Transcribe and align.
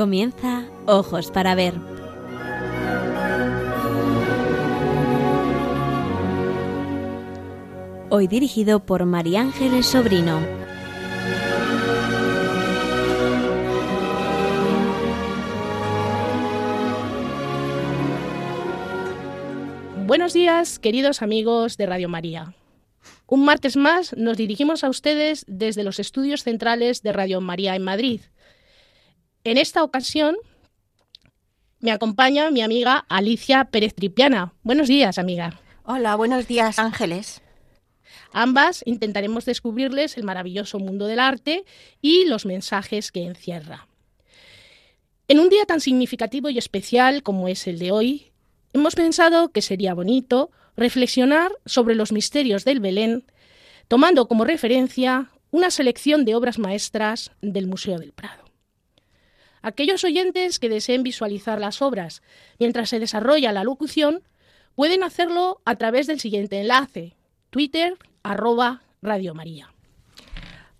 Comienza 0.00 0.64
Ojos 0.86 1.30
para 1.30 1.54
Ver. 1.54 1.74
Hoy 8.08 8.26
dirigido 8.26 8.80
por 8.86 9.04
María 9.04 9.42
Ángeles 9.42 9.84
Sobrino. 9.84 10.40
Buenos 20.06 20.32
días, 20.32 20.78
queridos 20.78 21.20
amigos 21.20 21.76
de 21.76 21.84
Radio 21.84 22.08
María. 22.08 22.54
Un 23.26 23.44
martes 23.44 23.76
más 23.76 24.16
nos 24.16 24.38
dirigimos 24.38 24.82
a 24.82 24.88
ustedes 24.88 25.44
desde 25.46 25.84
los 25.84 25.98
estudios 25.98 26.42
centrales 26.42 27.02
de 27.02 27.12
Radio 27.12 27.42
María 27.42 27.76
en 27.76 27.84
Madrid. 27.84 28.22
En 29.42 29.56
esta 29.56 29.82
ocasión 29.82 30.36
me 31.78 31.92
acompaña 31.92 32.50
mi 32.50 32.60
amiga 32.60 33.06
Alicia 33.08 33.64
Pérez 33.64 33.94
Tripiana. 33.94 34.52
Buenos 34.62 34.86
días, 34.86 35.16
amiga. 35.16 35.58
Hola, 35.84 36.14
buenos 36.14 36.46
días, 36.46 36.78
Ángeles. 36.78 37.40
Ambas 38.32 38.82
intentaremos 38.84 39.46
descubrirles 39.46 40.18
el 40.18 40.24
maravilloso 40.24 40.78
mundo 40.78 41.06
del 41.06 41.20
arte 41.20 41.64
y 42.02 42.26
los 42.26 42.44
mensajes 42.44 43.10
que 43.10 43.24
encierra. 43.24 43.88
En 45.26 45.40
un 45.40 45.48
día 45.48 45.64
tan 45.64 45.80
significativo 45.80 46.50
y 46.50 46.58
especial 46.58 47.22
como 47.22 47.48
es 47.48 47.66
el 47.66 47.78
de 47.78 47.92
hoy, 47.92 48.32
hemos 48.74 48.94
pensado 48.94 49.52
que 49.52 49.62
sería 49.62 49.94
bonito 49.94 50.50
reflexionar 50.76 51.50
sobre 51.64 51.94
los 51.94 52.12
misterios 52.12 52.66
del 52.66 52.80
Belén, 52.80 53.24
tomando 53.88 54.28
como 54.28 54.44
referencia 54.44 55.30
una 55.50 55.70
selección 55.70 56.26
de 56.26 56.34
obras 56.34 56.58
maestras 56.58 57.32
del 57.40 57.66
Museo 57.66 57.98
del 57.98 58.12
Prado. 58.12 58.49
Aquellos 59.62 60.04
oyentes 60.04 60.58
que 60.58 60.68
deseen 60.68 61.02
visualizar 61.02 61.60
las 61.60 61.82
obras 61.82 62.22
mientras 62.58 62.88
se 62.88 62.98
desarrolla 62.98 63.52
la 63.52 63.64
locución 63.64 64.22
pueden 64.74 65.02
hacerlo 65.02 65.60
a 65.64 65.76
través 65.76 66.06
del 66.06 66.20
siguiente 66.20 66.60
enlace, 66.60 67.16
twitter 67.50 67.98
arroba 68.22 68.82
Radio 69.02 69.34
María. 69.34 69.72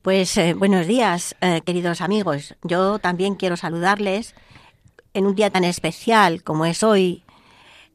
Pues 0.03 0.34
eh, 0.39 0.55
buenos 0.55 0.86
días, 0.86 1.36
eh, 1.42 1.61
queridos 1.67 2.01
amigos. 2.01 2.55
Yo 2.62 2.98
también 2.98 3.34
quiero 3.34 3.58
saludarles 3.58 4.34
en 5.12 5.27
un 5.27 5.34
día 5.34 5.51
tan 5.51 5.64
especial 5.64 6.42
como 6.42 6.64
es 6.64 6.83
hoy, 6.83 7.23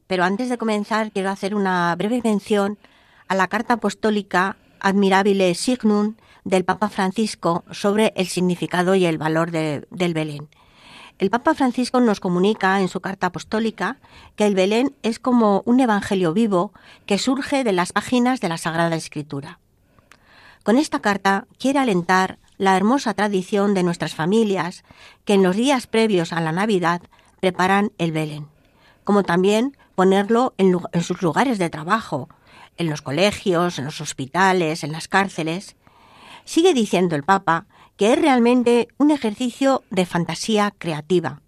pero 0.06 0.22
antes 0.22 0.48
de 0.48 0.58
comenzar 0.58 1.10
quiero 1.10 1.30
hacer 1.30 1.56
una 1.56 1.94
breve 1.96 2.20
mención 2.22 2.78
a 3.26 3.34
la 3.34 3.48
carta 3.48 3.74
apostólica 3.74 4.56
Admirabile 4.78 5.52
Signum 5.56 6.14
del 6.44 6.64
Papa 6.64 6.88
Francisco 6.90 7.64
sobre 7.72 8.12
el 8.14 8.28
significado 8.28 8.94
y 8.94 9.04
el 9.04 9.18
valor 9.18 9.50
del 9.50 10.14
Belén. 10.14 10.48
El 11.18 11.30
Papa 11.30 11.54
Francisco 11.54 12.00
nos 12.00 12.20
comunica 12.20 12.78
en 12.80 12.88
su 12.88 13.00
carta 13.00 13.28
apostólica 13.28 13.96
que 14.36 14.46
el 14.46 14.54
Belén 14.54 14.94
es 15.02 15.18
como 15.18 15.62
un 15.64 15.80
evangelio 15.80 16.34
vivo 16.34 16.72
que 17.06 17.18
surge 17.18 17.64
de 17.64 17.72
las 17.72 17.94
páginas 17.94 18.40
de 18.40 18.50
la 18.50 18.58
Sagrada 18.58 18.96
Escritura. 18.96 19.58
Con 20.62 20.76
esta 20.76 21.00
carta 21.00 21.46
quiere 21.58 21.78
alentar 21.78 22.38
la 22.58 22.76
hermosa 22.76 23.14
tradición 23.14 23.72
de 23.72 23.82
nuestras 23.82 24.14
familias 24.14 24.84
que 25.24 25.34
en 25.34 25.42
los 25.42 25.56
días 25.56 25.86
previos 25.86 26.34
a 26.34 26.40
la 26.42 26.52
Navidad 26.52 27.00
preparan 27.40 27.92
el 27.96 28.12
Belén, 28.12 28.48
como 29.04 29.22
también 29.22 29.74
ponerlo 29.94 30.54
en, 30.58 30.78
sus 31.02 31.22
lugares 31.22 31.58
de 31.58 31.70
trabajo, 31.70 32.28
en 32.76 32.90
los 32.90 33.00
colegios, 33.00 33.78
en 33.78 33.86
los 33.86 34.02
hospitales, 34.02 34.84
en 34.84 34.92
las 34.92 35.08
cárceles. 35.08 35.76
Sigue 36.44 36.74
diciendo 36.74 37.16
el 37.16 37.22
Papa 37.22 37.64
que 37.96 38.12
es 38.12 38.20
realmente 38.20 38.88
un 38.98 39.10
ejercicio 39.10 39.82
de 39.90 40.06
fantasía 40.06 40.74
creativa, 40.76 41.40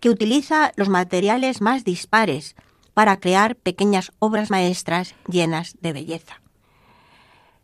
que 0.00 0.10
utiliza 0.10 0.72
los 0.76 0.88
materiales 0.88 1.60
más 1.60 1.84
dispares 1.84 2.54
para 2.94 3.20
crear 3.20 3.56
pequeñas 3.56 4.12
obras 4.18 4.50
maestras 4.50 5.14
llenas 5.28 5.76
de 5.80 5.92
belleza. 5.92 6.40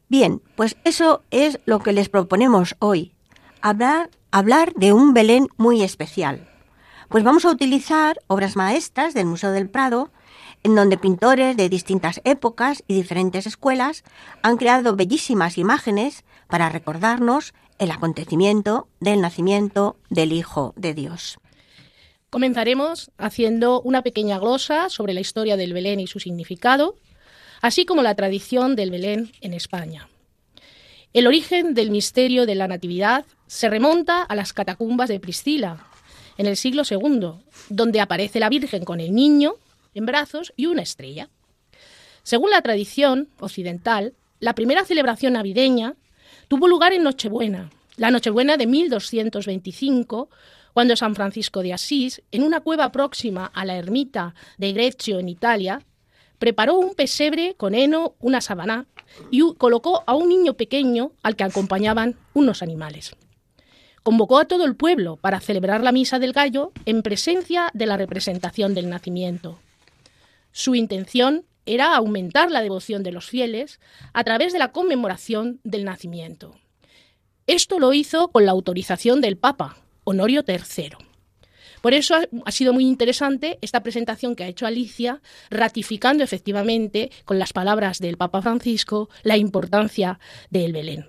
Bien, 0.08 0.40
pues 0.56 0.76
eso 0.84 1.22
es 1.30 1.58
lo 1.64 1.80
que 1.80 1.92
les 1.92 2.08
proponemos 2.08 2.76
hoy, 2.78 3.14
hablar, 3.60 4.10
hablar 4.30 4.72
de 4.74 4.92
un 4.92 5.12
Belén 5.14 5.48
muy 5.56 5.82
especial, 5.82 6.48
pues 7.08 7.24
vamos 7.24 7.44
a 7.44 7.50
utilizar 7.50 8.18
obras 8.26 8.56
maestras 8.56 9.14
del 9.14 9.26
Museo 9.26 9.52
del 9.52 9.68
Prado, 9.68 10.10
en 10.62 10.74
donde 10.74 10.98
pintores 10.98 11.56
de 11.56 11.68
distintas 11.68 12.20
épocas 12.24 12.82
y 12.88 12.94
diferentes 12.94 13.46
escuelas 13.46 14.02
han 14.42 14.56
creado 14.56 14.96
bellísimas 14.96 15.58
imágenes 15.58 16.24
para 16.48 16.70
recordarnos 16.70 17.54
el 17.78 17.90
acontecimiento 17.90 18.88
del 19.00 19.20
nacimiento 19.20 19.96
del 20.10 20.32
Hijo 20.32 20.74
de 20.76 20.94
Dios. 20.94 21.38
Comenzaremos 22.30 23.10
haciendo 23.16 23.80
una 23.82 24.02
pequeña 24.02 24.38
glosa 24.38 24.88
sobre 24.88 25.14
la 25.14 25.20
historia 25.20 25.56
del 25.56 25.72
Belén 25.72 26.00
y 26.00 26.06
su 26.06 26.18
significado, 26.18 26.96
así 27.60 27.84
como 27.86 28.02
la 28.02 28.14
tradición 28.14 28.76
del 28.76 28.90
Belén 28.90 29.32
en 29.40 29.54
España. 29.54 30.08
El 31.12 31.28
origen 31.28 31.74
del 31.74 31.90
misterio 31.90 32.44
de 32.44 32.56
la 32.56 32.66
Natividad 32.66 33.24
se 33.46 33.70
remonta 33.70 34.22
a 34.22 34.34
las 34.34 34.52
catacumbas 34.52 35.08
de 35.08 35.20
Priscila, 35.20 35.86
en 36.36 36.46
el 36.46 36.56
siglo 36.56 36.82
II, 36.88 37.34
donde 37.68 38.00
aparece 38.00 38.40
la 38.40 38.48
Virgen 38.48 38.84
con 38.84 38.98
el 38.98 39.14
niño 39.14 39.54
en 39.94 40.06
brazos 40.06 40.52
y 40.56 40.66
una 40.66 40.82
estrella. 40.82 41.28
Según 42.24 42.50
la 42.50 42.62
tradición 42.62 43.28
occidental, 43.38 44.14
la 44.40 44.54
primera 44.54 44.84
celebración 44.84 45.34
navideña 45.34 45.94
tuvo 46.48 46.68
lugar 46.68 46.92
en 46.92 47.02
Nochebuena, 47.02 47.70
la 47.96 48.10
Nochebuena 48.10 48.56
de 48.56 48.66
1225, 48.66 50.28
cuando 50.72 50.96
San 50.96 51.14
Francisco 51.14 51.62
de 51.62 51.72
Asís, 51.72 52.22
en 52.32 52.42
una 52.42 52.60
cueva 52.60 52.90
próxima 52.90 53.46
a 53.46 53.64
la 53.64 53.76
ermita 53.76 54.34
de 54.58 54.72
Greccio 54.72 55.18
en 55.18 55.28
Italia, 55.28 55.82
preparó 56.38 56.74
un 56.74 56.94
pesebre 56.94 57.54
con 57.56 57.74
heno, 57.74 58.14
una 58.20 58.40
sabana 58.40 58.86
y 59.30 59.40
colocó 59.54 60.02
a 60.06 60.14
un 60.14 60.28
niño 60.28 60.54
pequeño 60.54 61.12
al 61.22 61.36
que 61.36 61.44
acompañaban 61.44 62.16
unos 62.34 62.62
animales 62.62 63.16
convocó 64.04 64.38
a 64.38 64.44
todo 64.44 64.66
el 64.66 64.76
pueblo 64.76 65.16
para 65.16 65.40
celebrar 65.40 65.82
la 65.82 65.90
misa 65.90 66.20
del 66.20 66.34
gallo 66.34 66.72
en 66.84 67.02
presencia 67.02 67.70
de 67.72 67.86
la 67.86 67.96
representación 67.96 68.74
del 68.74 68.90
nacimiento. 68.90 69.58
Su 70.52 70.74
intención 70.76 71.46
era 71.66 71.94
aumentar 71.96 72.50
la 72.50 72.62
devoción 72.62 73.02
de 73.02 73.12
los 73.12 73.26
fieles 73.26 73.80
a 74.12 74.24
través 74.24 74.52
de 74.52 74.58
la 74.58 74.72
conmemoración 74.72 75.60
del 75.64 75.84
nacimiento. 75.84 76.54
Esto 77.46 77.78
lo 77.78 77.92
hizo 77.92 78.28
con 78.28 78.46
la 78.46 78.52
autorización 78.52 79.20
del 79.20 79.36
Papa, 79.36 79.76
Honorio 80.04 80.44
III. 80.46 80.92
Por 81.82 81.92
eso 81.92 82.16
ha 82.46 82.50
sido 82.50 82.72
muy 82.72 82.86
interesante 82.86 83.58
esta 83.60 83.82
presentación 83.82 84.34
que 84.34 84.44
ha 84.44 84.48
hecho 84.48 84.66
Alicia, 84.66 85.20
ratificando 85.50 86.24
efectivamente, 86.24 87.10
con 87.26 87.38
las 87.38 87.52
palabras 87.52 87.98
del 87.98 88.16
Papa 88.16 88.40
Francisco, 88.40 89.10
la 89.22 89.36
importancia 89.36 90.18
del 90.48 90.72
Belén. 90.72 91.06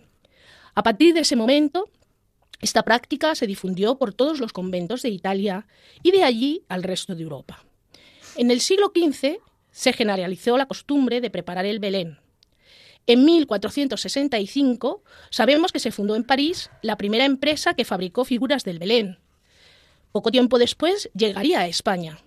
A 0.74 0.84
partir 0.84 1.14
de 1.14 1.22
ese 1.22 1.38
momento, 1.38 1.90
esta 2.60 2.84
práctica 2.84 3.36
se 3.36 3.48
difundió 3.48 3.98
por 3.98 4.14
todos 4.14 4.42
los 4.42 4.52
conventos 4.52 5.02
de 5.02 5.10
Italia 5.10 5.66
y 6.04 6.12
de 6.12 6.24
allí 6.24 6.64
al 6.68 6.84
resto 6.84 7.16
de 7.16 7.24
Europa. 7.24 7.64
En 8.36 8.52
el 8.52 8.60
siglo 8.60 8.92
XV 8.94 9.38
se 9.75 9.91
generalizó 9.91 10.58
la 10.58 10.68
costumbre 10.68 11.19
de 11.19 11.30
preparar 11.30 11.66
el 11.66 11.80
Belén. 11.80 12.18
En 13.08 13.25
1465 13.25 15.03
sabemos 15.30 15.74
que 15.74 15.81
se 15.81 15.91
fundó 15.91 16.16
en 16.16 16.24
París 16.24 16.72
la 16.81 16.96
primera 16.96 17.25
empresa 17.25 17.74
que 17.74 17.84
fabricó 17.84 18.24
figuras 18.24 18.64
del 18.64 18.80
Belén. 18.80 19.19
Poco 20.14 20.31
tiempo 20.31 20.59
después 20.59 21.09
llegaría 21.14 21.59
a 21.59 21.68
España, 21.68 22.19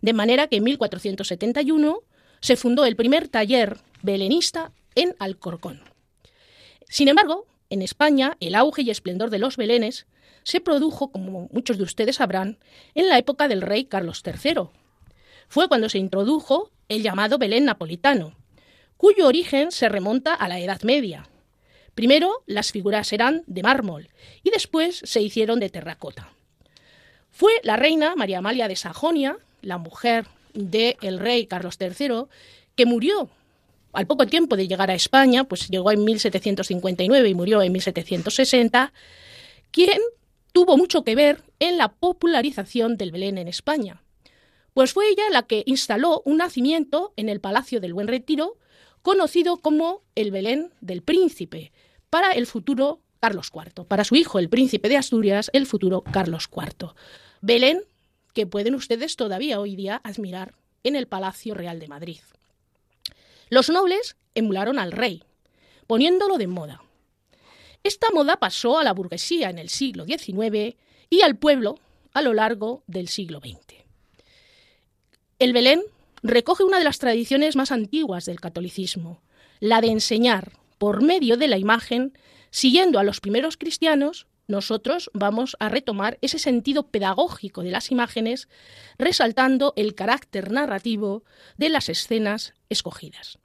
de 0.00 0.14
manera 0.14 0.46
que 0.46 0.56
en 0.56 0.64
1471 0.64 2.02
se 2.40 2.56
fundó 2.56 2.86
el 2.86 2.96
primer 2.96 3.28
taller 3.28 3.76
belenista 4.00 4.72
en 4.94 5.14
Alcorcón. 5.18 5.82
Sin 6.88 7.08
embargo, 7.08 7.44
en 7.68 7.82
España, 7.82 8.38
el 8.40 8.54
auge 8.54 8.82
y 8.82 8.90
esplendor 8.90 9.28
de 9.28 9.38
los 9.38 9.58
belenes 9.58 10.06
se 10.44 10.60
produjo, 10.60 11.12
como 11.12 11.50
muchos 11.52 11.76
de 11.76 11.84
ustedes 11.84 12.16
sabrán, 12.16 12.58
en 12.94 13.10
la 13.10 13.18
época 13.18 13.48
del 13.48 13.60
rey 13.60 13.84
Carlos 13.84 14.22
III. 14.24 14.70
Fue 15.48 15.68
cuando 15.68 15.90
se 15.90 15.98
introdujo 15.98 16.70
el 16.88 17.02
llamado 17.02 17.38
Belén 17.38 17.64
napolitano, 17.64 18.34
cuyo 18.96 19.26
origen 19.26 19.72
se 19.72 19.88
remonta 19.88 20.34
a 20.34 20.48
la 20.48 20.60
Edad 20.60 20.82
Media. 20.82 21.28
Primero 21.94 22.42
las 22.46 22.72
figuras 22.72 23.12
eran 23.12 23.42
de 23.46 23.62
mármol 23.62 24.08
y 24.42 24.50
después 24.50 25.00
se 25.04 25.22
hicieron 25.22 25.60
de 25.60 25.70
terracota. 25.70 26.32
Fue 27.30 27.52
la 27.62 27.76
reina 27.76 28.14
María 28.16 28.38
Amalia 28.38 28.68
de 28.68 28.76
Sajonia, 28.76 29.38
la 29.62 29.78
mujer 29.78 30.26
del 30.54 31.18
rey 31.18 31.46
Carlos 31.46 31.76
III, 31.80 32.24
que 32.74 32.86
murió 32.86 33.28
al 33.92 34.06
poco 34.06 34.26
tiempo 34.26 34.56
de 34.56 34.68
llegar 34.68 34.90
a 34.90 34.94
España, 34.94 35.44
pues 35.44 35.68
llegó 35.68 35.90
en 35.90 36.04
1759 36.04 37.28
y 37.28 37.34
murió 37.34 37.62
en 37.62 37.72
1760, 37.72 38.92
quien 39.70 40.00
tuvo 40.52 40.76
mucho 40.76 41.02
que 41.02 41.14
ver 41.14 41.42
en 41.60 41.78
la 41.78 41.88
popularización 41.88 42.96
del 42.96 43.10
Belén 43.10 43.38
en 43.38 43.48
España. 43.48 44.02
Pues 44.76 44.92
fue 44.92 45.08
ella 45.08 45.22
la 45.32 45.44
que 45.44 45.62
instaló 45.64 46.20
un 46.26 46.36
nacimiento 46.36 47.14
en 47.16 47.30
el 47.30 47.40
Palacio 47.40 47.80
del 47.80 47.94
Buen 47.94 48.08
Retiro, 48.08 48.58
conocido 49.00 49.56
como 49.56 50.02
el 50.14 50.30
Belén 50.30 50.70
del 50.82 51.00
Príncipe, 51.00 51.72
para 52.10 52.32
el 52.32 52.46
futuro 52.46 53.00
Carlos 53.18 53.50
IV, 53.54 53.86
para 53.86 54.04
su 54.04 54.16
hijo, 54.16 54.38
el 54.38 54.50
príncipe 54.50 54.90
de 54.90 54.98
Asturias, 54.98 55.50
el 55.54 55.64
futuro 55.64 56.02
Carlos 56.02 56.50
IV. 56.54 56.90
Belén, 57.40 57.84
que 58.34 58.46
pueden 58.46 58.74
ustedes 58.74 59.16
todavía 59.16 59.60
hoy 59.60 59.76
día 59.76 60.02
admirar 60.04 60.54
en 60.84 60.94
el 60.94 61.08
Palacio 61.08 61.54
Real 61.54 61.80
de 61.80 61.88
Madrid. 61.88 62.20
Los 63.48 63.70
nobles 63.70 64.18
emularon 64.34 64.78
al 64.78 64.92
rey, 64.92 65.24
poniéndolo 65.86 66.36
de 66.36 66.48
moda. 66.48 66.82
Esta 67.82 68.10
moda 68.10 68.36
pasó 68.36 68.78
a 68.78 68.84
la 68.84 68.92
burguesía 68.92 69.48
en 69.48 69.58
el 69.58 69.70
siglo 69.70 70.04
XIX 70.04 70.76
y 71.08 71.22
al 71.22 71.38
pueblo 71.38 71.78
a 72.12 72.20
lo 72.20 72.34
largo 72.34 72.82
del 72.86 73.08
siglo 73.08 73.40
XX. 73.40 73.75
El 75.38 75.52
Belén 75.52 75.82
recoge 76.22 76.64
una 76.64 76.78
de 76.78 76.84
las 76.84 76.98
tradiciones 76.98 77.56
más 77.56 77.70
antiguas 77.70 78.24
del 78.24 78.40
catolicismo, 78.40 79.20
la 79.60 79.82
de 79.82 79.88
enseñar 79.88 80.52
por 80.78 81.02
medio 81.02 81.36
de 81.36 81.46
la 81.46 81.58
imagen, 81.58 82.16
siguiendo 82.50 82.98
a 82.98 83.04
los 83.04 83.20
primeros 83.20 83.58
cristianos, 83.58 84.26
nosotros 84.48 85.10
vamos 85.12 85.56
a 85.60 85.68
retomar 85.68 86.16
ese 86.22 86.38
sentido 86.38 86.86
pedagógico 86.88 87.62
de 87.62 87.70
las 87.70 87.90
imágenes, 87.90 88.48
resaltando 88.96 89.74
el 89.76 89.94
carácter 89.94 90.52
narrativo 90.52 91.22
de 91.58 91.68
las 91.68 91.90
escenas 91.90 92.54
escogidas. 92.70 93.38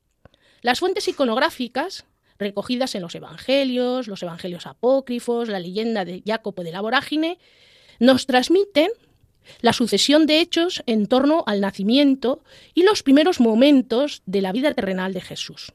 Las 0.62 0.80
fuentes 0.80 1.10
iconográficas 1.10 2.06
recogidas 2.40 2.96
en 2.96 3.02
los 3.02 3.16
evangelios, 3.16 4.08
los 4.08 4.24
evangelios 4.24 4.66
apócrifos, 4.66 5.50
la 5.50 5.60
leyenda 5.60 6.06
de 6.06 6.24
Jacopo 6.26 6.64
de 6.64 6.72
la 6.72 6.82
Vorágine, 6.82 7.38
nos 8.00 8.28
transmiten 8.28 8.92
la 9.62 9.74
sucesión 9.74 10.26
de 10.26 10.40
hechos 10.40 10.84
en 10.86 11.08
torno 11.08 11.44
al 11.48 11.62
nacimiento 11.62 12.44
y 12.74 12.84
los 12.84 13.04
primeros 13.04 13.40
momentos 13.40 14.22
de 14.26 14.42
la 14.42 14.52
vida 14.52 14.74
terrenal 14.74 15.14
de 15.14 15.22
Jesús. 15.22 15.74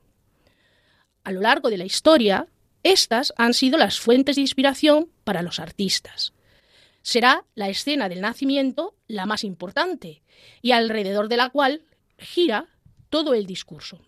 A 1.24 1.32
lo 1.32 1.40
largo 1.40 1.70
de 1.70 1.78
la 1.78 1.84
historia, 1.84 2.46
estas 2.82 3.32
han 3.36 3.54
sido 3.54 3.78
las 3.78 3.98
fuentes 3.98 4.36
de 4.36 4.42
inspiración 4.42 5.08
para 5.24 5.42
los 5.42 5.58
artistas. 5.58 6.32
Será 7.02 7.44
la 7.54 7.68
escena 7.68 8.08
del 8.08 8.20
nacimiento 8.20 8.94
la 9.08 9.26
más 9.26 9.44
importante 9.44 10.22
y 10.62 10.72
alrededor 10.72 11.28
de 11.28 11.36
la 11.36 11.50
cual 11.50 11.82
gira 12.18 12.68
todo 13.10 13.34
el 13.34 13.46
discurso. 13.46 14.00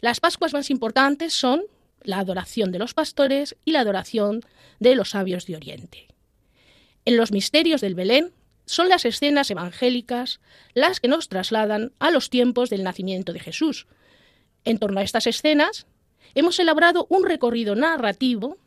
Las 0.00 0.20
Pascuas 0.20 0.52
más 0.52 0.70
importantes 0.70 1.32
son 1.32 1.64
la 2.02 2.18
adoración 2.18 2.70
de 2.72 2.78
los 2.78 2.94
pastores 2.94 3.56
y 3.64 3.72
la 3.72 3.80
adoración 3.80 4.40
de 4.78 4.94
los 4.94 5.10
sabios 5.10 5.46
de 5.46 5.56
Oriente. 5.56 6.08
En 7.04 7.16
los 7.16 7.32
misterios 7.32 7.80
del 7.80 7.94
Belén 7.94 8.32
son 8.66 8.88
las 8.88 9.04
escenas 9.04 9.50
evangélicas 9.50 10.40
las 10.74 11.00
que 11.00 11.08
nos 11.08 11.28
trasladan 11.28 11.92
a 11.98 12.10
los 12.10 12.28
tiempos 12.30 12.68
del 12.68 12.84
nacimiento 12.84 13.32
de 13.32 13.40
Jesús. 13.40 13.86
En 14.64 14.78
torno 14.78 15.00
a 15.00 15.02
estas 15.02 15.26
escenas 15.26 15.86
hemos 16.34 16.58
elaborado 16.58 17.06
un 17.08 17.24
recorrido 17.24 17.74
narrativo 17.76 18.58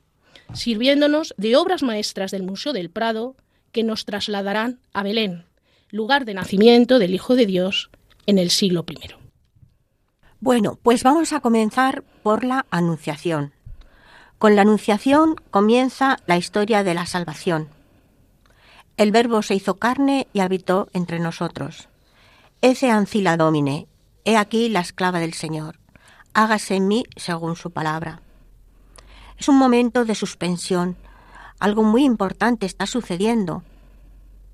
sirviéndonos 0.54 1.36
de 1.38 1.56
obras 1.56 1.84
maestras 1.84 2.32
del 2.32 2.44
Museo 2.44 2.74
del 2.74 2.90
Prado 2.90 3.36
que 3.72 3.84
nos 3.84 4.06
trasladarán 4.06 4.80
a 4.94 5.04
Belén, 5.04 5.46
lugar 5.90 6.26
de 6.26 6.34
nacimiento 6.34 6.98
del 6.98 7.14
Hijo 7.14 7.36
de 7.36 7.46
Dios 7.46 7.92
en 8.26 8.40
el 8.40 8.50
siglo 8.50 8.86
I. 8.90 9.14
Bueno, 10.40 10.80
pues 10.82 11.04
vamos 11.04 11.34
a 11.34 11.42
comenzar 11.42 12.04
por 12.24 12.44
la 12.44 12.66
Anunciación. 12.72 13.54
Con 14.38 14.56
la 14.56 14.62
Anunciación 14.62 15.36
comienza 15.52 16.18
la 16.26 16.38
historia 16.38 16.84
de 16.84 16.94
la 16.94 17.06
salvación. 17.06 17.68
El 19.00 19.14
Verbo 19.14 19.42
se 19.44 19.56
hizo 19.56 19.76
carne 19.76 20.28
y 20.34 20.42
habitó 20.42 20.90
entre 20.92 21.20
nosotros. 21.20 21.88
Ece 22.60 22.92
ancila 22.92 23.38
domine, 23.38 23.88
he 24.26 24.36
aquí 24.36 24.68
la 24.68 24.82
esclava 24.82 25.22
del 25.22 25.34
Señor. 25.34 25.80
Hágase 26.34 26.76
en 26.76 26.90
mí 26.90 27.06
según 27.16 27.56
su 27.56 27.72
palabra. 27.72 28.20
Es 29.38 29.48
un 29.48 29.58
momento 29.58 30.04
de 30.04 30.16
suspensión. 30.16 30.98
Algo 31.62 31.84
muy 31.84 32.04
importante 32.04 32.66
está 32.66 32.88
sucediendo. 32.88 33.64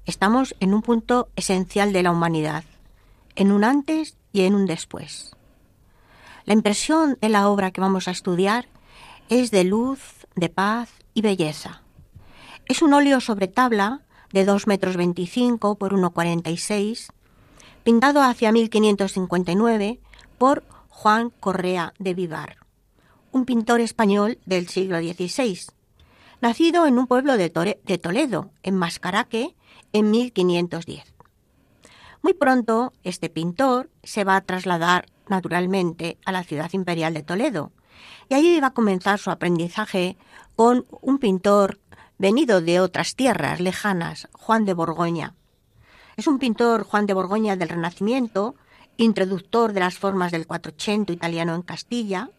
Estamos 0.06 0.56
en 0.60 0.76
un 0.76 0.84
punto 0.84 1.28
esencial 1.36 1.92
de 1.92 2.04
la 2.04 2.12
humanidad, 2.12 2.66
en 3.36 3.52
un 3.52 3.64
antes 3.64 4.16
y 4.32 4.42
en 4.42 4.54
un 4.54 4.68
después. 4.68 5.36
La 6.44 6.54
impresión 6.54 7.18
de 7.20 7.30
la 7.30 7.50
obra 7.50 7.72
que 7.72 7.82
vamos 7.82 8.08
a 8.08 8.12
estudiar 8.12 8.68
es 9.28 9.50
de 9.50 9.64
luz, 9.64 10.28
de 10.36 10.50
paz 10.50 10.92
y 11.16 11.24
belleza. 11.24 11.82
Es 12.68 12.84
un 12.84 12.94
óleo 12.94 13.22
sobre 13.22 13.48
tabla 13.48 14.05
de 14.36 14.44
2 14.44 14.68
metros 14.68 14.98
25 14.98 15.76
por 15.76 15.94
1,46, 15.94 17.08
pintado 17.86 18.22
hacia 18.22 18.52
1559 18.52 20.02
por 20.38 20.66
Juan 20.90 21.30
Correa 21.30 21.94
de 22.00 22.14
Vivar, 22.14 22.58
un 23.32 23.46
pintor 23.46 23.80
español 23.80 24.38
del 24.46 24.68
siglo 24.68 25.00
XVI, 25.00 25.58
nacido 26.42 26.86
en 26.86 27.00
un 27.00 27.08
pueblo 27.08 27.38
de, 27.38 27.80
de 27.82 27.98
Toledo, 27.98 28.52
en 28.62 28.76
Mascaraque, 28.76 29.56
en 29.94 30.12
1510. 30.12 31.14
Muy 32.22 32.34
pronto, 32.34 32.92
este 33.04 33.30
pintor 33.30 33.90
se 34.04 34.26
va 34.26 34.36
a 34.36 34.42
trasladar 34.42 35.06
naturalmente 35.30 36.18
a 36.26 36.34
la 36.34 36.44
ciudad 36.44 36.74
imperial 36.74 37.14
de 37.14 37.24
Toledo. 37.24 37.72
Y 38.28 38.34
allí 38.34 38.58
iba 38.58 38.68
a 38.68 38.74
comenzar 38.74 39.18
su 39.18 39.32
aprendizaje 39.32 40.18
con 40.58 40.86
un 41.00 41.20
pintor 41.20 41.80
venido 42.18 42.62
de 42.62 42.80
otras 42.80 43.16
tierras 43.16 43.60
lejanas, 43.60 44.28
Juan 44.34 44.66
de 44.66 44.74
Borgoña. 44.74 45.36
Es 46.18 46.28
un 46.28 46.40
pintor 46.40 46.84
Juan 46.84 47.06
de 47.06 47.14
Borgoña 47.14 47.56
del 47.56 47.70
Renacimiento, 47.70 48.56
introductor 48.98 49.74
de 49.74 49.82
las 49.82 49.98
formas 49.98 50.32
del 50.32 50.48
Quattrocento 50.48 51.12
italiano 51.12 51.56
en 51.56 51.62
Castilla. 51.62 52.30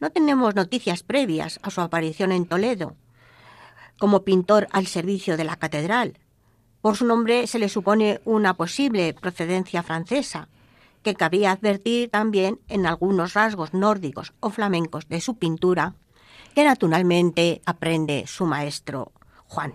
No 0.00 0.10
tenemos 0.10 0.54
noticias 0.54 1.02
previas 1.02 1.60
a 1.62 1.70
su 1.70 1.80
aparición 1.80 2.32
en 2.32 2.46
Toledo 2.46 2.96
como 3.98 4.24
pintor 4.24 4.68
al 4.72 4.86
servicio 4.86 5.36
de 5.36 5.44
la 5.44 5.56
catedral. 5.56 6.18
Por 6.80 6.96
su 6.96 7.06
nombre 7.06 7.46
se 7.46 7.58
le 7.58 7.68
supone 7.68 8.20
una 8.24 8.54
posible 8.54 9.14
procedencia 9.14 9.82
francesa, 9.82 10.48
que 11.02 11.14
cabía 11.14 11.52
advertir 11.52 12.10
también 12.10 12.60
en 12.68 12.86
algunos 12.86 13.34
rasgos 13.34 13.72
nórdicos 13.74 14.34
o 14.40 14.50
flamencos 14.50 15.08
de 15.08 15.20
su 15.20 15.36
pintura, 15.36 15.94
que 16.56 16.64
naturalmente 16.64 17.60
aprende 17.66 18.24
su 18.26 18.46
maestro 18.46 19.12
Juan. 19.46 19.74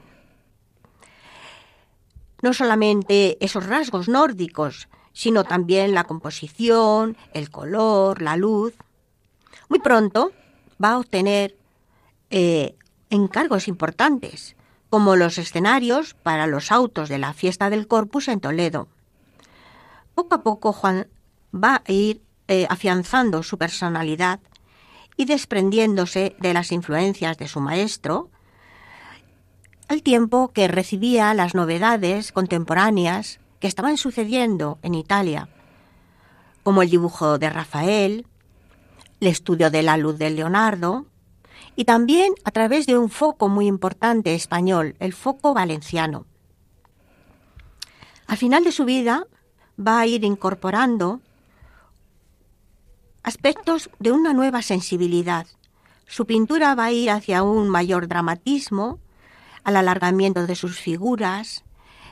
No 2.42 2.54
solamente 2.54 3.38
esos 3.40 3.68
rasgos 3.68 4.10
nórdicos, 4.10 4.90
sino 5.14 5.44
también 5.44 5.94
la 5.94 6.06
composición, 6.06 7.18
el 7.36 7.52
color, 7.52 8.24
la 8.24 8.36
luz. 8.36 8.74
Muy 9.70 9.78
pronto 9.78 10.32
va 10.84 10.94
a 10.94 10.98
obtener 10.98 11.56
eh, 12.32 12.76
encargos 13.12 13.68
importantes, 13.68 14.56
como 14.90 15.16
los 15.16 15.38
escenarios 15.38 16.16
para 16.16 16.48
los 16.48 16.72
autos 16.72 17.10
de 17.10 17.20
la 17.20 17.34
fiesta 17.34 17.70
del 17.70 17.88
Corpus 17.88 18.28
en 18.28 18.40
Toledo. 18.40 18.88
Poco 20.16 20.34
a 20.34 20.42
poco 20.42 20.74
Juan 20.74 21.06
va 21.54 21.84
a 21.86 21.92
ir 21.92 22.24
eh, 22.48 22.66
afianzando 22.72 23.44
su 23.44 23.60
personalidad 23.60 24.40
y 25.18 25.26
desprendiéndose 25.26 26.36
de 26.40 26.54
las 26.54 26.72
influencias 26.72 27.38
de 27.38 27.48
su 27.48 27.60
maestro, 27.60 28.30
al 29.88 30.04
tiempo 30.04 30.52
que 30.54 30.68
recibía 30.68 31.34
las 31.34 31.54
novedades 31.54 32.32
contemporáneas 32.32 33.40
que 33.60 33.68
estaban 33.68 33.98
sucediendo 33.98 34.80
en 34.82 34.96
Italia, 34.96 35.50
como 36.64 36.82
el 36.82 36.90
dibujo 36.90 37.38
de 37.38 37.50
Rafael, 37.50 38.26
el 39.20 39.28
estudio 39.28 39.70
de 39.70 39.84
la 39.84 39.98
luz 39.98 40.18
de 40.18 40.30
Leonardo, 40.30 41.06
y 41.76 41.86
también 41.86 42.34
a 42.44 42.52
través 42.52 42.86
de 42.86 42.98
un 42.98 43.10
foco 43.10 43.50
muy 43.50 43.68
importante 43.68 44.34
español, 44.34 44.96
el 45.00 45.14
foco 45.14 45.54
valenciano. 45.54 46.26
Al 48.28 48.38
final 48.38 48.64
de 48.64 48.72
su 48.72 48.86
vida 48.86 49.28
va 49.78 50.00
a 50.00 50.08
ir 50.08 50.24
incorporando 50.24 51.22
aspectos 53.24 53.90
de 54.00 54.12
una 54.12 54.34
nueva 54.34 54.62
sensibilidad. 54.62 55.48
Su 56.08 56.26
pintura 56.26 56.76
va 56.76 56.86
a 56.86 56.92
ir 56.92 57.10
hacia 57.10 57.44
un 57.44 57.70
mayor 57.70 58.08
dramatismo, 58.08 59.00
al 59.64 59.76
alargamiento 59.76 60.48
de 60.48 60.56
sus 60.56 60.80
figuras, 60.80 61.64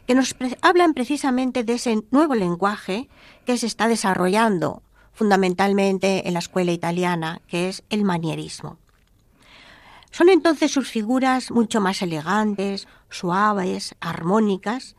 que 0.06 0.16
nos 0.16 0.36
hablan 0.62 0.94
precisamente 0.94 1.64
de 1.64 1.74
ese 1.74 2.04
nuevo 2.12 2.36
lenguaje 2.36 3.10
que 3.46 3.58
se 3.58 3.68
está 3.68 3.88
desarrollando 3.88 4.84
fundamentalmente 5.14 6.28
en 6.28 6.34
la 6.34 6.40
escuela 6.40 6.72
italiana, 6.72 7.42
que 7.48 7.68
es 7.68 7.84
el 7.90 8.06
manierismo. 8.06 8.78
Son 10.12 10.30
entonces 10.30 10.72
sus 10.72 10.90
figuras 10.90 11.52
mucho 11.52 11.82
más 11.82 12.02
elegantes, 12.02 12.88
suaves, 13.10 13.96
armónicas, 14.00 14.96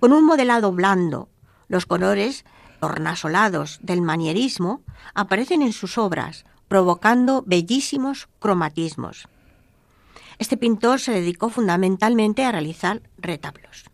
con 0.00 0.12
un 0.12 0.24
modelado 0.24 0.72
blando. 0.72 1.28
Los 1.68 1.86
colores 1.86 2.44
tornasolados 2.82 3.78
del 3.80 4.02
manierismo 4.02 4.82
aparecen 5.14 5.62
en 5.62 5.72
sus 5.72 5.98
obras, 5.98 6.44
provocando 6.66 7.44
bellísimos 7.46 8.28
cromatismos. 8.40 9.28
Este 10.40 10.56
pintor 10.56 10.98
se 10.98 11.12
dedicó 11.12 11.48
fundamentalmente 11.48 12.44
a 12.44 12.50
realizar 12.50 13.00
retablos. 13.18 13.84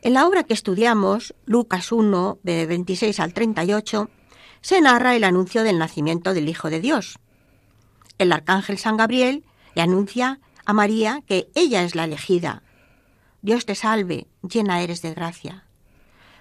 En 0.00 0.14
la 0.14 0.26
obra 0.26 0.44
que 0.44 0.54
estudiamos, 0.54 1.34
Lucas 1.44 1.92
1, 1.92 2.38
de 2.42 2.64
26 2.64 3.20
al 3.20 3.34
38, 3.34 4.08
se 4.62 4.80
narra 4.80 5.14
el 5.14 5.24
anuncio 5.24 5.64
del 5.64 5.78
nacimiento 5.78 6.32
del 6.32 6.48
Hijo 6.48 6.70
de 6.70 6.80
Dios. 6.80 7.18
El 8.16 8.32
arcángel 8.32 8.78
San 8.78 8.96
Gabriel 8.96 9.44
le 9.74 9.82
anuncia 9.82 10.40
a 10.64 10.72
María 10.72 11.20
que 11.26 11.50
ella 11.54 11.82
es 11.82 11.94
la 11.94 12.04
elegida. 12.04 12.62
Dios 13.42 13.66
te 13.66 13.74
salve, 13.74 14.28
llena 14.40 14.80
eres 14.80 15.02
de 15.02 15.12
gracia. 15.12 15.66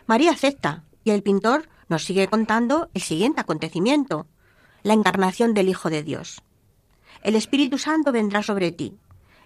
María 0.05 0.31
acepta 0.31 0.83
y 1.03 1.11
el 1.11 1.23
pintor 1.23 1.69
nos 1.89 2.03
sigue 2.03 2.27
contando 2.27 2.89
el 2.93 3.01
siguiente 3.01 3.41
acontecimiento, 3.41 4.27
la 4.83 4.93
encarnación 4.93 5.53
del 5.53 5.69
Hijo 5.69 5.89
de 5.89 6.03
Dios. 6.03 6.41
El 7.21 7.35
Espíritu 7.35 7.77
Santo 7.77 8.11
vendrá 8.11 8.43
sobre 8.43 8.71
ti 8.71 8.97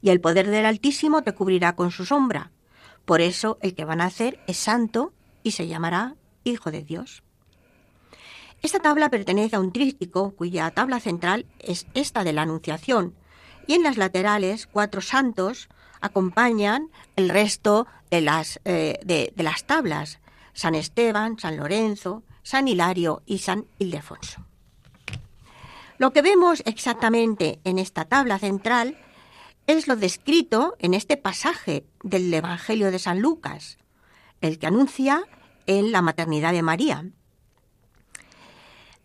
y 0.01 0.09
el 0.09 0.21
poder 0.21 0.49
del 0.49 0.65
Altísimo 0.65 1.21
te 1.23 1.33
cubrirá 1.33 1.75
con 1.75 1.91
su 1.91 2.05
sombra. 2.05 2.51
Por 3.05 3.21
eso 3.21 3.57
el 3.61 3.75
que 3.75 3.85
van 3.85 4.01
a 4.01 4.05
hacer 4.05 4.39
es 4.47 4.57
santo 4.57 5.13
y 5.43 5.51
se 5.51 5.67
llamará 5.67 6.15
Hijo 6.43 6.71
de 6.71 6.83
Dios. 6.83 7.23
Esta 8.61 8.79
tabla 8.79 9.09
pertenece 9.09 9.55
a 9.55 9.59
un 9.59 9.71
trístico 9.71 10.31
cuya 10.31 10.71
tabla 10.71 10.99
central 10.99 11.45
es 11.59 11.85
esta 11.93 12.23
de 12.23 12.33
la 12.33 12.41
Anunciación 12.43 13.13
y 13.67 13.73
en 13.73 13.83
las 13.83 13.97
laterales 13.97 14.65
cuatro 14.67 15.01
santos 15.01 15.69
acompañan 16.01 16.89
el 17.15 17.29
resto 17.29 17.85
de 18.09 18.21
las, 18.21 18.59
eh, 18.65 18.99
de 19.03 19.43
las 19.43 19.65
tablas, 19.65 20.19
San 20.57 20.73
Esteban, 20.73 21.37
San 21.37 21.55
Lorenzo, 21.55 22.23
San 22.41 22.67
Hilario 22.67 23.21
y 23.27 23.37
San 23.37 23.67
Ildefonso. 23.77 24.43
Lo 25.99 26.11
que 26.13 26.23
vemos 26.23 26.63
exactamente 26.65 27.59
en 27.63 27.77
esta 27.77 28.05
tabla 28.05 28.39
central 28.39 28.97
es 29.67 29.87
lo 29.87 29.95
descrito 29.95 30.75
en 30.79 30.95
este 30.95 31.15
pasaje 31.15 31.85
del 32.01 32.33
Evangelio 32.33 32.89
de 32.89 32.97
San 32.97 33.19
Lucas, 33.21 33.77
el 34.41 34.57
que 34.57 34.65
anuncia 34.65 35.25
en 35.67 35.91
la 35.91 36.01
maternidad 36.01 36.53
de 36.53 36.63
María. 36.63 37.05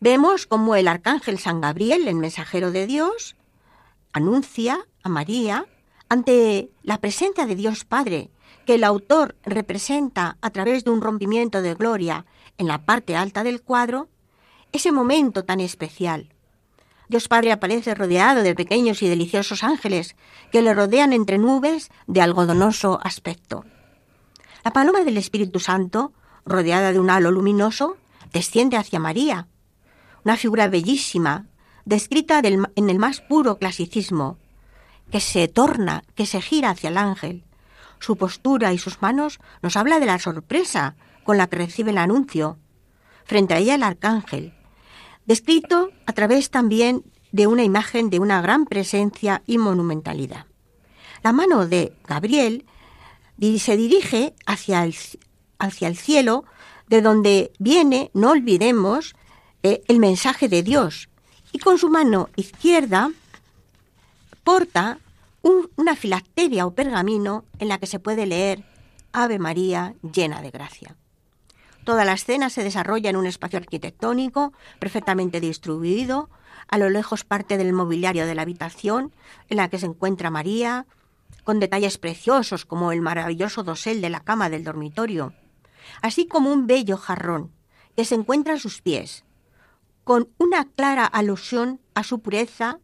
Vemos 0.00 0.46
cómo 0.46 0.74
el 0.74 0.88
arcángel 0.88 1.38
San 1.38 1.60
Gabriel, 1.60 2.08
el 2.08 2.14
mensajero 2.14 2.72
de 2.72 2.86
Dios, 2.86 3.36
anuncia 4.14 4.86
a 5.02 5.10
María 5.10 5.66
ante 6.08 6.70
la 6.82 6.98
presencia 6.98 7.44
de 7.44 7.56
Dios 7.56 7.84
Padre, 7.84 8.30
que 8.66 8.74
el 8.76 8.84
autor 8.84 9.36
representa 9.44 10.36
a 10.40 10.50
través 10.50 10.84
de 10.84 10.90
un 10.90 11.00
rompimiento 11.00 11.62
de 11.62 11.74
gloria 11.74 12.26
en 12.58 12.68
la 12.68 12.84
parte 12.84 13.16
alta 13.16 13.42
del 13.42 13.62
cuadro, 13.62 14.08
ese 14.72 14.92
momento 14.92 15.44
tan 15.44 15.60
especial. 15.60 16.32
Dios 17.08 17.28
Padre 17.28 17.52
aparece 17.52 17.94
rodeado 17.94 18.42
de 18.42 18.54
pequeños 18.54 19.02
y 19.02 19.08
deliciosos 19.08 19.64
ángeles 19.64 20.16
que 20.50 20.62
le 20.62 20.72
rodean 20.72 21.12
entre 21.12 21.38
nubes 21.38 21.90
de 22.06 22.22
algodonoso 22.22 23.00
aspecto. 23.02 23.64
La 24.64 24.72
paloma 24.72 25.04
del 25.04 25.18
Espíritu 25.18 25.60
Santo, 25.60 26.12
rodeada 26.46 26.92
de 26.92 27.00
un 27.00 27.10
halo 27.10 27.30
luminoso, 27.30 27.96
desciende 28.32 28.76
hacia 28.76 28.98
María, 28.98 29.48
una 30.24 30.36
figura 30.36 30.68
bellísima, 30.68 31.46
descrita 31.84 32.40
en 32.40 32.90
el 32.90 32.98
más 32.98 33.20
puro 33.20 33.58
clasicismo, 33.58 34.38
que 35.10 35.20
se 35.20 35.48
torna, 35.48 36.04
que 36.14 36.26
se 36.26 36.40
gira 36.40 36.70
hacia 36.70 36.88
el 36.88 36.96
ángel. 36.96 37.44
Su 38.02 38.16
postura 38.16 38.72
y 38.72 38.78
sus 38.78 39.00
manos 39.00 39.38
nos 39.62 39.76
habla 39.76 40.00
de 40.00 40.06
la 40.06 40.18
sorpresa 40.18 40.96
con 41.22 41.38
la 41.38 41.46
que 41.46 41.58
recibe 41.58 41.92
el 41.92 41.98
anuncio. 41.98 42.58
Frente 43.24 43.54
a 43.54 43.58
ella 43.58 43.76
el 43.76 43.84
arcángel, 43.84 44.54
descrito 45.24 45.90
a 46.04 46.12
través 46.12 46.50
también 46.50 47.04
de 47.30 47.46
una 47.46 47.62
imagen 47.62 48.10
de 48.10 48.18
una 48.18 48.42
gran 48.42 48.66
presencia 48.66 49.44
y 49.46 49.56
monumentalidad. 49.56 50.46
La 51.22 51.32
mano 51.32 51.68
de 51.68 51.96
Gabriel 52.04 52.66
se 53.60 53.76
dirige 53.76 54.34
hacia 54.46 54.82
el, 54.82 54.96
hacia 55.60 55.86
el 55.86 55.96
cielo, 55.96 56.44
de 56.88 57.02
donde 57.02 57.52
viene, 57.60 58.10
no 58.14 58.32
olvidemos, 58.32 59.14
eh, 59.62 59.84
el 59.86 60.00
mensaje 60.00 60.48
de 60.48 60.64
Dios, 60.64 61.08
y 61.52 61.60
con 61.60 61.78
su 61.78 61.88
mano 61.88 62.30
izquierda 62.34 63.12
porta 64.42 64.98
una 65.42 65.96
filacteria 65.96 66.66
o 66.66 66.74
pergamino 66.74 67.44
en 67.58 67.68
la 67.68 67.78
que 67.78 67.86
se 67.86 67.98
puede 67.98 68.26
leer 68.26 68.64
Ave 69.12 69.38
María 69.38 69.94
llena 70.02 70.40
de 70.40 70.50
gracia. 70.50 70.96
Toda 71.84 72.04
la 72.04 72.12
escena 72.12 72.48
se 72.48 72.62
desarrolla 72.62 73.10
en 73.10 73.16
un 73.16 73.26
espacio 73.26 73.58
arquitectónico 73.58 74.52
perfectamente 74.78 75.40
distribuido. 75.40 76.30
A 76.68 76.78
lo 76.78 76.88
lejos 76.90 77.24
parte 77.24 77.58
del 77.58 77.72
mobiliario 77.72 78.24
de 78.24 78.34
la 78.34 78.42
habitación 78.42 79.12
en 79.48 79.56
la 79.56 79.68
que 79.68 79.78
se 79.78 79.86
encuentra 79.86 80.30
María, 80.30 80.86
con 81.44 81.58
detalles 81.58 81.98
preciosos 81.98 82.64
como 82.64 82.92
el 82.92 83.00
maravilloso 83.00 83.64
dosel 83.64 84.00
de 84.00 84.10
la 84.10 84.20
cama 84.20 84.48
del 84.48 84.62
dormitorio, 84.62 85.34
así 86.02 86.26
como 86.26 86.52
un 86.52 86.68
bello 86.68 86.96
jarrón 86.96 87.50
que 87.96 88.04
se 88.04 88.14
encuentra 88.14 88.54
a 88.54 88.58
sus 88.58 88.80
pies, 88.80 89.24
con 90.04 90.28
una 90.38 90.64
clara 90.64 91.04
alusión 91.04 91.80
a 91.94 92.04
su 92.04 92.20
pureza 92.20 92.78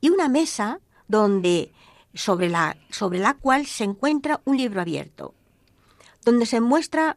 y 0.00 0.10
una 0.10 0.28
mesa 0.28 0.80
donde 1.08 1.72
sobre 2.14 2.48
la, 2.48 2.76
sobre 2.90 3.18
la 3.18 3.34
cual 3.34 3.66
se 3.66 3.84
encuentra 3.84 4.40
un 4.44 4.56
libro 4.56 4.80
abierto, 4.80 5.34
donde 6.24 6.46
se 6.46 6.60
muestra 6.60 7.16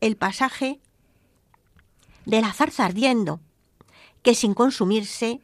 el 0.00 0.16
pasaje 0.16 0.80
de 2.26 2.40
la 2.40 2.52
zarza 2.52 2.84
ardiendo, 2.84 3.40
que 4.22 4.34
sin 4.34 4.54
consumirse 4.54 5.40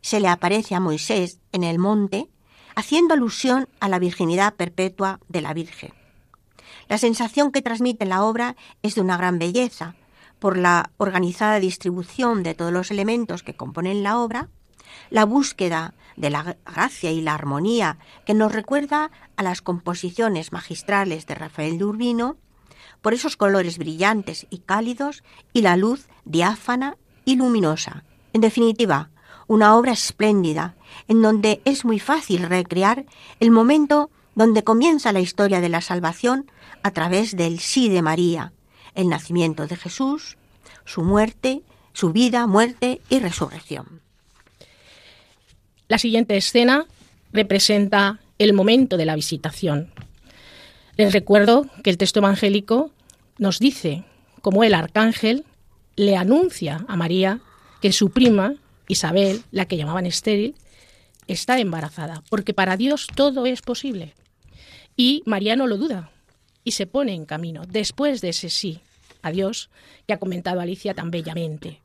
se 0.00 0.20
le 0.20 0.28
aparece 0.28 0.74
a 0.74 0.80
Moisés 0.80 1.40
en 1.52 1.64
el 1.64 1.78
monte, 1.78 2.28
haciendo 2.74 3.14
alusión 3.14 3.68
a 3.80 3.88
la 3.88 3.98
virginidad 3.98 4.54
perpetua 4.54 5.20
de 5.28 5.42
la 5.42 5.52
Virgen. 5.52 5.92
La 6.88 6.98
sensación 6.98 7.52
que 7.52 7.62
transmite 7.62 8.04
la 8.04 8.24
obra 8.24 8.56
es 8.82 8.94
de 8.94 9.00
una 9.00 9.16
gran 9.16 9.38
belleza, 9.38 9.94
por 10.38 10.56
la 10.56 10.90
organizada 10.96 11.60
distribución 11.60 12.42
de 12.42 12.54
todos 12.54 12.72
los 12.72 12.90
elementos 12.90 13.42
que 13.42 13.54
componen 13.54 14.02
la 14.02 14.18
obra, 14.18 14.48
la 15.10 15.24
búsqueda 15.24 15.94
de 16.16 16.30
la 16.30 16.56
gracia 16.64 17.10
y 17.10 17.20
la 17.20 17.34
armonía 17.34 17.98
que 18.26 18.34
nos 18.34 18.52
recuerda 18.52 19.10
a 19.36 19.42
las 19.42 19.62
composiciones 19.62 20.52
magistrales 20.52 21.26
de 21.26 21.34
Rafael 21.34 21.78
de 21.78 21.84
Urbino, 21.84 22.36
por 23.00 23.14
esos 23.14 23.36
colores 23.36 23.78
brillantes 23.78 24.46
y 24.50 24.58
cálidos 24.58 25.22
y 25.52 25.62
la 25.62 25.76
luz 25.76 26.08
diáfana 26.24 26.96
y 27.24 27.36
luminosa. 27.36 28.04
En 28.32 28.40
definitiva, 28.40 29.10
una 29.46 29.76
obra 29.76 29.92
espléndida 29.92 30.76
en 31.08 31.22
donde 31.22 31.60
es 31.64 31.84
muy 31.84 31.98
fácil 31.98 32.42
recrear 32.42 33.06
el 33.40 33.50
momento 33.50 34.10
donde 34.34 34.62
comienza 34.62 35.12
la 35.12 35.20
historia 35.20 35.60
de 35.60 35.68
la 35.68 35.80
salvación 35.80 36.50
a 36.82 36.92
través 36.92 37.36
del 37.36 37.58
sí 37.58 37.88
de 37.88 38.02
María, 38.02 38.52
el 38.94 39.08
nacimiento 39.08 39.66
de 39.66 39.76
Jesús, 39.76 40.38
su 40.84 41.02
muerte, 41.02 41.62
su 41.92 42.12
vida, 42.12 42.46
muerte 42.46 43.00
y 43.08 43.18
resurrección. 43.18 44.02
La 45.90 45.98
siguiente 45.98 46.36
escena 46.36 46.86
representa 47.32 48.20
el 48.38 48.52
momento 48.52 48.96
de 48.96 49.06
la 49.06 49.16
visitación. 49.16 49.92
Les 50.96 51.12
recuerdo 51.12 51.66
que 51.82 51.90
el 51.90 51.98
texto 51.98 52.20
evangélico 52.20 52.92
nos 53.38 53.58
dice 53.58 54.04
cómo 54.40 54.62
el 54.62 54.74
arcángel 54.74 55.44
le 55.96 56.16
anuncia 56.16 56.84
a 56.86 56.94
María 56.94 57.40
que 57.82 57.90
su 57.90 58.10
prima, 58.10 58.54
Isabel, 58.86 59.42
la 59.50 59.64
que 59.64 59.76
llamaban 59.76 60.06
estéril, 60.06 60.54
está 61.26 61.58
embarazada, 61.58 62.22
porque 62.30 62.54
para 62.54 62.76
Dios 62.76 63.08
todo 63.12 63.44
es 63.44 63.60
posible. 63.60 64.14
Y 64.94 65.24
María 65.26 65.56
no 65.56 65.66
lo 65.66 65.76
duda 65.76 66.12
y 66.62 66.70
se 66.70 66.86
pone 66.86 67.14
en 67.14 67.26
camino 67.26 67.64
después 67.68 68.20
de 68.20 68.28
ese 68.28 68.48
sí 68.48 68.78
a 69.22 69.32
Dios 69.32 69.70
que 70.06 70.12
ha 70.12 70.20
comentado 70.20 70.60
Alicia 70.60 70.94
tan 70.94 71.10
bellamente. 71.10 71.80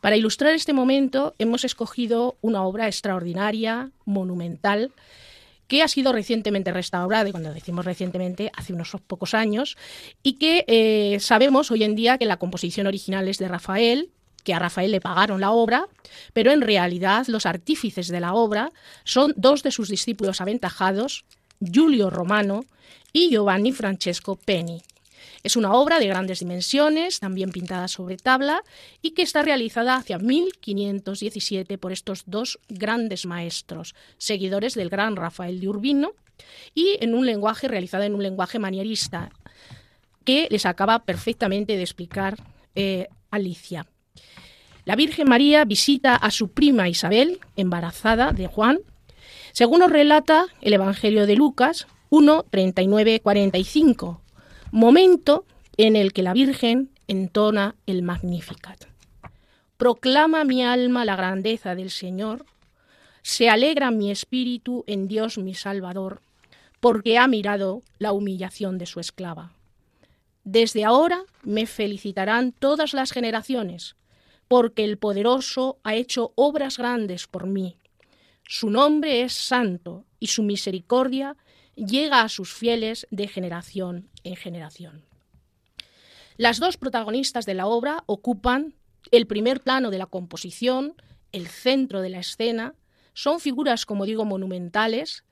Para 0.00 0.16
ilustrar 0.16 0.54
este 0.54 0.72
momento 0.72 1.34
hemos 1.38 1.64
escogido 1.64 2.36
una 2.40 2.62
obra 2.62 2.86
extraordinaria, 2.86 3.90
monumental, 4.04 4.92
que 5.68 5.82
ha 5.82 5.88
sido 5.88 6.12
recientemente 6.12 6.72
restaurada, 6.72 7.28
y 7.28 7.32
cuando 7.32 7.52
decimos 7.52 7.84
recientemente, 7.84 8.52
hace 8.56 8.72
unos 8.72 8.96
pocos 9.06 9.34
años, 9.34 9.76
y 10.22 10.34
que 10.34 10.64
eh, 10.68 11.18
sabemos 11.20 11.70
hoy 11.70 11.82
en 11.82 11.96
día 11.96 12.18
que 12.18 12.26
la 12.26 12.36
composición 12.36 12.86
original 12.86 13.26
es 13.28 13.38
de 13.38 13.48
Rafael, 13.48 14.10
que 14.44 14.54
a 14.54 14.60
Rafael 14.60 14.92
le 14.92 15.00
pagaron 15.00 15.40
la 15.40 15.50
obra, 15.50 15.88
pero 16.32 16.52
en 16.52 16.60
realidad 16.60 17.26
los 17.26 17.46
artífices 17.46 18.06
de 18.06 18.20
la 18.20 18.34
obra 18.34 18.70
son 19.02 19.34
dos 19.36 19.64
de 19.64 19.72
sus 19.72 19.88
discípulos 19.88 20.40
aventajados, 20.40 21.24
Giulio 21.60 22.10
Romano 22.10 22.64
y 23.12 23.30
Giovanni 23.30 23.72
Francesco 23.72 24.36
Peni. 24.36 24.82
Es 25.46 25.54
una 25.54 25.74
obra 25.74 26.00
de 26.00 26.08
grandes 26.08 26.40
dimensiones, 26.40 27.20
también 27.20 27.52
pintada 27.52 27.86
sobre 27.86 28.16
tabla, 28.16 28.64
y 29.00 29.12
que 29.12 29.22
está 29.22 29.42
realizada 29.42 29.94
hacia 29.94 30.18
1517 30.18 31.78
por 31.78 31.92
estos 31.92 32.24
dos 32.26 32.58
grandes 32.68 33.26
maestros, 33.26 33.94
seguidores 34.18 34.74
del 34.74 34.88
gran 34.88 35.14
Rafael 35.14 35.60
de 35.60 35.68
Urbino, 35.68 36.14
y 36.74 36.96
en 36.98 37.14
un 37.14 37.26
lenguaje 37.26 37.68
realizada 37.68 38.06
en 38.06 38.16
un 38.16 38.24
lenguaje 38.24 38.58
manierista, 38.58 39.30
que 40.24 40.48
les 40.50 40.66
acaba 40.66 41.04
perfectamente 41.04 41.76
de 41.76 41.82
explicar 41.82 42.42
eh, 42.74 43.06
Alicia. 43.30 43.86
La 44.84 44.96
Virgen 44.96 45.28
María 45.28 45.64
visita 45.64 46.16
a 46.16 46.32
su 46.32 46.48
prima 46.48 46.88
Isabel, 46.88 47.38
embarazada 47.54 48.32
de 48.32 48.48
Juan, 48.48 48.80
según 49.52 49.78
nos 49.78 49.92
relata 49.92 50.46
el 50.60 50.72
Evangelio 50.72 51.24
de 51.24 51.36
Lucas 51.36 51.86
1, 52.10 52.46
39, 52.50 53.20
45, 53.20 54.22
momento 54.76 55.46
en 55.78 55.96
el 55.96 56.12
que 56.12 56.22
la 56.22 56.34
Virgen 56.34 56.90
entona 57.08 57.76
el 57.86 58.02
Magnificat. 58.02 58.84
Proclama 59.78 60.44
mi 60.44 60.62
alma 60.62 61.06
la 61.06 61.16
grandeza 61.16 61.74
del 61.74 61.88
Señor, 61.88 62.44
se 63.22 63.48
alegra 63.48 63.90
mi 63.90 64.10
espíritu 64.10 64.84
en 64.86 65.08
Dios 65.08 65.38
mi 65.38 65.54
Salvador, 65.54 66.20
porque 66.78 67.16
ha 67.16 67.26
mirado 67.26 67.80
la 67.98 68.12
humillación 68.12 68.76
de 68.76 68.84
su 68.84 69.00
esclava. 69.00 69.50
Desde 70.44 70.84
ahora 70.84 71.22
me 71.42 71.64
felicitarán 71.64 72.52
todas 72.52 72.92
las 72.92 73.12
generaciones, 73.12 73.96
porque 74.46 74.84
el 74.84 74.98
poderoso 74.98 75.78
ha 75.84 75.94
hecho 75.94 76.32
obras 76.34 76.76
grandes 76.76 77.26
por 77.26 77.46
mí. 77.46 77.78
Su 78.44 78.68
nombre 78.68 79.22
es 79.22 79.32
santo 79.32 80.04
y 80.20 80.26
su 80.26 80.42
misericordia 80.42 81.34
llega 81.76 82.22
a 82.22 82.28
sus 82.28 82.52
fieles 82.52 83.06
de 83.10 83.28
generación 83.28 84.08
en 84.24 84.36
generación. 84.36 85.04
Las 86.36 86.58
dos 86.58 86.76
protagonistas 86.76 87.46
de 87.46 87.54
la 87.54 87.66
obra 87.66 88.02
ocupan 88.06 88.74
el 89.10 89.26
primer 89.26 89.60
plano 89.60 89.90
de 89.90 89.98
la 89.98 90.06
composición, 90.06 90.94
el 91.32 91.46
centro 91.46 92.00
de 92.00 92.10
la 92.10 92.18
escena, 92.18 92.74
son 93.14 93.40
figuras, 93.40 93.86
como 93.86 94.04
digo, 94.04 94.24
monumentales, 94.24 95.24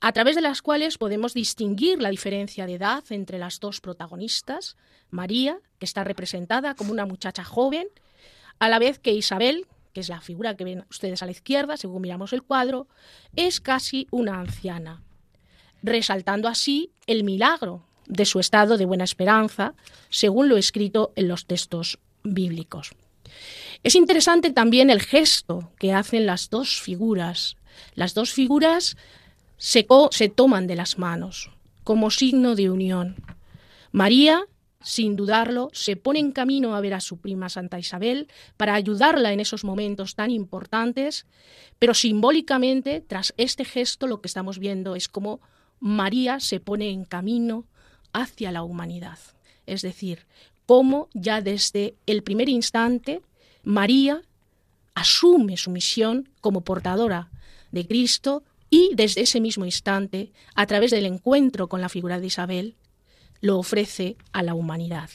a 0.00 0.12
través 0.12 0.36
de 0.36 0.42
las 0.42 0.62
cuales 0.62 0.96
podemos 0.96 1.34
distinguir 1.34 2.00
la 2.00 2.10
diferencia 2.10 2.66
de 2.66 2.74
edad 2.74 3.04
entre 3.10 3.38
las 3.38 3.58
dos 3.60 3.80
protagonistas, 3.80 4.76
María, 5.10 5.58
que 5.78 5.84
está 5.84 6.04
representada 6.04 6.74
como 6.74 6.92
una 6.92 7.04
muchacha 7.04 7.44
joven, 7.44 7.88
a 8.58 8.68
la 8.68 8.78
vez 8.78 8.98
que 8.98 9.12
Isabel, 9.12 9.66
que 9.92 10.00
es 10.00 10.08
la 10.08 10.20
figura 10.20 10.56
que 10.56 10.64
ven 10.64 10.84
ustedes 10.88 11.22
a 11.22 11.26
la 11.26 11.32
izquierda, 11.32 11.76
según 11.76 12.02
miramos 12.02 12.32
el 12.32 12.42
cuadro, 12.42 12.88
es 13.34 13.60
casi 13.60 14.06
una 14.10 14.38
anciana, 14.38 15.02
resaltando 15.82 16.48
así 16.48 16.90
el 17.06 17.24
milagro 17.24 17.82
de 18.06 18.24
su 18.24 18.40
estado 18.40 18.78
de 18.78 18.86
buena 18.86 19.04
esperanza, 19.04 19.74
según 20.08 20.48
lo 20.48 20.56
escrito 20.56 21.12
en 21.16 21.28
los 21.28 21.46
textos 21.46 21.98
bíblicos. 22.24 22.92
Es 23.82 23.94
interesante 23.94 24.50
también 24.50 24.90
el 24.90 25.02
gesto 25.02 25.70
que 25.78 25.92
hacen 25.92 26.26
las 26.26 26.50
dos 26.50 26.80
figuras. 26.80 27.56
Las 27.94 28.14
dos 28.14 28.32
figuras 28.32 28.96
se, 29.56 29.86
se 30.10 30.28
toman 30.28 30.66
de 30.66 30.76
las 30.76 30.98
manos 30.98 31.50
como 31.84 32.10
signo 32.10 32.54
de 32.54 32.70
unión. 32.70 33.16
María 33.92 34.44
sin 34.80 35.16
dudarlo, 35.16 35.70
se 35.72 35.96
pone 35.96 36.20
en 36.20 36.32
camino 36.32 36.74
a 36.74 36.80
ver 36.80 36.94
a 36.94 37.00
su 37.00 37.18
prima 37.18 37.48
Santa 37.48 37.78
Isabel 37.78 38.28
para 38.56 38.74
ayudarla 38.74 39.32
en 39.32 39.40
esos 39.40 39.64
momentos 39.64 40.14
tan 40.14 40.30
importantes, 40.30 41.26
pero 41.78 41.94
simbólicamente, 41.94 43.00
tras 43.00 43.34
este 43.36 43.64
gesto, 43.64 44.06
lo 44.06 44.20
que 44.20 44.28
estamos 44.28 44.58
viendo 44.58 44.94
es 44.94 45.08
cómo 45.08 45.40
María 45.80 46.40
se 46.40 46.60
pone 46.60 46.90
en 46.90 47.04
camino 47.04 47.66
hacia 48.12 48.52
la 48.52 48.62
humanidad. 48.62 49.18
Es 49.66 49.82
decir, 49.82 50.26
cómo 50.66 51.08
ya 51.14 51.40
desde 51.40 51.94
el 52.06 52.22
primer 52.22 52.48
instante 52.48 53.22
María 53.62 54.22
asume 54.94 55.56
su 55.56 55.70
misión 55.70 56.28
como 56.40 56.62
portadora 56.62 57.30
de 57.70 57.86
Cristo 57.86 58.42
y 58.70 58.90
desde 58.94 59.22
ese 59.22 59.40
mismo 59.40 59.64
instante, 59.64 60.32
a 60.54 60.66
través 60.66 60.90
del 60.90 61.06
encuentro 61.06 61.68
con 61.68 61.80
la 61.80 61.88
figura 61.88 62.20
de 62.20 62.26
Isabel, 62.26 62.76
lo 63.40 63.58
ofrece 63.58 64.16
a 64.32 64.42
la 64.42 64.54
humanidad. 64.54 65.10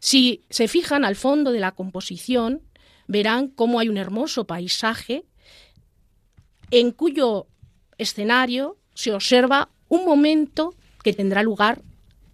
Si 0.00 0.44
se 0.50 0.68
fijan 0.68 1.04
al 1.04 1.16
fondo 1.16 1.52
de 1.52 1.60
la 1.60 1.72
composición, 1.72 2.62
verán 3.06 3.48
cómo 3.48 3.78
hay 3.78 3.88
un 3.88 3.96
hermoso 3.96 4.46
paisaje 4.46 5.24
en 6.70 6.90
cuyo 6.90 7.46
escenario 7.98 8.76
se 8.94 9.12
observa 9.12 9.68
un 9.88 10.04
momento 10.04 10.74
que 11.02 11.12
tendrá 11.12 11.42
lugar 11.42 11.82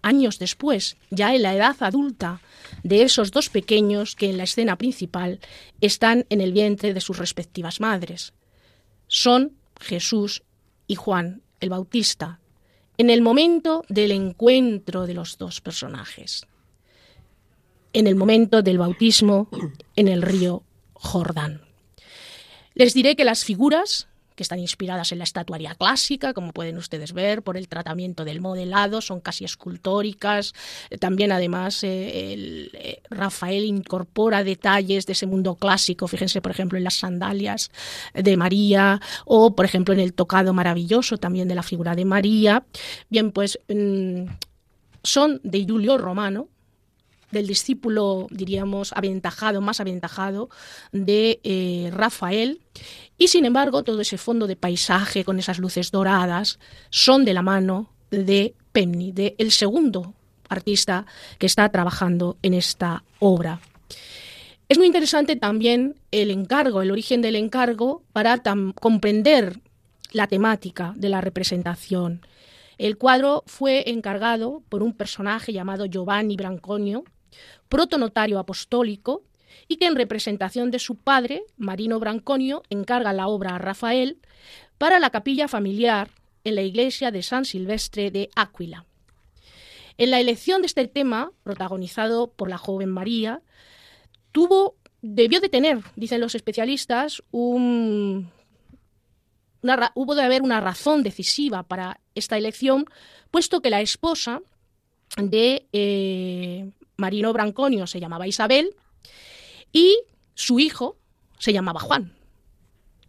años 0.01 0.39
después, 0.39 0.97
ya 1.09 1.35
en 1.35 1.43
la 1.43 1.53
edad 1.53 1.75
adulta 1.81 2.41
de 2.83 3.03
esos 3.03 3.31
dos 3.31 3.49
pequeños 3.49 4.15
que 4.15 4.29
en 4.29 4.37
la 4.37 4.43
escena 4.43 4.77
principal 4.77 5.39
están 5.79 6.25
en 6.29 6.41
el 6.41 6.53
vientre 6.53 6.93
de 6.93 7.01
sus 7.01 7.17
respectivas 7.17 7.79
madres. 7.79 8.33
Son 9.07 9.53
Jesús 9.79 10.43
y 10.87 10.95
Juan 10.95 11.41
el 11.59 11.69
Bautista, 11.69 12.39
en 12.97 13.09
el 13.09 13.21
momento 13.21 13.83
del 13.87 14.11
encuentro 14.11 15.05
de 15.05 15.13
los 15.13 15.37
dos 15.37 15.61
personajes, 15.61 16.47
en 17.93 18.07
el 18.07 18.15
momento 18.15 18.61
del 18.61 18.79
bautismo 18.79 19.47
en 19.95 20.07
el 20.07 20.21
río 20.21 20.63
Jordán. 20.93 21.61
Les 22.73 22.93
diré 22.93 23.15
que 23.15 23.25
las 23.25 23.43
figuras 23.43 24.07
están 24.43 24.59
inspiradas 24.59 25.11
en 25.11 25.17
la 25.17 25.23
estatuaria 25.23 25.75
clásica, 25.75 26.33
como 26.33 26.51
pueden 26.51 26.77
ustedes 26.77 27.13
ver, 27.13 27.43
por 27.43 27.57
el 27.57 27.67
tratamiento 27.67 28.25
del 28.25 28.41
modelado, 28.41 29.01
son 29.01 29.19
casi 29.19 29.45
escultóricas. 29.45 30.53
También, 30.99 31.31
además, 31.31 31.83
eh, 31.83 32.69
eh, 32.73 33.01
Rafael 33.09 33.65
incorpora 33.65 34.43
detalles 34.43 35.05
de 35.05 35.13
ese 35.13 35.27
mundo 35.27 35.55
clásico, 35.55 36.07
fíjense, 36.07 36.41
por 36.41 36.51
ejemplo, 36.51 36.77
en 36.77 36.83
las 36.83 36.95
sandalias 36.95 37.71
de 38.13 38.37
María 38.37 38.99
o, 39.25 39.55
por 39.55 39.65
ejemplo, 39.65 39.93
en 39.93 39.99
el 39.99 40.13
tocado 40.13 40.53
maravilloso 40.53 41.17
también 41.17 41.47
de 41.47 41.55
la 41.55 41.63
figura 41.63 41.95
de 41.95 42.05
María. 42.05 42.65
Bien, 43.09 43.31
pues 43.31 43.59
mm, 43.67 44.25
son 45.03 45.39
de 45.43 45.65
Julio 45.67 45.97
Romano, 45.97 46.47
del 47.31 47.47
discípulo, 47.47 48.27
diríamos, 48.29 48.93
aventajado, 48.93 49.61
más 49.61 49.79
aventajado 49.79 50.49
de 50.91 51.39
eh, 51.43 51.89
Rafael. 51.93 52.61
Y 53.17 53.27
sin 53.29 53.45
embargo, 53.45 53.83
todo 53.83 54.01
ese 54.01 54.17
fondo 54.17 54.47
de 54.47 54.55
paisaje 54.55 55.23
con 55.23 55.39
esas 55.39 55.59
luces 55.59 55.91
doradas 55.91 56.59
son 56.89 57.25
de 57.25 57.33
la 57.33 57.41
mano 57.41 57.89
de 58.09 58.55
Pemni, 58.71 59.11
de 59.11 59.35
el 59.37 59.51
segundo 59.51 60.13
artista 60.49 61.05
que 61.39 61.45
está 61.45 61.69
trabajando 61.69 62.37
en 62.41 62.53
esta 62.53 63.03
obra. 63.19 63.61
Es 64.69 64.77
muy 64.77 64.87
interesante 64.87 65.35
también 65.35 65.95
el 66.11 66.31
encargo, 66.31 66.81
el 66.81 66.91
origen 66.91 67.21
del 67.21 67.35
encargo 67.35 68.03
para 68.13 68.41
comprender 68.79 69.59
la 70.11 70.27
temática 70.27 70.93
de 70.95 71.09
la 71.09 71.21
representación. 71.21 72.21
El 72.77 72.97
cuadro 72.97 73.43
fue 73.45 73.89
encargado 73.89 74.63
por 74.69 74.81
un 74.81 74.93
personaje 74.93 75.53
llamado 75.53 75.85
Giovanni 75.85 76.35
Branconio, 76.35 77.03
protonotario 77.69 78.39
apostólico, 78.39 79.23
y 79.67 79.77
que 79.77 79.85
en 79.85 79.95
representación 79.95 80.71
de 80.71 80.79
su 80.79 80.95
padre, 80.95 81.43
Marino 81.57 81.99
Branconio, 81.99 82.63
encarga 82.69 83.13
la 83.13 83.27
obra 83.27 83.55
a 83.55 83.57
Rafael 83.57 84.19
para 84.77 84.99
la 84.99 85.09
capilla 85.09 85.47
familiar 85.47 86.09
en 86.43 86.55
la 86.55 86.61
iglesia 86.61 87.11
de 87.11 87.21
San 87.21 87.45
Silvestre 87.45 88.11
de 88.11 88.29
Áquila. 88.35 88.85
En 89.97 90.11
la 90.11 90.19
elección 90.19 90.61
de 90.61 90.67
este 90.67 90.87
tema, 90.87 91.31
protagonizado 91.43 92.31
por 92.31 92.49
la 92.49 92.57
joven 92.57 92.89
María, 92.89 93.41
tuvo, 94.31 94.75
debió 95.01 95.39
de 95.39 95.49
tener, 95.49 95.79
dicen 95.95 96.21
los 96.21 96.33
especialistas, 96.33 97.21
un, 97.31 98.31
hubo 99.93 100.15
de 100.15 100.23
haber 100.23 100.41
una 100.41 100.59
razón 100.59 101.03
decisiva 101.03 101.63
para 101.63 101.99
esta 102.15 102.37
elección, 102.37 102.85
puesto 103.29 103.61
que 103.61 103.69
la 103.69 103.81
esposa 103.81 104.41
de 105.17 105.67
eh, 105.73 106.71
Marino 107.01 107.33
Branconio 107.33 107.87
se 107.87 107.99
llamaba 107.99 108.27
Isabel 108.27 108.75
y 109.73 109.97
su 110.35 110.59
hijo 110.59 110.95
se 111.37 111.51
llamaba 111.51 111.81
Juan. 111.81 112.13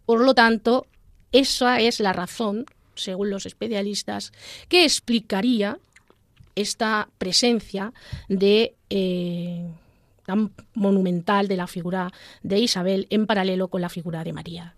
Por 0.05 0.25
lo 0.25 0.33
tanto, 0.33 0.87
esa 1.31 1.79
es 1.79 1.99
la 1.99 2.11
razón, 2.11 2.65
según 2.95 3.29
los 3.29 3.45
especialistas, 3.45 4.33
que 4.67 4.83
explicaría 4.83 5.79
esta 6.55 7.09
presencia 7.17 7.93
de 8.27 8.75
eh, 8.89 9.65
tan 10.25 10.51
monumental 10.73 11.47
de 11.47 11.57
la 11.57 11.67
figura 11.67 12.11
de 12.41 12.59
Isabel 12.59 13.07
en 13.09 13.25
paralelo 13.25 13.69
con 13.69 13.81
la 13.81 13.89
figura 13.89 14.23
de 14.23 14.33
María. 14.33 14.75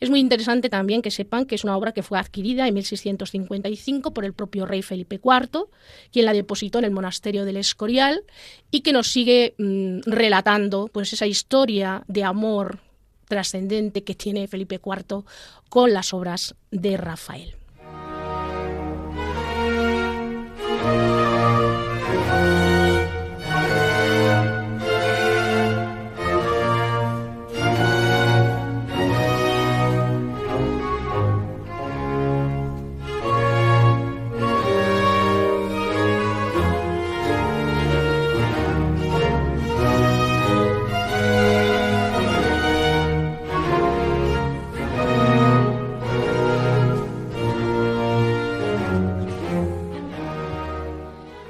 Es 0.00 0.10
muy 0.10 0.20
interesante 0.20 0.68
también 0.68 1.02
que 1.02 1.10
sepan 1.10 1.46
que 1.46 1.54
es 1.54 1.64
una 1.64 1.76
obra 1.76 1.92
que 1.92 2.02
fue 2.02 2.18
adquirida 2.18 2.66
en 2.66 2.74
1655 2.74 4.12
por 4.12 4.24
el 4.24 4.32
propio 4.32 4.66
rey 4.66 4.82
Felipe 4.82 5.20
IV, 5.22 5.66
quien 6.12 6.24
la 6.24 6.32
depositó 6.32 6.78
en 6.78 6.84
el 6.84 6.90
monasterio 6.90 7.44
del 7.44 7.56
Escorial 7.56 8.22
y 8.70 8.80
que 8.80 8.92
nos 8.92 9.08
sigue 9.08 9.54
mm, 9.58 10.00
relatando 10.06 10.88
pues 10.92 11.12
esa 11.12 11.26
historia 11.26 12.04
de 12.06 12.24
amor 12.24 12.80
trascendente 13.26 14.04
que 14.04 14.14
tiene 14.14 14.48
Felipe 14.48 14.80
IV 14.84 15.24
con 15.68 15.92
las 15.92 16.14
obras 16.14 16.54
de 16.70 16.96
Rafael. 16.96 17.57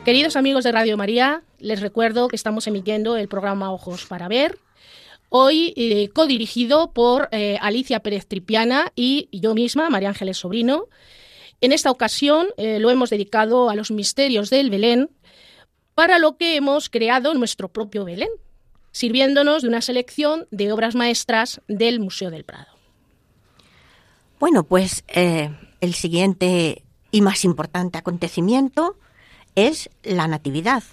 Queridos 0.09 0.37
amigos 0.37 0.65
de 0.65 0.73
Radio 0.73 0.97
María, 0.97 1.43
les 1.59 1.83
recuerdo 1.83 2.29
que 2.29 2.37
estamos 2.37 2.67
emitiendo 2.67 3.19
el 3.19 3.29
programa 3.29 3.71
Ojos 3.71 4.07
para 4.07 4.27
Ver, 4.27 4.59
hoy 5.29 5.75
eh, 5.77 6.09
codirigido 6.15 6.93
por 6.95 7.29
eh, 7.31 7.59
Alicia 7.61 8.01
Pérez 8.01 8.27
Tripiana 8.27 8.91
y 8.97 9.29
yo 9.33 9.55
misma, 9.55 9.91
María 9.91 10.09
Ángeles 10.09 10.39
Sobrino. 10.39 10.87
En 11.61 11.73
esta 11.73 11.91
ocasión 11.91 12.47
eh, 12.57 12.79
lo 12.79 12.89
hemos 12.89 13.11
dedicado 13.11 13.69
a 13.69 13.75
los 13.75 13.91
misterios 13.91 14.49
del 14.49 14.71
Belén, 14.71 15.11
para 15.95 16.19
lo 16.19 16.39
que 16.39 16.57
hemos 16.57 16.89
creado 16.89 17.35
nuestro 17.35 17.69
propio 17.69 18.07
Belén, 18.07 18.31
sirviéndonos 18.93 19.61
de 19.61 19.69
una 19.69 19.83
selección 19.83 20.49
de 20.51 20.73
obras 20.73 20.95
maestras 20.95 21.61
del 21.69 22.01
Museo 22.01 22.31
del 22.31 22.45
Prado. 22.45 22.73
Bueno, 24.41 24.65
pues 24.65 25.05
eh, 25.09 25.51
el 25.83 25.93
siguiente 25.93 26.83
y 27.11 27.21
más 27.21 27.45
importante 27.45 27.99
acontecimiento 27.99 28.97
es 29.67 29.91
la 30.05 30.29
Natividad, 30.29 30.85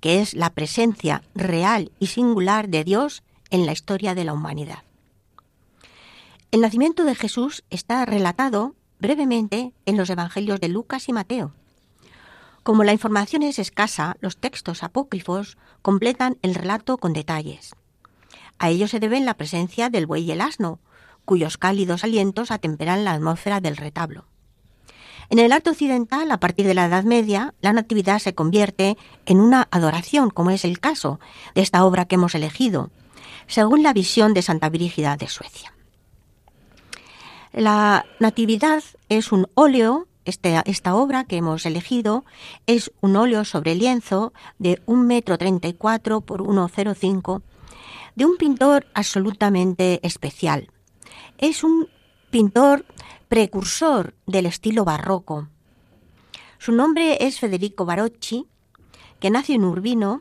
que 0.00 0.20
es 0.20 0.34
la 0.34 0.50
presencia 0.50 1.22
real 1.36 1.92
y 2.00 2.08
singular 2.08 2.68
de 2.68 2.82
Dios 2.82 3.22
en 3.50 3.64
la 3.64 3.70
historia 3.70 4.16
de 4.16 4.24
la 4.24 4.32
humanidad. 4.32 4.82
El 6.50 6.60
nacimiento 6.60 7.04
de 7.04 7.14
Jesús 7.14 7.62
está 7.70 8.04
relatado 8.06 8.74
brevemente 8.98 9.72
en 9.86 9.96
los 9.96 10.10
Evangelios 10.10 10.58
de 10.58 10.68
Lucas 10.68 11.08
y 11.08 11.12
Mateo. 11.12 11.52
Como 12.64 12.82
la 12.82 12.92
información 12.92 13.44
es 13.44 13.60
escasa, 13.60 14.16
los 14.20 14.36
textos 14.36 14.82
apócrifos 14.82 15.56
completan 15.80 16.38
el 16.42 16.56
relato 16.56 16.98
con 16.98 17.12
detalles. 17.12 17.76
A 18.58 18.68
ello 18.68 18.88
se 18.88 18.98
deben 18.98 19.26
la 19.26 19.34
presencia 19.34 19.90
del 19.90 20.06
buey 20.06 20.24
y 20.24 20.32
el 20.32 20.40
asno, 20.40 20.80
cuyos 21.24 21.56
cálidos 21.56 22.02
alientos 22.02 22.50
atemperan 22.50 23.04
la 23.04 23.12
atmósfera 23.12 23.60
del 23.60 23.76
retablo. 23.76 24.24
En 25.30 25.38
el 25.38 25.52
arte 25.52 25.70
occidental, 25.70 26.30
a 26.30 26.40
partir 26.40 26.66
de 26.66 26.74
la 26.74 26.86
Edad 26.86 27.04
Media, 27.04 27.54
la 27.60 27.74
Natividad 27.74 28.18
se 28.18 28.34
convierte 28.34 28.96
en 29.26 29.40
una 29.40 29.68
adoración, 29.70 30.30
como 30.30 30.50
es 30.50 30.64
el 30.64 30.80
caso 30.80 31.20
de 31.54 31.60
esta 31.60 31.84
obra 31.84 32.06
que 32.06 32.14
hemos 32.14 32.34
elegido, 32.34 32.90
según 33.46 33.82
la 33.82 33.92
visión 33.92 34.32
de 34.32 34.40
Santa 34.40 34.70
Brígida 34.70 35.16
de 35.16 35.28
Suecia. 35.28 35.74
La 37.52 38.06
Natividad 38.20 38.82
es 39.10 39.30
un 39.30 39.48
óleo, 39.54 40.06
este, 40.24 40.62
esta 40.64 40.94
obra 40.94 41.24
que 41.24 41.36
hemos 41.36 41.66
elegido 41.66 42.24
es 42.66 42.90
un 43.00 43.16
óleo 43.16 43.44
sobre 43.44 43.74
lienzo 43.74 44.32
de 44.58 44.80
un 44.86 45.06
metro 45.06 45.36
treinta 45.36 45.70
por 45.72 46.42
1,05 46.42 47.42
de 48.14 48.24
un 48.24 48.36
pintor 48.36 48.86
absolutamente 48.94 50.00
especial. 50.02 50.70
Es 51.38 51.64
un 51.64 51.88
pintor 52.30 52.84
precursor 53.28 54.14
del 54.26 54.46
estilo 54.46 54.84
barroco. 54.84 55.48
Su 56.58 56.72
nombre 56.72 57.26
es 57.26 57.38
Federico 57.38 57.84
Barocci, 57.84 58.46
que 59.20 59.30
nació 59.30 59.54
en 59.54 59.64
Urbino 59.64 60.20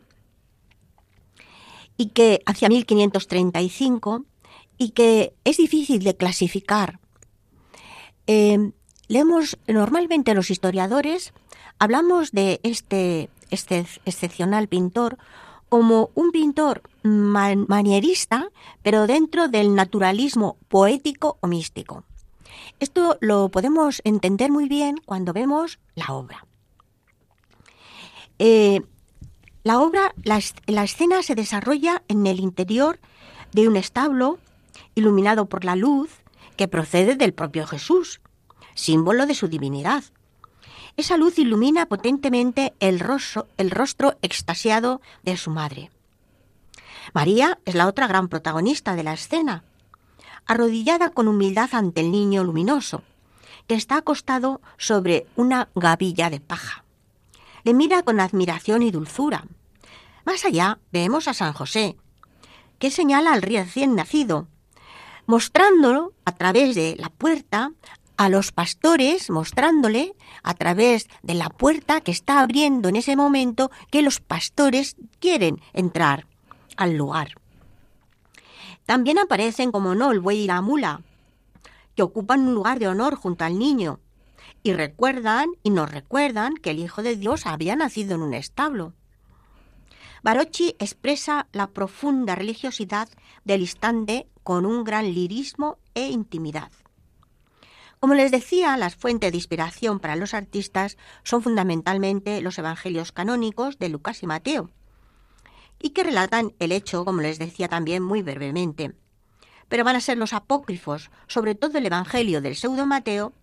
y 1.98 2.10
que 2.10 2.42
hacia 2.46 2.70
1535 2.70 4.26
y 4.78 4.92
que 4.92 5.34
es 5.44 5.58
difícil 5.58 6.04
de 6.04 6.16
clasificar 6.16 7.00
eh, 8.28 8.72
leemos 9.08 9.58
normalmente 9.68 10.36
los 10.36 10.52
historiadores, 10.52 11.34
hablamos 11.80 12.32
de 12.32 12.60
este, 12.64 13.30
este 13.50 13.86
excepcional 14.06 14.68
pintor 14.68 15.18
como 15.70 16.12
un 16.14 16.32
pintor 16.32 16.82
manierista, 17.04 18.50
pero 18.84 19.08
dentro 19.08 19.48
del 19.48 19.76
naturalismo 19.76 20.58
poético 20.68 21.38
o 21.42 21.48
místico. 21.48 22.04
Esto 22.80 23.18
lo 23.22 23.50
podemos 23.50 24.02
entender 24.04 24.52
muy 24.52 24.68
bien 24.68 24.98
cuando 25.06 25.34
vemos 25.34 25.80
la 25.96 26.14
obra. 26.14 26.46
Eh, 28.40 28.82
la 29.64 29.80
obra, 29.80 30.14
la 30.24 30.84
escena 30.84 31.24
se 31.24 31.36
desarrolla 31.36 32.04
en 32.08 32.28
el 32.28 32.40
interior 32.40 33.00
de 33.52 33.68
un 33.68 33.76
establo 33.76 34.40
iluminado 34.96 35.46
por 35.46 35.66
la 35.66 35.76
luz 35.76 36.10
que 36.56 36.68
procede 36.68 37.16
del 37.16 37.34
propio 37.34 37.68
Jesús, 37.68 38.22
símbolo 38.76 39.26
de 39.26 39.36
su 39.36 39.48
divinidad. 39.48 40.04
Esa 40.98 41.18
luz 41.18 41.38
ilumina 41.38 41.86
potentemente 41.86 42.74
el 42.80 43.04
el 43.58 43.72
rostro 43.72 44.18
extasiado 44.22 45.02
de 45.24 45.38
su 45.38 45.52
madre. 45.52 45.92
María 47.14 47.60
es 47.66 47.76
la 47.76 47.88
otra 47.88 48.08
gran 48.08 48.28
protagonista 48.28 48.96
de 48.96 49.04
la 49.04 49.14
escena, 49.14 49.64
arrodillada 50.48 51.10
con 51.10 51.28
humildad 51.28 51.70
ante 51.74 52.02
el 52.02 52.12
niño 52.12 52.44
luminoso, 52.44 53.04
que 53.68 53.76
está 53.76 53.98
acostado 53.98 54.62
sobre 54.78 55.28
una 55.36 55.70
gavilla 55.76 56.30
de 56.30 56.40
paja. 56.40 56.84
Le 57.64 57.74
mira 57.74 58.02
con 58.04 58.20
admiración 58.20 58.82
y 58.82 58.92
dulzura. 58.92 59.46
Más 60.26 60.46
allá 60.46 60.80
vemos 60.92 61.28
a 61.28 61.34
San 61.34 61.54
José, 61.54 61.98
que 62.80 62.92
señala 62.92 63.34
al 63.34 63.42
recién 63.42 63.96
nacido, 63.96 64.48
mostrándolo 65.26 66.14
a 66.26 66.32
través 66.34 66.76
de 66.76 66.96
la 66.98 67.10
puerta 67.10 67.72
a 68.16 68.30
los 68.30 68.52
pastores, 68.52 69.30
mostrándole 69.30 70.16
a 70.44 70.54
través 70.56 71.08
de 71.22 71.36
la 71.36 71.50
puerta 71.50 72.02
que 72.02 72.12
está 72.12 72.40
abriendo 72.40 72.90
en 72.90 72.96
ese 72.96 73.16
momento 73.16 73.70
que 73.92 74.02
los 74.02 74.20
pastores 74.20 74.96
quieren 75.20 75.62
entrar 75.74 76.26
al 76.78 76.96
lugar. 76.96 77.36
También 78.88 79.20
aparecen, 79.20 79.74
como 79.74 79.96
no, 79.96 80.14
el 80.14 80.22
buey 80.22 80.40
y 80.44 80.48
la 80.48 80.62
mula, 80.62 81.02
que 81.94 82.04
ocupan 82.04 82.48
un 82.48 82.56
lugar 82.56 82.80
de 82.80 82.88
honor 82.88 83.16
junto 83.16 83.44
al 83.44 83.60
niño, 83.60 84.00
y 84.64 84.72
recuerdan 84.72 85.50
y 85.62 85.72
nos 85.72 85.92
recuerdan 85.92 86.56
que 86.56 86.72
el 86.72 86.80
Hijo 86.80 87.04
de 87.04 87.18
Dios 87.18 87.46
había 87.46 87.76
nacido 87.76 88.16
en 88.16 88.22
un 88.22 88.34
establo. 88.34 88.94
Barocci 90.24 90.78
expresa 90.80 91.48
la 91.52 91.68
profunda 91.68 92.36
religiosidad 92.36 93.10
del 93.44 93.60
instante 93.60 94.30
con 94.42 94.66
un 94.66 94.86
gran 94.86 95.14
lirismo 95.14 95.80
e 95.94 96.08
intimidad. 96.08 96.72
Como 98.00 98.14
les 98.14 98.32
decía, 98.32 98.78
las 98.78 98.96
fuentes 98.96 99.34
de 99.34 99.38
inspiración 99.38 100.00
para 100.00 100.16
los 100.16 100.34
artistas 100.34 100.98
son 101.24 101.44
fundamentalmente 101.44 102.42
los 102.42 102.58
evangelios 102.58 103.12
canónicos 103.12 103.80
de 103.80 103.90
Lucas 103.90 104.24
y 104.24 104.28
Mateo, 104.28 104.70
y 105.82 105.90
que 105.90 106.04
relatan 106.04 106.54
el 106.60 106.72
hecho, 106.72 107.06
como 107.06 107.22
les 107.22 107.40
decía 107.40 107.68
también 107.68 108.04
muy 108.04 108.22
brevemente. 108.22 108.94
Pero 109.70 109.84
van 109.84 109.96
a 109.96 110.02
ser 110.02 110.18
los 110.18 110.34
apócrifos, 110.34 111.12
sobre 111.28 111.56
todo 111.56 111.78
el 111.78 111.86
Evangelio 111.86 112.42
del 112.42 112.56
pseudo 112.56 112.86
Mateo, 112.86 113.34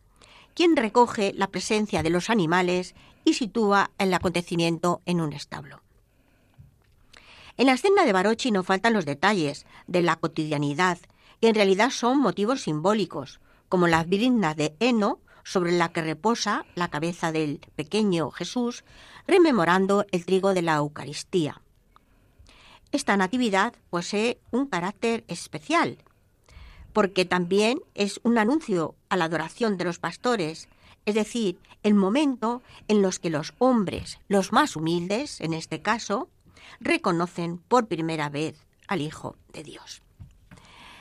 quien 0.55 0.77
recoge 0.77 1.33
la 1.35 1.49
presencia 1.49 2.03
de 2.03 2.11
los 2.11 2.31
animales 2.31 2.95
y 3.25 3.35
sitúa 3.35 3.91
el 3.99 4.15
acontecimiento 4.15 5.03
en 5.05 5.21
un 5.21 5.33
establo. 5.33 5.83
En 7.57 7.67
la 7.67 7.73
escena 7.75 8.05
de 8.05 8.13
Barocci 8.13 8.51
no 8.51 8.65
faltan 8.65 8.95
los 8.95 9.05
detalles 9.05 9.67
de 9.87 10.03
la 10.03 10.17
cotidianidad, 10.17 10.99
que 11.41 11.49
en 11.49 11.55
realidad 11.55 11.91
son 11.91 12.19
motivos 12.19 12.63
simbólicos, 12.63 13.41
como 13.69 13.87
la 13.87 14.03
brinda 14.05 14.55
de 14.55 14.75
heno 14.81 15.21
sobre 15.45 15.73
la 15.73 15.93
que 15.93 16.03
reposa 16.03 16.65
la 16.75 16.89
cabeza 16.89 17.31
del 17.31 17.61
pequeño 17.77 18.31
Jesús, 18.31 18.85
rememorando 19.27 20.07
el 20.11 20.25
trigo 20.25 20.55
de 20.55 20.63
la 20.63 20.77
Eucaristía. 20.77 21.61
Esta 22.95 23.17
natividad 23.17 23.75
posee 23.91 24.39
un 24.53 24.67
carácter 24.67 25.25
especial, 25.27 25.99
porque 26.93 27.25
también 27.25 27.81
es 27.97 28.21
un 28.23 28.39
anuncio 28.39 28.95
a 29.09 29.17
la 29.17 29.25
adoración 29.25 29.77
de 29.77 29.85
los 29.85 29.99
pastores, 29.99 30.69
es 31.05 31.17
decir, 31.17 31.59
el 31.83 31.95
momento 31.95 32.63
en 32.87 33.03
los 33.03 33.19
que 33.19 33.31
los 33.31 33.53
hombres, 33.59 34.21
los 34.29 34.53
más 34.53 34.77
humildes 34.77 35.41
en 35.41 35.55
este 35.55 35.83
caso, 35.83 36.29
reconocen 36.79 37.59
por 37.59 37.89
primera 37.89 38.29
vez 38.29 38.65
al 38.87 39.01
Hijo 39.01 39.35
de 39.53 39.65
Dios. 39.65 40.01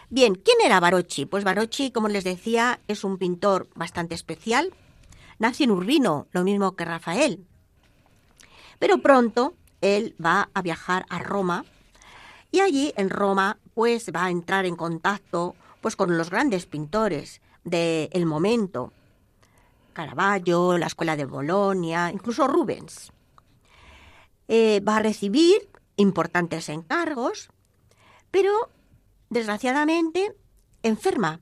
Bien, 0.10 0.34
¿quién 0.34 0.58
era 0.66 0.80
Barocci? 0.80 1.28
Pues 1.28 1.44
Barocci, 1.44 1.92
como 1.92 2.08
les 2.08 2.24
decía, 2.24 2.80
es 2.88 3.04
un 3.04 3.20
pintor 3.20 3.70
bastante 3.76 4.16
especial. 4.16 4.74
Nació 5.38 5.66
en 5.66 5.72
Urbino, 5.72 6.26
lo 6.32 6.44
mismo 6.44 6.76
que 6.76 6.86
Rafael. 6.86 7.46
Pero 8.80 8.98
pronto 8.98 9.54
él 9.82 10.16
va 10.20 10.50
a 10.56 10.64
viajar 10.64 11.06
a 11.10 11.20
Roma 11.20 11.66
y 12.54 12.60
allí 12.62 12.94
en 12.96 13.10
Roma 13.10 13.58
pues 13.74 14.12
va 14.16 14.26
a 14.26 14.30
entrar 14.30 14.66
en 14.66 14.76
contacto 14.76 15.56
pues 15.82 15.96
con 15.96 16.18
los 16.18 16.30
grandes 16.30 16.68
pintores 16.68 17.42
del 17.64 18.26
momento. 18.28 18.94
Caravaggio, 19.92 20.78
la 20.78 20.86
Escuela 20.86 21.16
de 21.16 21.26
Bolonia, 21.26 22.12
incluso 22.14 22.48
Rubens. 22.48 23.12
Eh, 24.48 24.82
va 24.88 24.98
a 24.98 25.00
recibir 25.00 25.68
importantes 25.98 26.70
encargos, 26.70 27.50
pero 28.30 28.70
desgraciadamente, 29.32 30.36
enferma. 30.84 31.42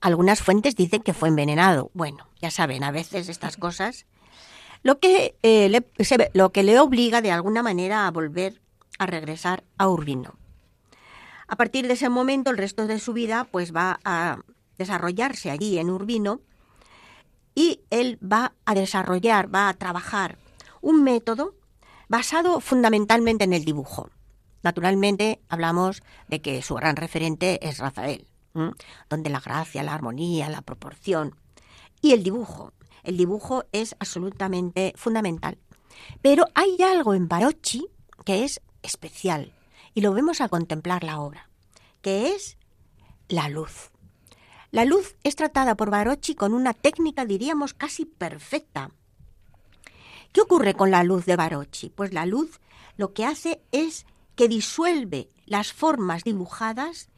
Algunas 0.00 0.40
fuentes 0.40 0.76
dicen 0.76 1.02
que 1.02 1.14
fue 1.14 1.28
envenenado. 1.28 1.90
Bueno, 1.94 2.28
ya 2.40 2.52
saben, 2.52 2.84
a 2.84 2.92
veces 2.92 3.28
estas 3.28 3.56
cosas. 3.56 4.06
Lo 4.84 5.00
que, 5.00 5.34
eh, 5.42 5.68
le, 5.68 5.84
lo 6.32 6.52
que 6.52 6.62
le 6.62 6.78
obliga 6.78 7.22
de 7.22 7.32
alguna 7.32 7.62
manera 7.62 8.06
a 8.06 8.10
volver 8.12 8.60
a 8.98 9.06
regresar 9.06 9.64
a 9.78 9.88
Urbino. 9.88 10.34
A 11.46 11.56
partir 11.56 11.86
de 11.86 11.94
ese 11.94 12.08
momento, 12.08 12.50
el 12.50 12.58
resto 12.58 12.86
de 12.86 12.98
su 12.98 13.12
vida 13.12 13.44
pues 13.50 13.74
va 13.74 14.00
a 14.04 14.38
desarrollarse 14.78 15.50
allí 15.50 15.78
en 15.78 15.90
Urbino 15.90 16.40
y 17.54 17.82
él 17.90 18.18
va 18.20 18.54
a 18.64 18.74
desarrollar, 18.74 19.54
va 19.54 19.68
a 19.68 19.74
trabajar 19.74 20.38
un 20.80 21.04
método 21.04 21.54
basado 22.08 22.60
fundamentalmente 22.60 23.44
en 23.44 23.52
el 23.52 23.64
dibujo. 23.64 24.10
Naturalmente, 24.62 25.40
hablamos 25.48 26.02
de 26.28 26.40
que 26.40 26.62
su 26.62 26.74
gran 26.74 26.96
referente 26.96 27.66
es 27.66 27.78
Rafael, 27.78 28.26
donde 29.08 29.30
la 29.30 29.40
gracia, 29.40 29.82
la 29.82 29.94
armonía, 29.94 30.48
la 30.48 30.62
proporción 30.62 31.36
y 32.00 32.12
el 32.12 32.22
dibujo. 32.22 32.72
El 33.02 33.16
dibujo 33.16 33.64
es 33.72 33.94
absolutamente 33.98 34.94
fundamental. 34.96 35.58
Pero 36.22 36.46
hay 36.54 36.78
algo 36.82 37.14
en 37.14 37.28
Barocci 37.28 37.86
que 38.24 38.44
es 38.44 38.60
especial 38.84 39.52
y 39.94 40.00
lo 40.02 40.12
vemos 40.12 40.40
a 40.40 40.48
contemplar 40.48 41.02
la 41.02 41.20
obra, 41.20 41.48
que 42.02 42.28
es 42.28 42.56
la 43.28 43.48
luz. 43.48 43.90
La 44.70 44.84
luz 44.84 45.16
es 45.22 45.36
tratada 45.36 45.76
por 45.76 45.90
Barocci 45.90 46.34
con 46.34 46.52
una 46.52 46.74
técnica, 46.74 47.24
diríamos, 47.24 47.74
casi 47.74 48.04
perfecta. 48.04 48.90
¿Qué 50.32 50.40
ocurre 50.40 50.74
con 50.74 50.90
la 50.90 51.04
luz 51.04 51.26
de 51.26 51.36
Barocci? 51.36 51.90
Pues 51.90 52.12
la 52.12 52.26
luz 52.26 52.60
lo 52.96 53.12
que 53.12 53.24
hace 53.24 53.62
es 53.72 54.06
que 54.34 54.48
disuelve 54.48 55.30
las 55.46 55.72
formas 55.72 56.24
dibujadas 56.24 57.08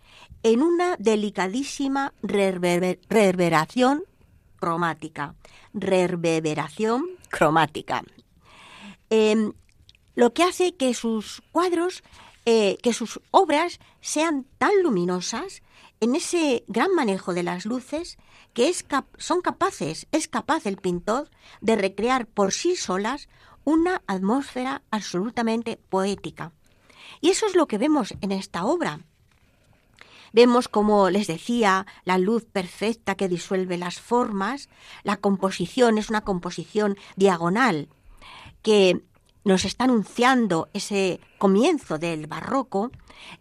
en 0.43 0.63
una 0.63 0.97
delicadísima 0.99 2.13
reverberación 2.23 4.05
cromática. 4.61 5.35
Reverberación 5.73 7.07
cromática. 7.31 8.03
Em, 9.11 9.53
lo 10.17 10.33
que 10.33 10.43
hace 10.43 10.75
que 10.75 10.95
sus 10.95 11.43
cuadros, 11.53 12.03
eh, 12.45 12.79
que 12.83 12.93
sus 12.93 13.21
obras 13.31 13.79
sean 14.01 14.47
tan 14.59 14.83
luminosas 14.83 15.63
en 16.01 16.17
ese 16.17 16.65
gran 16.67 16.93
manejo 16.95 17.33
de 17.35 17.43
las 17.43 17.65
luces 17.65 18.19
que 18.53 18.69
es 18.69 18.85
son 19.19 19.43
capaces, 19.43 20.07
es 20.13 20.29
capaz 20.29 20.67
el 20.67 20.79
pintor 20.79 21.31
de 21.61 21.77
recrear 21.77 22.27
por 22.27 22.53
sí 22.53 22.75
solas 22.75 23.29
una 23.65 24.03
atmósfera 24.07 24.83
absolutamente 24.91 25.77
poética. 25.77 26.53
Y 27.21 27.31
eso 27.31 27.47
es 27.47 27.55
lo 27.55 27.67
que 27.67 27.79
vemos 27.79 28.15
en 28.23 28.33
esta 28.33 28.65
obra. 28.65 29.01
Vemos, 30.33 30.69
como 30.69 31.11
les 31.11 31.27
decía, 31.27 31.87
la 32.05 32.19
luz 32.19 32.45
perfecta 32.45 33.15
que 33.15 33.29
disuelve 33.29 33.77
las 33.77 34.01
formas. 34.01 34.69
La 35.03 35.17
composición 35.17 35.99
es 35.99 36.09
una 36.09 36.23
composición 36.23 36.97
diagonal 37.17 37.89
que 38.63 39.03
nos 39.47 39.65
está 39.65 39.85
anunciando 39.85 40.69
ese 40.73 41.21
comienzo 41.39 41.99
del 41.99 42.27
barroco 42.27 42.91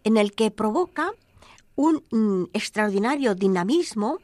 en 0.04 0.16
el 0.16 0.34
que 0.34 0.52
provoca 0.52 1.10
un 1.74 2.04
mm, 2.12 2.44
extraordinario 2.52 3.34
dinamismo 3.34 4.18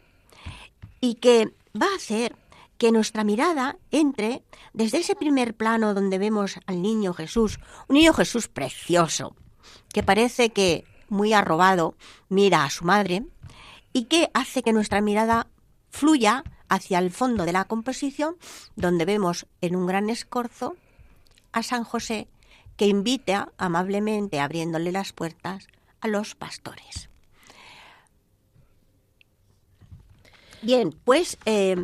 y 1.00 1.16
que 1.16 1.52
va 1.74 1.86
a 1.86 1.96
hacer 1.96 2.36
que 2.78 2.92
nuestra 2.92 3.24
mirada 3.24 3.78
entre 3.90 4.44
desde 4.72 4.98
ese 4.98 5.16
primer 5.16 5.56
plano 5.56 5.92
donde 5.92 6.18
vemos 6.18 6.60
al 6.66 6.82
niño 6.82 7.14
Jesús, 7.14 7.58
un 7.88 7.96
niño 7.96 8.12
Jesús 8.12 8.46
precioso, 8.46 9.34
que 9.92 10.04
parece 10.04 10.50
que 10.50 10.84
muy 11.08 11.32
arrobado 11.32 11.96
mira 12.28 12.62
a 12.62 12.70
su 12.70 12.84
madre 12.84 13.26
y 13.92 14.04
que 14.04 14.30
hace 14.34 14.62
que 14.62 14.72
nuestra 14.72 15.00
mirada 15.00 15.48
fluya 15.90 16.44
hacia 16.68 17.00
el 17.00 17.10
fondo 17.10 17.44
de 17.44 17.52
la 17.52 17.64
composición, 17.64 18.36
donde 18.76 19.04
vemos 19.04 19.48
en 19.60 19.74
un 19.74 19.86
gran 19.86 20.10
escorzo 20.10 20.76
a 21.52 21.62
San 21.62 21.84
José 21.84 22.28
que 22.76 22.86
invita 22.86 23.52
amablemente 23.58 24.40
abriéndole 24.40 24.92
las 24.92 25.12
puertas 25.12 25.68
a 26.00 26.08
los 26.08 26.34
pastores. 26.34 27.10
Bien, 30.62 30.94
pues 31.04 31.38
eh, 31.44 31.76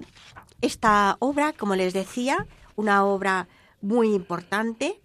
esta 0.60 1.16
obra, 1.20 1.52
como 1.52 1.76
les 1.76 1.92
decía, 1.92 2.46
una 2.76 3.04
obra 3.04 3.48
muy 3.80 4.14
importante 4.14 5.00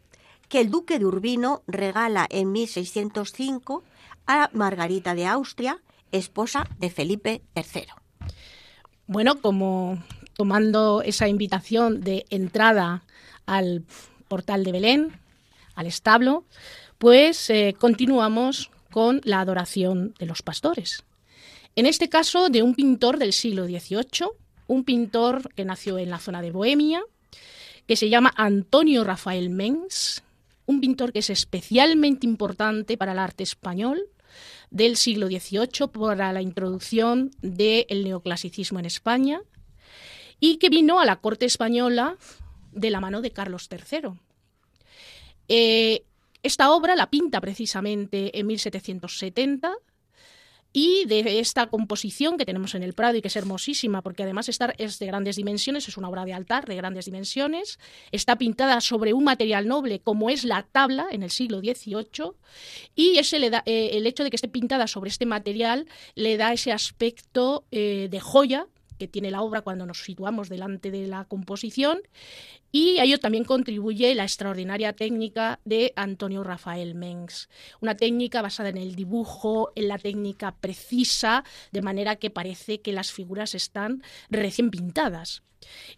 que 0.47 0.61
el 0.61 0.69
duque 0.69 0.99
de 0.99 1.05
Urbino 1.05 1.63
regala 1.67 2.27
en 2.29 2.51
1605 2.51 3.83
a 4.27 4.49
Margarita 4.53 5.15
de 5.15 5.25
Austria, 5.25 5.81
esposa 6.11 6.67
de 6.77 6.89
Felipe 6.91 7.41
III. 7.55 7.87
Bueno, 9.07 9.41
como 9.41 10.01
tomando 10.33 11.01
esa 11.01 11.27
invitación 11.27 12.01
de 12.01 12.25
entrada 12.29 13.03
al 13.45 13.85
portal 14.33 14.63
de 14.63 14.71
Belén, 14.71 15.11
al 15.75 15.85
establo, 15.85 16.43
pues 16.97 17.51
eh, 17.51 17.75
continuamos 17.77 18.71
con 18.89 19.21
la 19.25 19.41
adoración 19.41 20.15
de 20.17 20.25
los 20.25 20.41
pastores. 20.41 21.03
En 21.75 21.85
este 21.85 22.09
caso, 22.09 22.49
de 22.49 22.63
un 22.63 22.73
pintor 22.73 23.19
del 23.19 23.31
siglo 23.31 23.65
XVIII, 23.67 24.29
un 24.65 24.85
pintor 24.85 25.53
que 25.53 25.65
nació 25.65 25.99
en 25.99 26.09
la 26.09 26.17
zona 26.17 26.41
de 26.41 26.49
Bohemia, 26.49 27.03
que 27.85 27.95
se 27.95 28.09
llama 28.09 28.33
Antonio 28.35 29.03
Rafael 29.03 29.51
Mengs, 29.51 30.23
un 30.65 30.81
pintor 30.81 31.13
que 31.13 31.19
es 31.19 31.29
especialmente 31.29 32.25
importante 32.25 32.97
para 32.97 33.11
el 33.11 33.19
arte 33.19 33.43
español 33.43 34.01
del 34.71 34.97
siglo 34.97 35.27
XVIII, 35.27 35.89
para 35.93 36.33
la 36.33 36.41
introducción 36.41 37.29
del 37.43 38.03
neoclasicismo 38.03 38.79
en 38.79 38.85
España, 38.85 39.41
y 40.39 40.57
que 40.57 40.69
vino 40.69 40.99
a 40.99 41.05
la 41.05 41.17
corte 41.17 41.45
española 41.45 42.17
de 42.75 42.89
la 42.89 42.99
mano 42.99 43.21
de 43.21 43.31
Carlos 43.31 43.69
III. 43.71 44.11
Eh, 45.47 46.03
esta 46.41 46.71
obra 46.71 46.95
la 46.95 47.09
pinta 47.09 47.39
precisamente 47.39 48.37
en 48.37 48.47
1770 48.47 49.73
y 50.73 51.05
de 51.05 51.39
esta 51.39 51.67
composición 51.67 52.37
que 52.37 52.45
tenemos 52.45 52.73
en 52.73 52.81
el 52.81 52.93
Prado 52.93 53.15
y 53.15 53.21
que 53.21 53.27
es 53.27 53.35
hermosísima, 53.35 54.01
porque 54.01 54.23
además 54.23 54.49
estar 54.49 54.73
es 54.79 54.97
de 54.97 55.05
grandes 55.05 55.35
dimensiones, 55.35 55.87
es 55.87 55.97
una 55.97 56.09
obra 56.09 56.25
de 56.25 56.33
altar 56.33 56.65
de 56.65 56.75
grandes 56.75 57.05
dimensiones, 57.05 57.79
está 58.11 58.37
pintada 58.37 58.81
sobre 58.81 59.13
un 59.13 59.23
material 59.23 59.67
noble 59.67 59.99
como 59.99 60.31
es 60.31 60.43
la 60.43 60.63
tabla 60.63 61.05
en 61.11 61.21
el 61.21 61.29
siglo 61.29 61.59
XVIII, 61.59 62.31
y 62.95 63.19
ese 63.19 63.37
le 63.37 63.51
da, 63.51 63.61
eh, 63.67 63.91
el 63.93 64.07
hecho 64.07 64.23
de 64.23 64.31
que 64.31 64.35
esté 64.35 64.47
pintada 64.47 64.87
sobre 64.87 65.09
este 65.09 65.27
material 65.27 65.87
le 66.15 66.37
da 66.37 66.51
ese 66.51 66.71
aspecto 66.71 67.65
eh, 67.71 68.07
de 68.09 68.19
joya 68.19 68.65
que 69.03 69.09
tiene 69.09 69.31
la 69.31 69.41
obra 69.41 69.61
cuando 69.61 69.85
nos 69.85 70.01
situamos 70.01 70.47
delante 70.47 70.89
de 70.89 71.07
la 71.07 71.25
composición 71.25 71.99
y 72.71 72.99
a 72.99 73.03
ello 73.03 73.19
también 73.19 73.43
contribuye 73.43 74.15
la 74.15 74.23
extraordinaria 74.23 74.93
técnica 74.93 75.59
de 75.65 75.91
Antonio 75.97 76.41
Rafael 76.41 76.95
Mengs, 76.95 77.49
una 77.81 77.97
técnica 77.97 78.41
basada 78.41 78.69
en 78.69 78.77
el 78.77 78.95
dibujo, 78.95 79.73
en 79.75 79.89
la 79.89 79.97
técnica 79.97 80.55
precisa, 80.55 81.43
de 81.73 81.81
manera 81.81 82.15
que 82.15 82.29
parece 82.29 82.79
que 82.79 82.93
las 82.93 83.11
figuras 83.11 83.55
están 83.55 84.03
recién 84.29 84.71
pintadas. 84.71 85.43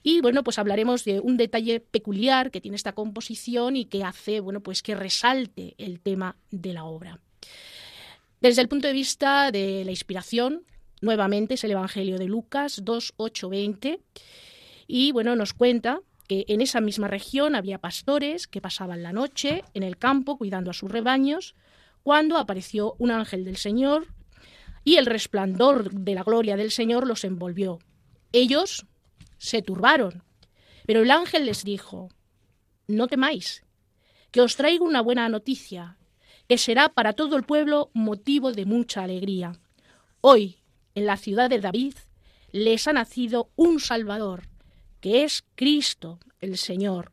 Y 0.02 0.22
bueno, 0.22 0.44
pues 0.44 0.58
hablaremos 0.58 1.06
de 1.06 1.20
un 1.20 1.38
detalle 1.38 1.80
peculiar 1.80 2.50
que 2.50 2.62
tiene 2.62 2.78
esta 2.78 2.94
composición 2.94 3.76
y 3.76 3.86
que 3.86 4.04
hace, 4.04 4.39
bueno, 4.39 4.62
pues 4.62 4.82
que 4.82 4.96
resalte 4.96 5.76
el 5.78 6.00
tema 6.00 6.38
de 6.50 6.74
la 6.74 6.86
obra. 6.86 7.20
Desde 8.41 8.63
el 8.63 8.68
punto 8.68 8.88
de 8.88 8.94
vista 8.94 9.52
de 9.52 9.86
la 9.86 9.91
inspiración, 9.91 10.63
Nuevamente 11.06 11.54
es 11.54 11.63
el 11.63 11.70
Evangelio 11.70 12.18
de 12.18 12.26
Lucas 12.26 12.82
2, 12.84 13.13
8, 13.18 13.50
20. 13.50 14.00
Y 14.88 15.12
bueno, 15.12 15.36
nos 15.36 15.54
cuenta 15.54 16.02
que 16.28 16.46
en 16.48 16.62
esa 16.62 16.82
misma 16.82 17.08
región 17.08 17.54
había 17.54 17.78
pastores 17.78 18.48
que 18.48 18.60
pasaban 18.60 19.04
la 19.04 19.13
noche 19.13 19.63
en 19.76 19.84
el 19.84 20.00
campo 20.00 20.36
cuidando 20.36 20.72
a 20.72 20.74
sus 20.74 20.89
rebaños, 20.89 21.54
cuando 22.02 22.39
apareció 22.39 22.96
un 22.98 23.12
ángel 23.12 23.46
del 23.46 23.58
Señor 23.58 24.08
y 24.84 24.96
el 24.96 25.06
resplandor 25.06 25.91
de 25.91 26.15
la 26.15 26.24
gloria 26.24 26.58
del 26.58 26.72
Señor 26.72 27.06
los 27.06 27.24
envolvió. 27.24 27.78
Ellos 28.32 28.88
se 29.38 29.62
turbaron, 29.62 30.24
pero 30.88 31.04
el 31.04 31.12
ángel 31.12 31.46
les 31.46 31.63
dijo, 31.63 32.10
no 32.88 33.06
temáis, 33.06 33.63
que 34.32 34.41
os 34.41 34.56
traigo 34.56 34.86
una 34.86 35.02
buena 35.02 35.30
noticia, 35.30 36.00
que 36.50 36.58
será 36.58 36.89
para 36.89 37.13
todo 37.13 37.38
el 37.38 37.44
pueblo 37.44 37.91
motivo 37.94 38.54
de 38.54 38.65
mucha 38.65 39.04
alegría. 39.04 39.52
Hoy, 40.22 40.58
en 40.95 41.05
la 41.05 41.17
ciudad 41.17 41.49
de 41.49 41.60
David, 41.60 41.93
les 42.51 42.88
ha 42.88 42.93
nacido 42.93 43.51
un 43.55 43.79
Salvador, 43.79 44.47
que 45.01 45.23
es 45.23 45.43
Cristo 45.55 46.19
el 46.39 46.58
Señor. 46.58 47.12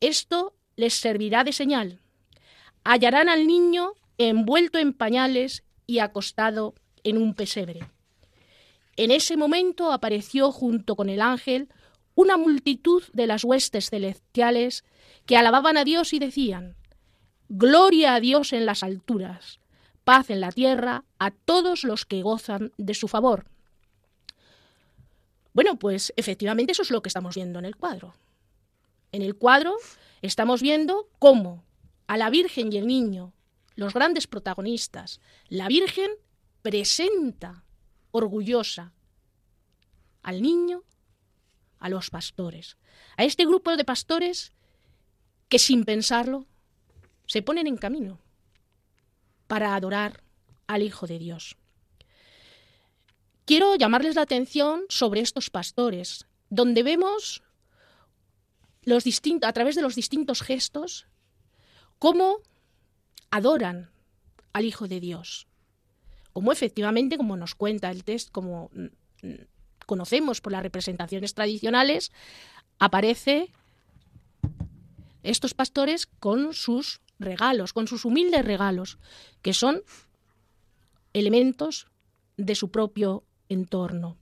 Esto 0.00 0.54
les 0.76 0.94
servirá 0.94 1.44
de 1.44 1.52
señal. 1.52 2.00
Hallarán 2.84 3.28
al 3.28 3.46
niño 3.46 3.92
envuelto 4.18 4.78
en 4.78 4.92
pañales 4.92 5.64
y 5.86 6.00
acostado 6.00 6.74
en 7.04 7.18
un 7.18 7.34
pesebre. 7.34 7.80
En 8.96 9.12
ese 9.12 9.36
momento 9.36 9.92
apareció 9.92 10.50
junto 10.50 10.96
con 10.96 11.08
el 11.08 11.20
ángel 11.20 11.68
una 12.16 12.36
multitud 12.36 13.04
de 13.12 13.28
las 13.28 13.44
huestes 13.44 13.90
celestiales 13.90 14.84
que 15.24 15.36
alababan 15.36 15.76
a 15.76 15.84
Dios 15.84 16.12
y 16.12 16.18
decían, 16.18 16.74
Gloria 17.48 18.14
a 18.14 18.20
Dios 18.20 18.52
en 18.52 18.66
las 18.66 18.82
alturas 18.82 19.60
paz 20.08 20.30
en 20.30 20.40
la 20.40 20.52
tierra 20.52 21.04
a 21.18 21.30
todos 21.30 21.84
los 21.84 22.06
que 22.06 22.22
gozan 22.22 22.72
de 22.78 22.94
su 22.94 23.08
favor. 23.08 23.44
Bueno, 25.52 25.78
pues 25.78 26.14
efectivamente 26.16 26.72
eso 26.72 26.80
es 26.80 26.90
lo 26.90 27.02
que 27.02 27.10
estamos 27.10 27.34
viendo 27.34 27.58
en 27.58 27.66
el 27.66 27.76
cuadro. 27.76 28.14
En 29.12 29.20
el 29.20 29.36
cuadro 29.36 29.76
estamos 30.22 30.62
viendo 30.62 31.10
cómo 31.18 31.62
a 32.06 32.16
la 32.16 32.30
Virgen 32.30 32.72
y 32.72 32.78
el 32.78 32.86
niño, 32.86 33.34
los 33.74 33.92
grandes 33.92 34.26
protagonistas, 34.26 35.20
la 35.50 35.68
Virgen 35.68 36.10
presenta 36.62 37.66
orgullosa 38.10 38.94
al 40.22 40.40
niño, 40.40 40.84
a 41.80 41.90
los 41.90 42.08
pastores, 42.08 42.78
a 43.18 43.24
este 43.24 43.44
grupo 43.44 43.76
de 43.76 43.84
pastores 43.84 44.54
que 45.50 45.58
sin 45.58 45.84
pensarlo 45.84 46.46
se 47.26 47.42
ponen 47.42 47.66
en 47.66 47.76
camino 47.76 48.22
para 49.48 49.74
adorar 49.74 50.22
al 50.68 50.82
Hijo 50.82 51.08
de 51.08 51.18
Dios. 51.18 51.56
Quiero 53.44 53.74
llamarles 53.74 54.14
la 54.14 54.22
atención 54.22 54.82
sobre 54.88 55.22
estos 55.22 55.50
pastores, 55.50 56.26
donde 56.50 56.82
vemos 56.82 57.42
a 59.42 59.52
través 59.52 59.74
de 59.74 59.82
los 59.82 59.94
distintos 59.94 60.42
gestos 60.42 61.06
cómo 61.98 62.38
adoran 63.30 63.90
al 64.52 64.64
Hijo 64.64 64.86
de 64.86 65.00
Dios. 65.00 65.46
Como 66.32 66.52
efectivamente, 66.52 67.16
como 67.16 67.36
nos 67.36 67.54
cuenta 67.54 67.90
el 67.90 68.04
texto, 68.04 68.32
como 68.32 68.70
conocemos 69.86 70.40
por 70.40 70.52
las 70.52 70.62
representaciones 70.62 71.34
tradicionales, 71.34 72.12
aparece 72.78 73.50
estos 75.22 75.54
pastores 75.54 76.06
con 76.06 76.54
sus 76.54 77.00
regalos, 77.18 77.72
con 77.72 77.86
sus 77.86 78.04
humildes 78.04 78.44
regalos, 78.44 78.98
que 79.42 79.52
son 79.52 79.82
elementos 81.12 81.88
de 82.36 82.54
su 82.54 82.70
propio 82.70 83.24
entorno. 83.48 84.16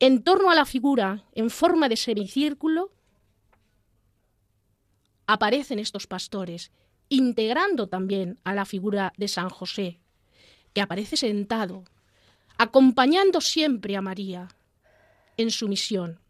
En 0.00 0.22
torno 0.22 0.50
a 0.50 0.54
la 0.54 0.64
figura, 0.64 1.24
en 1.32 1.50
forma 1.50 1.88
de 1.88 1.96
semicírculo, 1.96 2.90
aparecen 5.26 5.78
estos 5.78 6.06
pastores, 6.06 6.72
integrando 7.08 7.88
también 7.88 8.38
a 8.44 8.54
la 8.54 8.64
figura 8.64 9.12
de 9.16 9.28
San 9.28 9.48
José, 9.48 10.00
que 10.72 10.80
aparece 10.80 11.16
sentado, 11.16 11.84
acompañando 12.58 13.40
siempre 13.40 13.96
a 13.96 14.02
María 14.02 14.48
en 15.36 15.50
su 15.50 15.68
misión. 15.68 16.20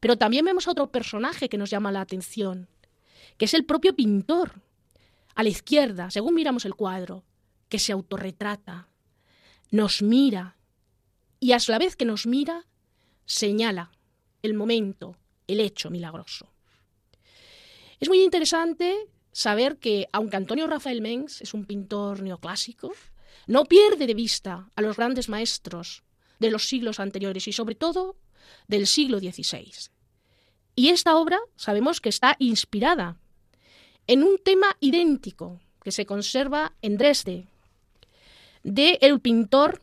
Pero 0.00 0.16
también 0.16 0.44
vemos 0.44 0.66
a 0.66 0.72
otro 0.72 0.90
personaje 0.90 1.48
que 1.48 1.58
nos 1.58 1.70
llama 1.70 1.92
la 1.92 2.00
atención, 2.00 2.68
que 3.36 3.46
es 3.46 3.54
el 3.54 3.64
propio 3.64 3.94
pintor, 3.94 4.60
a 5.34 5.42
la 5.42 5.48
izquierda, 5.48 6.10
según 6.10 6.34
miramos 6.34 6.64
el 6.64 6.74
cuadro, 6.74 7.24
que 7.68 7.78
se 7.78 7.92
autorretrata, 7.92 8.88
nos 9.70 10.02
mira 10.02 10.56
y 11.40 11.52
a 11.52 11.58
la 11.68 11.78
vez 11.78 11.96
que 11.96 12.04
nos 12.04 12.26
mira, 12.26 12.66
señala 13.26 13.90
el 14.42 14.54
momento, 14.54 15.16
el 15.46 15.60
hecho 15.60 15.90
milagroso. 15.90 16.48
Es 18.00 18.08
muy 18.08 18.22
interesante 18.22 18.94
saber 19.32 19.78
que, 19.78 20.08
aunque 20.12 20.36
Antonio 20.36 20.66
Rafael 20.66 21.00
Mengs 21.00 21.42
es 21.42 21.52
un 21.52 21.64
pintor 21.64 22.22
neoclásico, 22.22 22.92
no 23.46 23.64
pierde 23.64 24.06
de 24.06 24.14
vista 24.14 24.70
a 24.74 24.82
los 24.82 24.96
grandes 24.96 25.28
maestros 25.28 26.02
de 26.38 26.50
los 26.50 26.68
siglos 26.68 27.00
anteriores 27.00 27.46
y 27.48 27.52
sobre 27.52 27.74
todo 27.74 28.16
del 28.68 28.86
siglo 28.86 29.18
XVI. 29.18 29.90
Y 30.76 30.88
esta 30.88 31.16
obra 31.16 31.38
sabemos 31.56 32.00
que 32.00 32.08
está 32.08 32.36
inspirada 32.38 33.16
en 34.06 34.22
un 34.22 34.38
tema 34.38 34.76
idéntico 34.80 35.60
que 35.82 35.92
se 35.92 36.06
conserva 36.06 36.74
en 36.82 36.96
Dresde, 36.96 37.46
de 38.62 38.98
el 39.02 39.20
pintor 39.20 39.80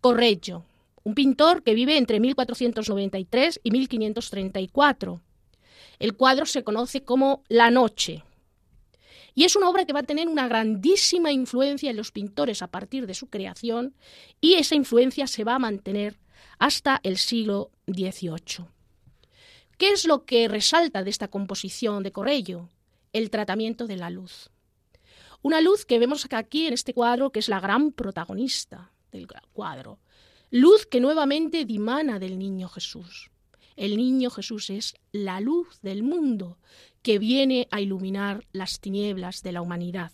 Correggio, 0.00 0.64
un 1.04 1.14
pintor 1.14 1.62
que 1.62 1.74
vive 1.74 1.96
entre 1.96 2.20
1493 2.20 3.60
y 3.62 3.70
1534. 3.70 5.20
El 5.98 6.16
cuadro 6.16 6.44
se 6.44 6.64
conoce 6.64 7.04
como 7.04 7.42
La 7.48 7.70
Noche. 7.70 8.24
Y 9.34 9.44
es 9.44 9.56
una 9.56 9.68
obra 9.68 9.84
que 9.84 9.92
va 9.92 10.00
a 10.00 10.04
tener 10.04 10.28
una 10.28 10.48
grandísima 10.48 11.32
influencia 11.32 11.90
en 11.90 11.96
los 11.96 12.12
pintores 12.12 12.62
a 12.62 12.68
partir 12.68 13.06
de 13.06 13.14
su 13.14 13.28
creación 13.28 13.94
y 14.40 14.54
esa 14.54 14.76
influencia 14.76 15.26
se 15.26 15.44
va 15.44 15.56
a 15.56 15.58
mantener 15.58 16.16
hasta 16.58 17.00
el 17.02 17.18
siglo 17.18 17.70
XVIII. 17.86 18.66
¿Qué 19.78 19.90
es 19.90 20.06
lo 20.06 20.24
que 20.24 20.48
resalta 20.48 21.02
de 21.02 21.10
esta 21.10 21.28
composición 21.28 22.02
de 22.02 22.12
Corello? 22.12 22.68
El 23.12 23.30
tratamiento 23.30 23.86
de 23.86 23.96
la 23.96 24.10
luz. 24.10 24.50
Una 25.42 25.60
luz 25.60 25.84
que 25.84 25.98
vemos 25.98 26.26
aquí 26.30 26.66
en 26.66 26.74
este 26.74 26.94
cuadro 26.94 27.30
que 27.30 27.40
es 27.40 27.48
la 27.48 27.60
gran 27.60 27.92
protagonista 27.92 28.92
del 29.10 29.26
cuadro. 29.52 29.98
Luz 30.50 30.86
que 30.86 31.00
nuevamente 31.00 31.64
dimana 31.64 32.18
del 32.18 32.38
niño 32.38 32.68
Jesús. 32.68 33.30
El 33.76 33.96
niño 33.96 34.30
Jesús 34.30 34.70
es 34.70 34.94
la 35.12 35.40
luz 35.40 35.80
del 35.82 36.02
mundo 36.02 36.58
que 37.02 37.18
viene 37.18 37.66
a 37.70 37.80
iluminar 37.80 38.46
las 38.52 38.80
tinieblas 38.80 39.42
de 39.42 39.52
la 39.52 39.60
humanidad. 39.60 40.12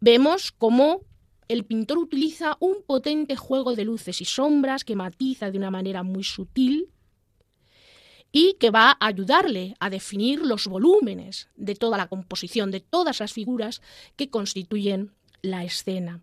Vemos 0.00 0.52
cómo 0.52 1.02
el 1.48 1.64
pintor 1.64 1.98
utiliza 1.98 2.56
un 2.60 2.82
potente 2.86 3.36
juego 3.36 3.74
de 3.74 3.84
luces 3.84 4.20
y 4.20 4.24
sombras 4.24 4.84
que 4.84 4.96
matiza 4.96 5.50
de 5.50 5.58
una 5.58 5.70
manera 5.70 6.02
muy 6.02 6.24
sutil 6.24 6.88
y 8.32 8.54
que 8.54 8.70
va 8.70 8.96
a 8.98 9.06
ayudarle 9.06 9.76
a 9.78 9.90
definir 9.90 10.40
los 10.40 10.66
volúmenes 10.66 11.48
de 11.56 11.74
toda 11.74 11.96
la 11.96 12.08
composición, 12.08 12.70
de 12.70 12.80
todas 12.80 13.20
las 13.20 13.32
figuras 13.32 13.80
que 14.16 14.28
constituyen 14.28 15.12
la 15.40 15.64
escena. 15.64 16.20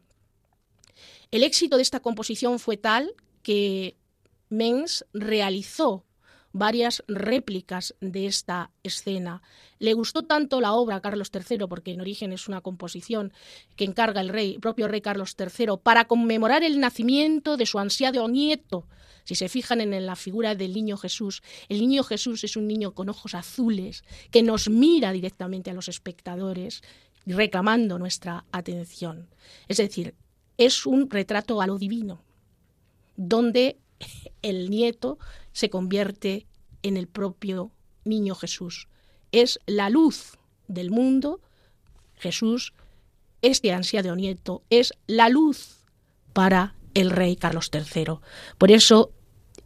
El 1.31 1.43
éxito 1.43 1.77
de 1.77 1.84
esta 1.84 2.01
composición 2.01 2.60
fue 2.60 2.75
tal 2.75 3.15
que 3.43 3.95
Mengs 4.49 5.05
realizó 5.13 6.03
varias 6.53 7.03
réplicas 7.07 7.95
de 8.01 8.27
esta 8.27 8.71
escena. 8.83 9.41
Le 9.79 9.93
gustó 9.93 10.23
tanto 10.23 10.61
la 10.61 10.73
obra 10.73 10.97
a 10.97 11.01
Carlos 11.01 11.31
III, 11.33 11.67
porque 11.67 11.91
en 11.91 12.01
origen 12.01 12.33
es 12.33 12.47
una 12.47 12.61
composición 12.61 13.33
que 13.75 13.85
encarga 13.85 14.21
el 14.21 14.29
rey, 14.29 14.57
propio 14.59 14.87
rey 14.87 15.01
Carlos 15.01 15.35
III, 15.37 15.77
para 15.81 16.05
conmemorar 16.05 16.63
el 16.63 16.79
nacimiento 16.79 17.57
de 17.57 17.65
su 17.65 17.79
ansiado 17.79 18.27
nieto. 18.27 18.87
Si 19.23 19.35
se 19.35 19.49
fijan 19.49 19.81
en 19.81 20.05
la 20.05 20.15
figura 20.15 20.55
del 20.55 20.73
niño 20.73 20.97
Jesús, 20.97 21.43
el 21.69 21.79
niño 21.79 22.03
Jesús 22.03 22.43
es 22.43 22.55
un 22.55 22.67
niño 22.67 22.93
con 22.93 23.09
ojos 23.09 23.35
azules 23.35 24.03
que 24.31 24.43
nos 24.43 24.69
mira 24.69 25.11
directamente 25.11 25.69
a 25.69 25.73
los 25.73 25.87
espectadores, 25.87 26.81
reclamando 27.25 27.99
nuestra 27.99 28.45
atención. 28.51 29.29
Es 29.67 29.77
decir, 29.77 30.15
es 30.57 30.85
un 30.85 31.09
retrato 31.09 31.61
a 31.61 31.67
lo 31.67 31.77
divino, 31.77 32.23
donde 33.15 33.77
el 34.41 34.69
nieto 34.69 35.19
se 35.53 35.69
convierte 35.69 36.45
en 36.83 36.97
el 36.97 37.07
propio 37.07 37.71
niño 38.03 38.35
Jesús. 38.35 38.87
Es 39.31 39.59
la 39.65 39.89
luz 39.89 40.37
del 40.67 40.91
mundo. 40.91 41.41
Jesús, 42.15 42.73
este 43.41 43.71
ansiado 43.71 44.15
nieto, 44.15 44.63
es 44.69 44.93
la 45.07 45.29
luz 45.29 45.79
para 46.33 46.75
el 46.93 47.09
rey 47.09 47.35
Carlos 47.35 47.71
III. 47.73 48.19
Por 48.57 48.71
eso, 48.71 49.11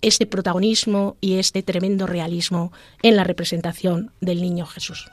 este 0.01 0.25
protagonismo 0.25 1.17
y 1.21 1.35
este 1.35 1.63
tremendo 1.63 2.05
realismo 2.05 2.71
en 3.01 3.15
la 3.15 3.23
representación 3.23 4.11
del 4.21 4.41
niño 4.41 4.65
Jesús. 4.65 5.09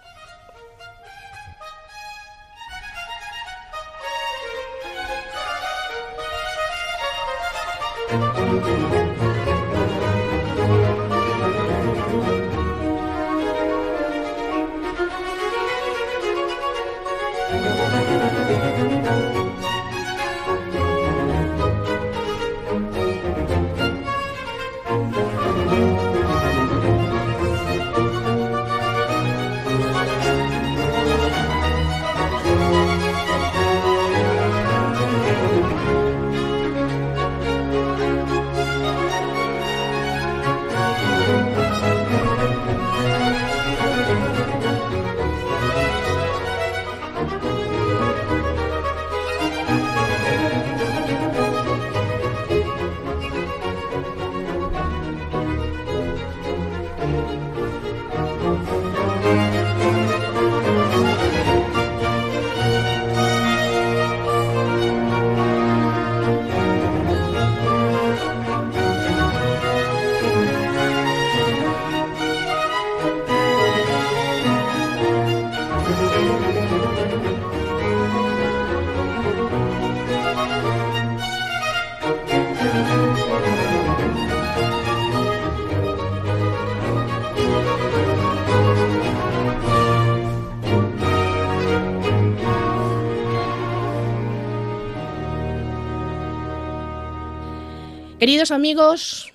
Queridos 98.22 98.52
amigos, 98.52 99.32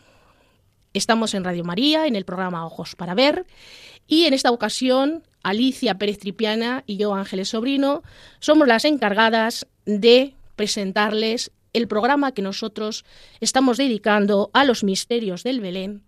estamos 0.94 1.34
en 1.34 1.44
Radio 1.44 1.66
María, 1.66 2.08
en 2.08 2.16
el 2.16 2.24
programa 2.24 2.66
Ojos 2.66 2.96
para 2.96 3.16
Ver, 3.16 3.46
y 4.08 4.24
en 4.24 4.34
esta 4.34 4.50
ocasión 4.50 5.24
Alicia 5.44 5.98
Pérez 5.98 6.20
Tripiana 6.20 6.86
y 6.88 6.96
yo, 6.96 7.14
Ángeles 7.14 7.50
Sobrino, 7.50 8.02
somos 8.40 8.66
las 8.66 8.86
encargadas 8.86 9.68
de 9.86 10.36
presentarles 10.56 11.52
el 11.74 11.90
programa 11.90 12.32
que 12.32 12.42
nosotros 12.42 13.04
estamos 13.42 13.76
dedicando 13.76 14.52
a 14.54 14.64
los 14.64 14.86
misterios 14.86 15.44
del 15.44 15.60
Belén 15.60 16.04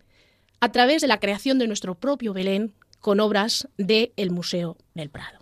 a 0.61 0.71
través 0.71 1.01
de 1.01 1.09
la 1.09 1.19
creación 1.19 1.59
de 1.59 1.67
nuestro 1.67 1.95
propio 1.95 2.31
Belén 2.31 2.73
con 3.01 3.19
obras 3.19 3.67
del 3.75 4.31
Museo 4.31 4.77
del 4.93 5.09
Prado. 5.09 5.38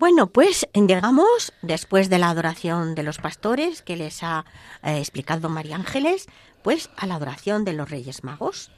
Bueno, 0.00 0.28
pues 0.28 0.66
llegamos, 0.72 1.52
después 1.60 2.08
de 2.08 2.16
la 2.16 2.30
adoración 2.30 2.94
de 2.94 3.02
los 3.02 3.18
pastores 3.18 3.82
que 3.82 3.98
les 3.98 4.22
ha 4.22 4.46
eh, 4.82 4.96
explicado 4.96 5.50
María 5.50 5.76
Ángeles, 5.76 6.26
pues 6.62 6.88
a 6.96 7.06
la 7.06 7.16
adoración 7.16 7.66
de 7.66 7.74
los 7.74 7.90
Reyes 7.90 8.24
Magos. 8.24 8.70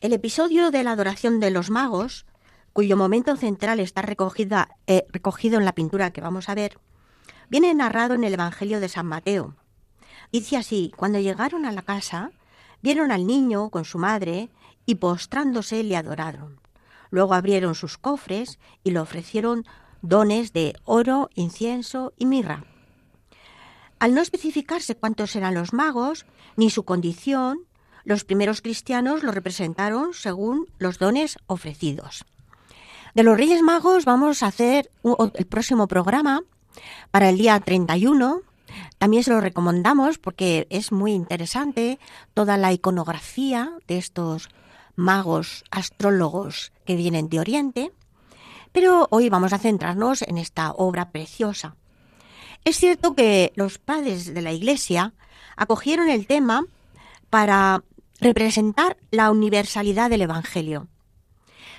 El 0.00 0.12
episodio 0.12 0.72
de 0.72 0.82
la 0.82 0.90
adoración 0.90 1.38
de 1.38 1.52
los 1.52 1.70
magos, 1.70 2.26
cuyo 2.72 2.96
momento 2.96 3.36
central 3.36 3.78
está 3.78 4.02
eh, 4.02 5.06
recogido 5.12 5.58
en 5.60 5.64
la 5.64 5.76
pintura 5.76 6.10
que 6.10 6.20
vamos 6.20 6.48
a 6.48 6.56
ver, 6.56 6.80
viene 7.48 7.72
narrado 7.74 8.14
en 8.14 8.24
el 8.24 8.34
Evangelio 8.34 8.80
de 8.80 8.88
San 8.88 9.06
Mateo. 9.06 9.54
Dice 10.32 10.56
así, 10.56 10.92
cuando 10.96 11.20
llegaron 11.20 11.64
a 11.64 11.70
la 11.70 11.82
casa, 11.82 12.32
vieron 12.82 13.12
al 13.12 13.24
niño 13.28 13.70
con 13.70 13.84
su 13.84 13.98
madre 13.98 14.50
y 14.84 14.96
postrándose 14.96 15.84
le 15.84 15.96
adoraron. 15.96 16.61
Luego 17.12 17.34
abrieron 17.34 17.74
sus 17.74 17.98
cofres 17.98 18.58
y 18.82 18.90
le 18.90 18.98
ofrecieron 18.98 19.66
dones 20.00 20.54
de 20.54 20.74
oro, 20.86 21.28
incienso 21.34 22.14
y 22.16 22.24
mirra. 22.24 22.64
Al 23.98 24.14
no 24.14 24.22
especificarse 24.22 24.96
cuántos 24.96 25.36
eran 25.36 25.54
los 25.54 25.74
magos, 25.74 26.24
ni 26.56 26.70
su 26.70 26.84
condición, 26.84 27.60
los 28.04 28.24
primeros 28.24 28.62
cristianos 28.62 29.22
lo 29.22 29.30
representaron 29.30 30.14
según 30.14 30.66
los 30.78 30.98
dones 30.98 31.36
ofrecidos. 31.46 32.24
De 33.14 33.22
los 33.22 33.36
Reyes 33.36 33.60
Magos 33.60 34.06
vamos 34.06 34.42
a 34.42 34.46
hacer 34.46 34.90
el 35.34 35.46
próximo 35.46 35.88
programa 35.88 36.42
para 37.10 37.28
el 37.28 37.36
día 37.36 37.60
31. 37.60 38.40
También 38.96 39.22
se 39.22 39.32
lo 39.32 39.42
recomendamos 39.42 40.16
porque 40.16 40.66
es 40.70 40.92
muy 40.92 41.12
interesante 41.12 41.98
toda 42.32 42.56
la 42.56 42.72
iconografía 42.72 43.70
de 43.86 43.98
estos 43.98 44.48
magos 44.96 45.64
astrólogos 45.70 46.72
que 46.84 46.96
vienen 46.96 47.28
de 47.28 47.40
Oriente, 47.40 47.92
pero 48.72 49.08
hoy 49.10 49.28
vamos 49.28 49.52
a 49.52 49.58
centrarnos 49.58 50.22
en 50.22 50.38
esta 50.38 50.72
obra 50.72 51.10
preciosa. 51.10 51.76
Es 52.64 52.76
cierto 52.76 53.14
que 53.14 53.52
los 53.54 53.78
padres 53.78 54.32
de 54.32 54.42
la 54.42 54.52
Iglesia 54.52 55.14
acogieron 55.56 56.08
el 56.08 56.26
tema 56.26 56.64
para 57.30 57.82
representar 58.20 58.96
la 59.10 59.30
universalidad 59.30 60.10
del 60.10 60.22
Evangelio. 60.22 60.88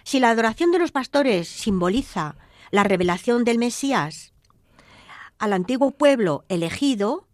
Si 0.03 0.19
la 0.19 0.29
adoración 0.29 0.71
de 0.71 0.79
los 0.79 0.91
pastores 0.91 1.47
simboliza 1.47 2.35
la 2.71 2.83
revelación 2.83 3.43
del 3.45 3.57
Mesías 3.57 4.33
al 5.39 5.53
antiguo 5.53 5.91
pueblo 5.91 6.45
elegido, 6.49 7.27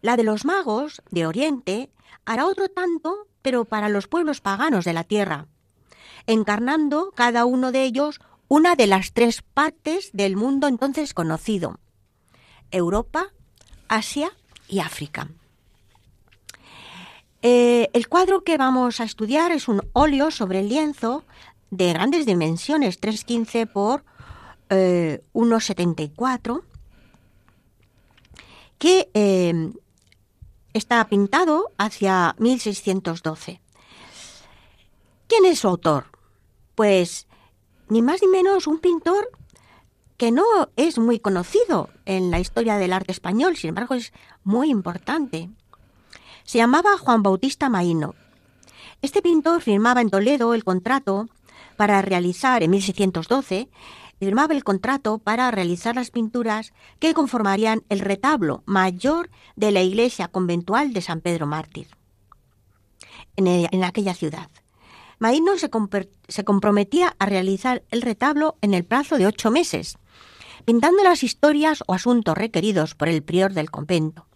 la 0.00 0.16
de 0.16 0.24
los 0.24 0.44
magos 0.44 1.02
de 1.10 1.26
Oriente 1.26 1.90
hará 2.24 2.46
otro 2.46 2.68
tanto 2.68 3.28
pero 3.46 3.64
para 3.64 3.88
los 3.88 4.08
pueblos 4.08 4.40
paganos 4.40 4.84
de 4.84 4.92
la 4.92 5.04
tierra, 5.04 5.46
encarnando 6.26 7.12
cada 7.14 7.44
uno 7.44 7.70
de 7.70 7.84
ellos 7.84 8.18
una 8.48 8.74
de 8.74 8.88
las 8.88 9.12
tres 9.12 9.42
partes 9.42 10.10
del 10.12 10.34
mundo 10.34 10.66
entonces 10.66 11.14
conocido, 11.14 11.78
Europa, 12.72 13.28
Asia 13.86 14.32
y 14.66 14.80
África. 14.80 15.28
Eh, 17.40 17.88
el 17.92 18.08
cuadro 18.08 18.42
que 18.42 18.56
vamos 18.56 18.98
a 18.98 19.04
estudiar 19.04 19.52
es 19.52 19.68
un 19.68 19.80
óleo 19.92 20.32
sobre 20.32 20.58
el 20.58 20.68
lienzo 20.68 21.22
de 21.70 21.92
grandes 21.92 22.26
dimensiones, 22.26 22.98
315 22.98 23.68
por 23.68 24.02
1,74, 24.70 26.58
eh, 26.58 26.62
que 28.78 29.08
eh, 29.14 29.70
está 30.76 31.06
pintado 31.08 31.72
hacia 31.78 32.34
1612. 32.38 33.60
¿Quién 35.26 35.44
es 35.46 35.60
su 35.60 35.68
autor? 35.68 36.06
Pues 36.74 37.26
ni 37.88 38.02
más 38.02 38.20
ni 38.20 38.28
menos 38.28 38.66
un 38.66 38.78
pintor 38.78 39.30
que 40.16 40.30
no 40.30 40.44
es 40.76 40.98
muy 40.98 41.18
conocido 41.18 41.88
en 42.04 42.30
la 42.30 42.40
historia 42.40 42.76
del 42.76 42.92
arte 42.92 43.12
español, 43.12 43.56
sin 43.56 43.70
embargo 43.70 43.94
es 43.94 44.12
muy 44.44 44.70
importante. 44.70 45.48
Se 46.44 46.58
llamaba 46.58 46.98
Juan 46.98 47.22
Bautista 47.22 47.68
Maíno. 47.68 48.14
Este 49.02 49.22
pintor 49.22 49.62
firmaba 49.62 50.00
en 50.00 50.10
Toledo 50.10 50.54
el 50.54 50.64
contrato 50.64 51.28
para 51.76 52.02
realizar 52.02 52.62
en 52.62 52.70
1612 52.70 53.68
firmaba 54.18 54.54
el 54.54 54.64
contrato 54.64 55.18
para 55.18 55.50
realizar 55.50 55.94
las 55.94 56.10
pinturas 56.10 56.72
que 56.98 57.14
conformarían 57.14 57.82
el 57.88 58.00
retablo 58.00 58.62
mayor 58.66 59.30
de 59.56 59.70
la 59.70 59.82
iglesia 59.82 60.28
conventual 60.28 60.92
de 60.92 61.02
San 61.02 61.20
Pedro 61.20 61.46
Mártir, 61.46 61.88
en, 63.36 63.84
aquella 63.84 64.14
ciudad. 64.14 64.48
Maíno 65.18 65.56
se, 65.58 65.70
se 66.28 66.44
comprometía 66.44 67.14
a 67.18 67.26
realizar 67.26 67.82
el 67.90 68.02
retablo 68.02 68.56
en 68.60 68.74
el 68.74 68.84
plazo 68.84 69.18
de 69.18 69.26
ocho 69.26 69.50
meses, 69.50 69.98
pintando 70.64 71.02
las 71.02 71.22
historias 71.22 71.82
o 71.86 71.94
asuntos 71.94 72.36
requeridos 72.36 72.94
por 72.94 73.08
el 73.08 73.22
prior 73.22 73.52
del 73.52 73.70
convento. 73.70 74.26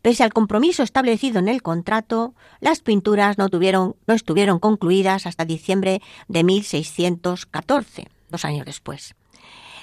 Pese 0.00 0.22
al 0.22 0.32
compromiso 0.32 0.82
establecido 0.82 1.40
en 1.40 1.48
el 1.48 1.60
contrato, 1.60 2.34
las 2.60 2.80
pinturas 2.80 3.36
no, 3.36 3.48
no 3.48 4.14
estuvieron 4.14 4.58
concluidas 4.60 5.26
hasta 5.26 5.44
diciembre 5.44 6.00
de 6.28 6.44
1614 6.44 8.08
dos 8.30 8.44
años 8.44 8.66
después. 8.66 9.14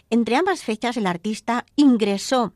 Entre 0.10 0.36
ambas 0.36 0.64
fechas 0.64 0.98
el 0.98 1.08
artista 1.08 1.66
ingresó 1.76 2.54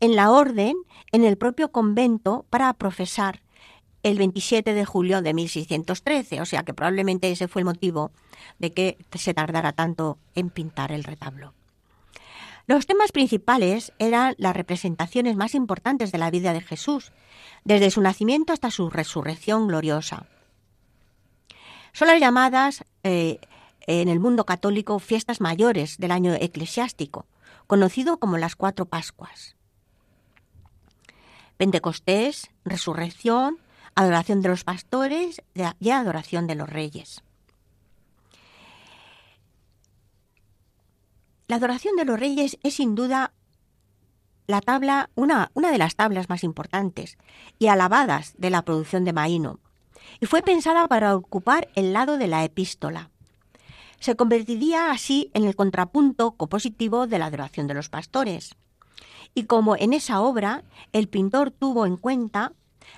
en 0.00 0.16
la 0.16 0.30
orden 0.30 0.76
en 1.12 1.24
el 1.24 1.36
propio 1.36 1.70
convento 1.70 2.44
para 2.50 2.72
profesar 2.74 3.40
el 4.02 4.18
27 4.18 4.74
de 4.74 4.84
julio 4.84 5.22
de 5.22 5.32
1613, 5.32 6.40
o 6.40 6.44
sea 6.44 6.64
que 6.64 6.74
probablemente 6.74 7.30
ese 7.30 7.48
fue 7.48 7.60
el 7.60 7.66
motivo 7.66 8.10
de 8.58 8.72
que 8.72 8.98
se 9.14 9.32
tardara 9.32 9.72
tanto 9.72 10.18
en 10.34 10.50
pintar 10.50 10.92
el 10.92 11.04
retablo. 11.04 11.54
Los 12.66 12.86
temas 12.86 13.12
principales 13.12 13.92
eran 13.98 14.34
las 14.38 14.54
representaciones 14.54 15.36
más 15.36 15.54
importantes 15.54 16.12
de 16.12 16.18
la 16.18 16.30
vida 16.30 16.52
de 16.52 16.60
Jesús, 16.60 17.12
desde 17.64 17.90
su 17.90 18.00
nacimiento 18.00 18.52
hasta 18.52 18.70
su 18.70 18.90
resurrección 18.90 19.66
gloriosa. 19.66 20.26
Son 21.92 22.08
las 22.08 22.20
llamadas 22.20 22.84
eh, 23.02 23.40
en 23.86 24.08
el 24.08 24.20
mundo 24.20 24.44
católico 24.44 24.98
fiestas 24.98 25.40
mayores 25.40 25.98
del 25.98 26.10
año 26.10 26.34
eclesiástico, 26.34 27.26
conocido 27.66 28.18
como 28.18 28.38
las 28.38 28.56
cuatro 28.56 28.86
Pascuas. 28.86 29.56
Pentecostés, 31.56 32.50
resurrección, 32.64 33.58
adoración 33.94 34.40
de 34.40 34.48
los 34.48 34.64
pastores 34.64 35.42
y 35.80 35.90
adoración 35.90 36.46
de 36.46 36.54
los 36.54 36.68
reyes. 36.68 37.22
La 41.48 41.56
adoración 41.56 41.96
de 41.96 42.04
los 42.04 42.18
reyes 42.18 42.58
es 42.62 42.74
sin 42.74 42.94
duda 42.94 43.32
la 44.46 44.60
tabla, 44.60 45.10
una, 45.14 45.50
una 45.54 45.70
de 45.70 45.78
las 45.78 45.94
tablas 45.94 46.28
más 46.28 46.44
importantes 46.44 47.16
y 47.58 47.68
alabadas 47.68 48.34
de 48.38 48.50
la 48.50 48.62
producción 48.62 49.04
de 49.04 49.12
Maíno, 49.12 49.60
y 50.20 50.26
fue 50.26 50.42
pensada 50.42 50.88
para 50.88 51.14
ocupar 51.14 51.68
el 51.74 51.92
lado 51.92 52.18
de 52.18 52.26
la 52.26 52.44
epístola 52.44 53.11
se 54.02 54.16
convertiría 54.16 54.90
así 54.90 55.30
en 55.32 55.44
el 55.44 55.54
contrapunto 55.54 56.32
compositivo 56.32 57.06
de 57.06 57.20
la 57.20 57.26
adoración 57.26 57.68
de 57.68 57.74
los 57.74 57.88
pastores. 57.88 58.56
Y 59.32 59.44
como 59.44 59.76
en 59.76 59.92
esa 59.92 60.20
obra 60.20 60.64
el 60.92 61.08
pintor 61.08 61.52
tuvo 61.52 61.86
en 61.86 61.96
cuenta 61.96 62.52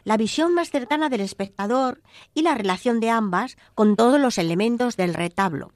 la 0.04 0.16
visión 0.16 0.54
más 0.54 0.70
cercana 0.70 1.10
del 1.10 1.20
espectador 1.20 2.00
y 2.32 2.40
la 2.40 2.54
relación 2.54 3.00
de 3.00 3.10
ambas 3.10 3.58
con 3.74 3.96
todos 3.96 4.18
los 4.18 4.38
elementos 4.38 4.96
del 4.96 5.12
retablo. 5.12 5.72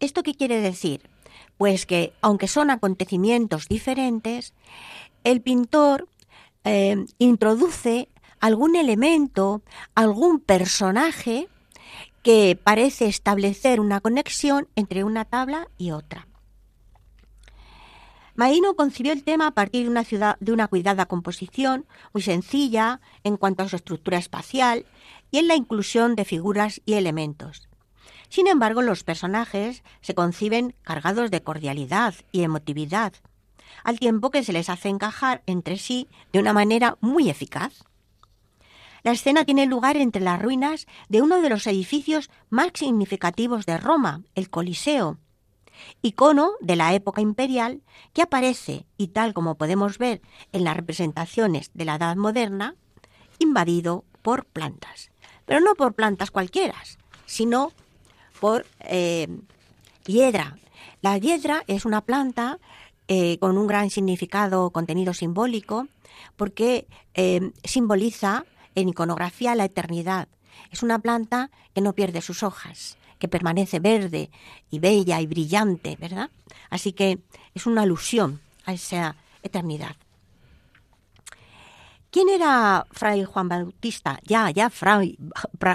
¿Esto 0.00 0.22
qué 0.22 0.34
quiere 0.34 0.58
decir? 0.60 1.10
Pues 1.58 1.84
que, 1.84 2.14
aunque 2.22 2.48
son 2.48 2.70
acontecimientos 2.70 3.68
diferentes, 3.68 4.54
el 5.22 5.42
pintor 5.42 6.08
eh, 6.64 7.04
introduce 7.18 8.08
algún 8.40 8.74
elemento, 8.74 9.60
algún 9.94 10.40
personaje 10.40 11.48
que 12.26 12.58
parece 12.60 13.06
establecer 13.06 13.78
una 13.78 14.00
conexión 14.00 14.66
entre 14.74 15.04
una 15.04 15.26
tabla 15.26 15.68
y 15.78 15.92
otra. 15.92 16.26
Maíno 18.34 18.74
concibió 18.74 19.12
el 19.12 19.22
tema 19.22 19.46
a 19.46 19.50
partir 19.52 19.84
de 19.84 19.90
una, 19.90 20.02
ciudad, 20.02 20.36
de 20.40 20.50
una 20.50 20.66
cuidada 20.66 21.06
composición, 21.06 21.86
muy 22.12 22.22
sencilla 22.22 23.00
en 23.22 23.36
cuanto 23.36 23.62
a 23.62 23.68
su 23.68 23.76
estructura 23.76 24.18
espacial 24.18 24.86
y 25.30 25.38
en 25.38 25.46
la 25.46 25.54
inclusión 25.54 26.16
de 26.16 26.24
figuras 26.24 26.82
y 26.84 26.94
elementos. 26.94 27.68
Sin 28.28 28.48
embargo, 28.48 28.82
los 28.82 29.04
personajes 29.04 29.84
se 30.00 30.16
conciben 30.16 30.74
cargados 30.82 31.30
de 31.30 31.44
cordialidad 31.44 32.16
y 32.32 32.42
emotividad, 32.42 33.12
al 33.84 34.00
tiempo 34.00 34.32
que 34.32 34.42
se 34.42 34.52
les 34.52 34.68
hace 34.68 34.88
encajar 34.88 35.44
entre 35.46 35.78
sí 35.78 36.08
de 36.32 36.40
una 36.40 36.52
manera 36.52 36.98
muy 37.00 37.30
eficaz. 37.30 37.84
La 39.06 39.12
escena 39.12 39.44
tiene 39.44 39.66
lugar 39.66 39.96
entre 39.96 40.20
las 40.20 40.42
ruinas 40.42 40.88
de 41.08 41.22
uno 41.22 41.40
de 41.40 41.48
los 41.48 41.68
edificios 41.68 42.28
más 42.50 42.72
significativos 42.74 43.64
de 43.64 43.78
Roma, 43.78 44.24
el 44.34 44.50
Coliseo, 44.50 45.18
icono 46.02 46.54
de 46.58 46.74
la 46.74 46.92
época 46.92 47.20
imperial 47.20 47.82
que 48.12 48.22
aparece, 48.22 48.84
y 48.96 49.06
tal 49.06 49.32
como 49.32 49.54
podemos 49.54 49.98
ver 49.98 50.22
en 50.50 50.64
las 50.64 50.74
representaciones 50.74 51.70
de 51.72 51.84
la 51.84 51.94
Edad 51.94 52.16
Moderna, 52.16 52.74
invadido 53.38 54.02
por 54.22 54.44
plantas. 54.44 55.12
Pero 55.44 55.60
no 55.60 55.76
por 55.76 55.94
plantas 55.94 56.32
cualquiera, 56.32 56.74
sino 57.26 57.70
por 58.40 58.66
eh, 58.80 59.28
hiedra. 60.04 60.58
La 61.00 61.16
hiedra 61.16 61.62
es 61.68 61.84
una 61.84 62.00
planta 62.00 62.58
eh, 63.06 63.38
con 63.38 63.56
un 63.56 63.68
gran 63.68 63.88
significado, 63.90 64.70
contenido 64.70 65.14
simbólico, 65.14 65.86
porque 66.34 66.88
eh, 67.14 67.52
simboliza 67.62 68.44
en 68.76 68.88
iconografía 68.88 69.56
la 69.56 69.64
eternidad. 69.64 70.28
Es 70.70 70.84
una 70.84 71.00
planta 71.00 71.50
que 71.74 71.80
no 71.80 71.94
pierde 71.94 72.20
sus 72.20 72.44
hojas, 72.44 72.96
que 73.18 73.26
permanece 73.26 73.80
verde 73.80 74.30
y 74.70 74.78
bella 74.78 75.20
y 75.20 75.26
brillante, 75.26 75.96
¿verdad? 75.98 76.30
Así 76.70 76.92
que 76.92 77.18
es 77.54 77.66
una 77.66 77.82
alusión 77.82 78.40
a 78.64 78.74
esa 78.74 79.16
eternidad. 79.42 79.96
¿Quién 82.10 82.28
era 82.28 82.86
Fray 82.92 83.24
Juan 83.24 83.48
Bautista? 83.48 84.20
Ya, 84.22 84.50
ya, 84.50 84.70
Fray, 84.70 85.18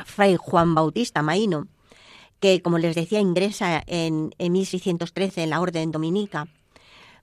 Fray 0.06 0.38
Juan 0.38 0.74
Bautista 0.74 1.22
Maíno, 1.22 1.68
que 2.39 2.62
como 2.62 2.78
les 2.78 2.95
decía 2.95 3.20
ingresa 3.20 3.84
en, 3.86 4.34
en 4.38 4.52
1613 4.52 5.43
en 5.43 5.49
la 5.49 5.60
Orden 5.60 5.91
Dominica. 5.91 6.47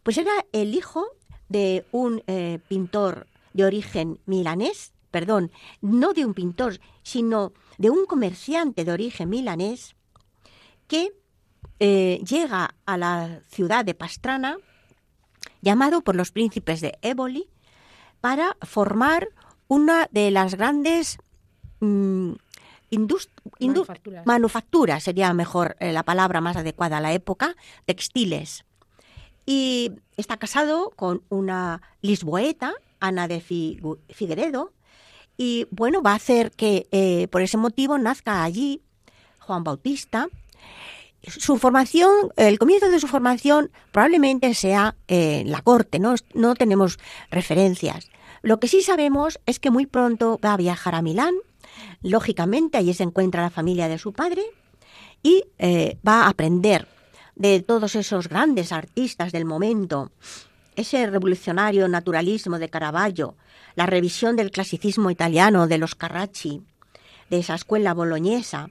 Pues 0.02 0.18
era 0.18 0.32
el 0.52 0.74
hijo 0.74 1.06
de 1.48 1.84
un 1.90 2.22
eh, 2.26 2.60
pintor 2.68 3.26
de 3.54 3.64
origen 3.64 4.20
milanés 4.26 4.92
perdón, 5.10 5.50
no 5.80 6.12
de 6.12 6.24
un 6.24 6.34
pintor, 6.34 6.80
sino 7.02 7.52
de 7.78 7.90
un 7.90 8.06
comerciante 8.06 8.84
de 8.84 8.92
origen 8.92 9.28
milanés 9.28 9.96
que 10.86 11.12
eh, 11.80 12.20
llega 12.28 12.74
a 12.86 12.96
la 12.96 13.40
ciudad 13.48 13.84
de 13.84 13.94
Pastrana, 13.94 14.56
llamado 15.60 16.02
por 16.02 16.16
los 16.16 16.32
príncipes 16.32 16.80
de 16.80 16.98
Éboli, 17.02 17.48
para 18.20 18.56
formar 18.62 19.28
una 19.68 20.08
de 20.10 20.30
las 20.30 20.56
grandes 20.56 21.18
mm, 21.80 22.32
manufacturas. 24.24 25.04
sería 25.04 25.32
mejor 25.34 25.76
eh, 25.78 25.92
la 25.92 26.02
palabra 26.02 26.40
más 26.40 26.56
adecuada 26.56 26.98
a 26.98 27.00
la 27.00 27.12
época, 27.12 27.54
textiles. 27.84 28.64
Y 29.46 29.92
está 30.16 30.36
casado 30.36 30.90
con 30.96 31.22
una 31.28 31.80
lisboeta, 32.02 32.74
Ana 33.00 33.28
de 33.28 33.40
Figueredo, 33.40 34.72
y 35.38 35.68
bueno, 35.70 36.02
va 36.02 36.12
a 36.12 36.16
hacer 36.16 36.50
que 36.50 36.88
eh, 36.90 37.28
por 37.28 37.40
ese 37.40 37.56
motivo 37.56 37.96
nazca 37.96 38.42
allí 38.42 38.82
Juan 39.38 39.64
Bautista. 39.64 40.28
Su 41.22 41.56
formación, 41.58 42.10
el 42.36 42.58
comienzo 42.58 42.90
de 42.90 43.00
su 43.00 43.06
formación 43.06 43.70
probablemente 43.92 44.52
sea 44.54 44.94
en 45.06 45.50
la 45.50 45.62
corte, 45.62 45.98
¿no? 45.98 46.14
no 46.34 46.54
tenemos 46.54 46.98
referencias. 47.30 48.10
Lo 48.42 48.60
que 48.60 48.68
sí 48.68 48.82
sabemos 48.82 49.40
es 49.46 49.58
que 49.58 49.70
muy 49.70 49.86
pronto 49.86 50.38
va 50.44 50.54
a 50.54 50.56
viajar 50.56 50.94
a 50.94 51.02
Milán, 51.02 51.34
lógicamente 52.02 52.78
allí 52.78 52.94
se 52.94 53.02
encuentra 53.02 53.42
la 53.42 53.50
familia 53.50 53.88
de 53.88 53.98
su 53.98 54.12
padre 54.12 54.42
y 55.22 55.44
eh, 55.58 55.98
va 56.06 56.22
a 56.24 56.28
aprender 56.28 56.86
de 57.34 57.60
todos 57.62 57.94
esos 57.94 58.28
grandes 58.28 58.72
artistas 58.72 59.32
del 59.32 59.44
momento, 59.44 60.12
ese 60.76 61.06
revolucionario 61.08 61.88
naturalismo 61.88 62.58
de 62.58 62.68
Caravaggio, 62.68 63.36
la 63.78 63.86
revisión 63.86 64.34
del 64.34 64.50
clasicismo 64.50 65.08
italiano 65.08 65.68
de 65.68 65.78
los 65.78 65.94
Carracci, 65.94 66.62
de 67.30 67.38
esa 67.38 67.54
escuela 67.54 67.94
boloñesa, 67.94 68.70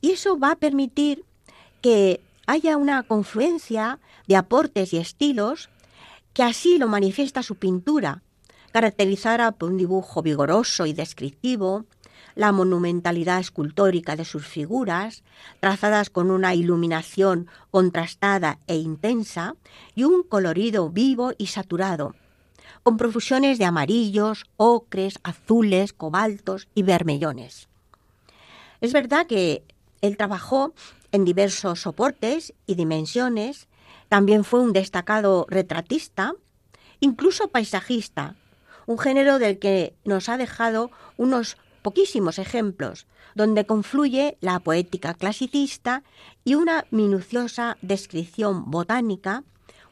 y 0.00 0.12
eso 0.12 0.38
va 0.38 0.52
a 0.52 0.56
permitir 0.56 1.24
que 1.80 2.20
haya 2.46 2.76
una 2.76 3.02
confluencia 3.02 3.98
de 4.28 4.36
aportes 4.36 4.92
y 4.92 4.98
estilos 4.98 5.68
que 6.32 6.44
así 6.44 6.78
lo 6.78 6.86
manifiesta 6.86 7.42
su 7.42 7.56
pintura, 7.56 8.22
caracterizada 8.70 9.50
por 9.50 9.72
un 9.72 9.78
dibujo 9.78 10.22
vigoroso 10.22 10.86
y 10.86 10.92
descriptivo, 10.92 11.84
la 12.36 12.52
monumentalidad 12.52 13.40
escultórica 13.40 14.14
de 14.14 14.24
sus 14.24 14.46
figuras, 14.46 15.24
trazadas 15.58 16.08
con 16.08 16.30
una 16.30 16.54
iluminación 16.54 17.48
contrastada 17.72 18.60
e 18.68 18.76
intensa, 18.76 19.56
y 19.96 20.04
un 20.04 20.22
colorido 20.22 20.88
vivo 20.88 21.32
y 21.36 21.48
saturado, 21.48 22.14
con 22.86 22.98
profusiones 22.98 23.58
de 23.58 23.64
amarillos, 23.64 24.44
ocres, 24.56 25.18
azules, 25.24 25.92
cobaltos 25.92 26.68
y 26.72 26.84
vermellones. 26.84 27.66
Es 28.80 28.92
verdad 28.92 29.26
que 29.26 29.64
él 30.02 30.16
trabajó 30.16 30.72
en 31.10 31.24
diversos 31.24 31.80
soportes 31.80 32.54
y 32.64 32.76
dimensiones, 32.76 33.66
también 34.08 34.44
fue 34.44 34.60
un 34.60 34.72
destacado 34.72 35.46
retratista, 35.48 36.34
incluso 37.00 37.48
paisajista, 37.48 38.36
un 38.86 39.00
género 39.00 39.40
del 39.40 39.58
que 39.58 39.96
nos 40.04 40.28
ha 40.28 40.36
dejado 40.36 40.92
unos 41.16 41.56
poquísimos 41.82 42.38
ejemplos, 42.38 43.08
donde 43.34 43.66
confluye 43.66 44.38
la 44.40 44.60
poética 44.60 45.14
clasicista 45.14 46.04
y 46.44 46.54
una 46.54 46.86
minuciosa 46.92 47.78
descripción 47.82 48.70
botánica 48.70 49.42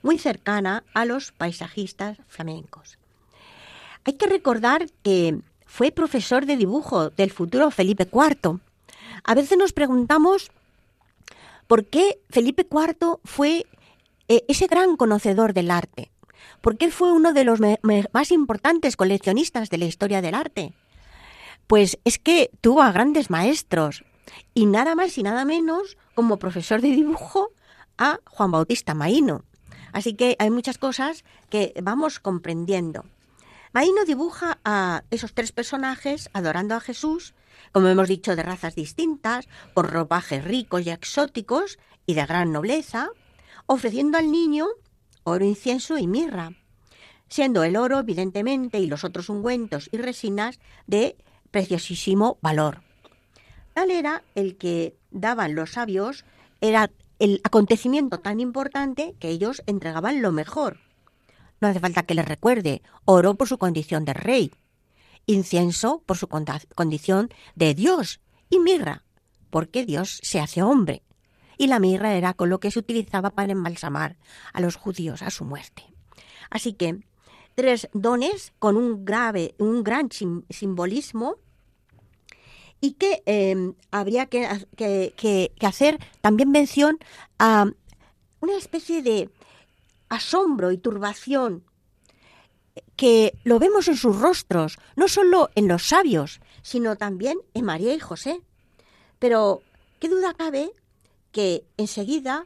muy 0.05 0.19
cercana 0.19 0.85
a 0.93 1.07
los 1.07 1.33
paisajistas 1.33 2.19
flamencos. 2.29 2.99
Hay 4.05 4.13
que 4.13 4.27
recordar 4.27 4.87
que 5.03 5.41
fue 5.67 5.91
profesor 5.91 6.45
de 6.45 6.59
dibujo 6.59 7.09
del 7.11 7.33
futuro 7.33 7.71
Felipe 7.71 8.07
IV. 8.13 8.61
A 9.25 9.35
veces 9.35 9.57
nos 9.59 9.73
preguntamos 9.73 10.53
por 11.67 11.87
qué 11.87 12.21
Felipe 12.29 12.67
IV 12.71 13.19
fue 13.25 13.67
eh, 14.29 14.45
ese 14.47 14.67
gran 14.67 14.97
conocedor 14.97 15.55
del 15.55 15.71
arte, 15.71 16.11
porque 16.61 16.85
él 16.85 16.93
fue 16.93 17.11
uno 17.11 17.33
de 17.33 17.45
los 17.45 17.59
más 18.13 18.31
importantes 18.31 18.97
coleccionistas 18.97 19.71
de 19.71 19.79
la 19.79 19.87
historia 19.87 20.21
del 20.21 20.35
arte. 20.35 20.75
Pues 21.67 21.99
es 22.05 22.19
que 22.19 22.51
tuvo 22.61 22.83
a 22.83 22.93
grandes 22.93 23.31
maestros 23.31 24.05
y 24.53 24.67
nada 24.67 24.95
más 24.95 25.17
y 25.17 25.23
nada 25.23 25.47
menos 25.47 25.97
como 26.15 26.39
profesor 26.39 26.83
de 26.83 26.89
dibujo 26.89 27.49
a 27.97 28.21
Juan 28.27 28.51
Bautista 28.51 28.93
Maíno. 28.93 29.45
Así 29.95 30.15
que 30.15 30.35
hay 30.41 30.51
muchas 30.51 30.77
cosas 30.77 31.25
que 31.49 31.73
vamos 31.81 32.19
comprendiendo. 32.19 33.05
Maíno 33.73 34.05
dibuja 34.05 34.59
a 34.65 35.05
esos 35.11 35.35
tres 35.35 35.53
personajes 35.53 36.29
adorando 36.33 36.75
a 36.75 36.81
Jesús, 36.81 37.33
como 37.71 37.87
hemos 37.87 38.09
dicho, 38.09 38.35
de 38.35 38.43
razas 38.43 38.75
distintas, 38.75 39.47
con 39.73 39.87
ropajes 39.87 40.43
ricos 40.43 40.85
y 40.85 40.91
exóticos 40.91 41.79
y 42.07 42.15
de 42.15 42.27
gran 42.27 42.51
nobleza, 42.51 43.11
ofreciendo 43.67 44.19
al 44.19 44.33
niño 44.33 44.67
oro, 45.23 45.45
incienso 45.45 45.97
y 45.97 46.09
mirra, 46.09 46.51
siendo 47.29 47.63
el 47.63 47.77
oro, 47.77 48.01
evidentemente, 48.01 48.81
y 48.81 48.89
los 48.89 49.05
otros 49.05 49.29
ungüentos 49.29 49.89
y 49.93 49.99
resinas 49.99 50.59
de 50.89 51.17
preciosísimo 51.53 52.39
valor. 52.43 52.83
Tal 53.75 53.93
era 53.93 54.25
el 54.35 54.57
que 54.57 54.97
daban 55.13 55.55
los 55.55 55.71
sabios, 55.71 56.25
era 56.61 56.91
el 57.19 57.41
acontecimiento 57.45 58.19
tan 58.19 58.41
importante 58.41 59.15
que 59.19 59.29
ellos 59.29 59.63
entregaban 59.67 60.23
lo 60.23 60.33
mejor. 60.33 60.81
No 61.61 61.69
hace 61.69 61.81
falta 61.81 62.03
que 62.03 62.15
les 62.15 62.27
recuerde, 62.27 62.83
oro 63.05 63.35
por 63.35 63.49
su 63.49 63.59
condición 63.59 64.05
de 64.05 64.15
rey, 64.15 64.53
incienso 65.27 66.03
por 66.05 66.17
su 66.17 66.29
condición 66.29 67.31
de 67.55 67.75
Dios 67.75 68.21
y 68.51 68.59
mirra, 68.59 69.05
porque 69.51 69.87
Dios 69.87 70.21
se 70.23 70.41
hace 70.41 70.63
hombre. 70.63 71.03
Y 71.57 71.69
la 71.69 71.79
mirra 71.79 72.15
era 72.15 72.35
con 72.35 72.51
lo 72.51 72.59
que 72.59 72.71
se 72.71 72.81
utilizaba 72.81 73.31
para 73.31 73.53
embalsamar 73.53 74.19
a 74.53 74.61
los 74.61 74.77
judíos 74.77 75.23
a 75.23 75.31
su 75.31 75.45
muerte. 75.45 75.85
Así 76.51 76.73
que 76.73 76.99
tres 77.55 77.89
dones 77.93 78.53
con 78.59 78.77
un 78.77 79.05
grave, 79.05 79.55
un 79.59 79.85
gran 79.85 80.09
simbolismo 80.51 81.37
y 82.85 82.93
que 82.93 83.23
em, 83.25 83.73
habría 83.91 84.27
que, 84.27 85.51
hacer 85.63 85.99
también 86.21 86.51
mención 86.51 86.99
a 87.39 87.71
una 88.41 88.57
especie 88.59 89.03
de 89.03 89.31
asombro 90.11 90.71
y 90.71 90.77
turbación 90.77 91.65
que 92.95 93.39
lo 93.43 93.59
vemos 93.59 93.89
en 93.89 93.97
sus 93.97 94.21
rostros, 94.21 94.77
no 94.97 95.09
solo 95.09 95.49
en 95.55 95.67
los 95.67 95.85
sabios, 95.87 96.43
sino 96.61 96.97
también 96.97 97.39
en 97.55 97.65
María 97.65 97.95
y 97.95 98.01
José. 98.01 98.43
Pero 99.19 99.63
qué 99.99 100.11
duda 100.11 100.35
cabe 100.35 100.71
que 101.33 101.65
enseguida 101.79 102.45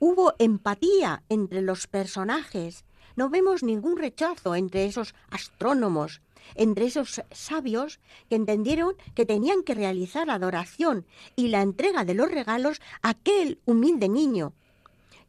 hubo 0.00 0.34
empatía 0.40 1.22
entre 1.28 1.62
los 1.62 1.86
personajes. 1.86 2.84
No 3.14 3.30
vemos 3.30 3.62
ningún 3.62 3.96
rechazo 3.96 4.56
entre 4.56 4.86
esos 4.86 5.14
astrónomos, 5.30 6.20
entre 6.54 6.86
esos 6.86 7.22
sabios 7.30 8.00
que 8.28 8.36
entendieron 8.36 8.94
que 9.14 9.26
tenían 9.26 9.62
que 9.62 9.74
realizar 9.74 10.26
la 10.26 10.34
adoración 10.34 11.06
y 11.36 11.48
la 11.48 11.62
entrega 11.62 12.04
de 12.04 12.14
los 12.14 12.30
regalos 12.30 12.80
a 13.02 13.10
aquel 13.10 13.60
humilde 13.64 14.08
niño, 14.08 14.52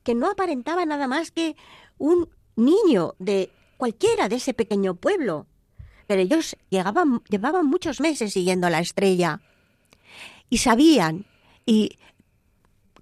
que 0.03 0.15
no 0.15 0.29
aparentaba 0.29 0.85
nada 0.85 1.07
más 1.07 1.31
que 1.31 1.55
un 1.97 2.29
niño 2.55 3.15
de 3.19 3.51
cualquiera 3.77 4.29
de 4.29 4.35
ese 4.35 4.53
pequeño 4.53 4.95
pueblo. 4.95 5.47
Pero 6.07 6.21
ellos 6.21 6.57
llegaban, 6.69 7.21
llevaban 7.29 7.65
muchos 7.65 7.99
meses 8.01 8.33
siguiendo 8.33 8.69
la 8.69 8.79
estrella 8.79 9.41
y 10.49 10.57
sabían 10.57 11.25
y 11.65 11.97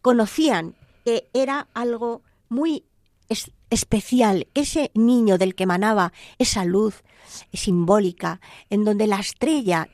conocían 0.01 0.75
que 1.03 1.29
era 1.33 1.67
algo 1.73 2.21
muy 2.49 2.85
especial, 3.71 4.47
ese 4.53 4.91
niño 4.93 5.39
del 5.39 5.55
que 5.55 5.63
emanaba 5.63 6.13
esa 6.37 6.65
luz 6.65 7.03
simbólica, 7.53 8.39
en 8.69 8.83
donde 8.85 9.07
la 9.07 9.19
estrella 9.19 9.89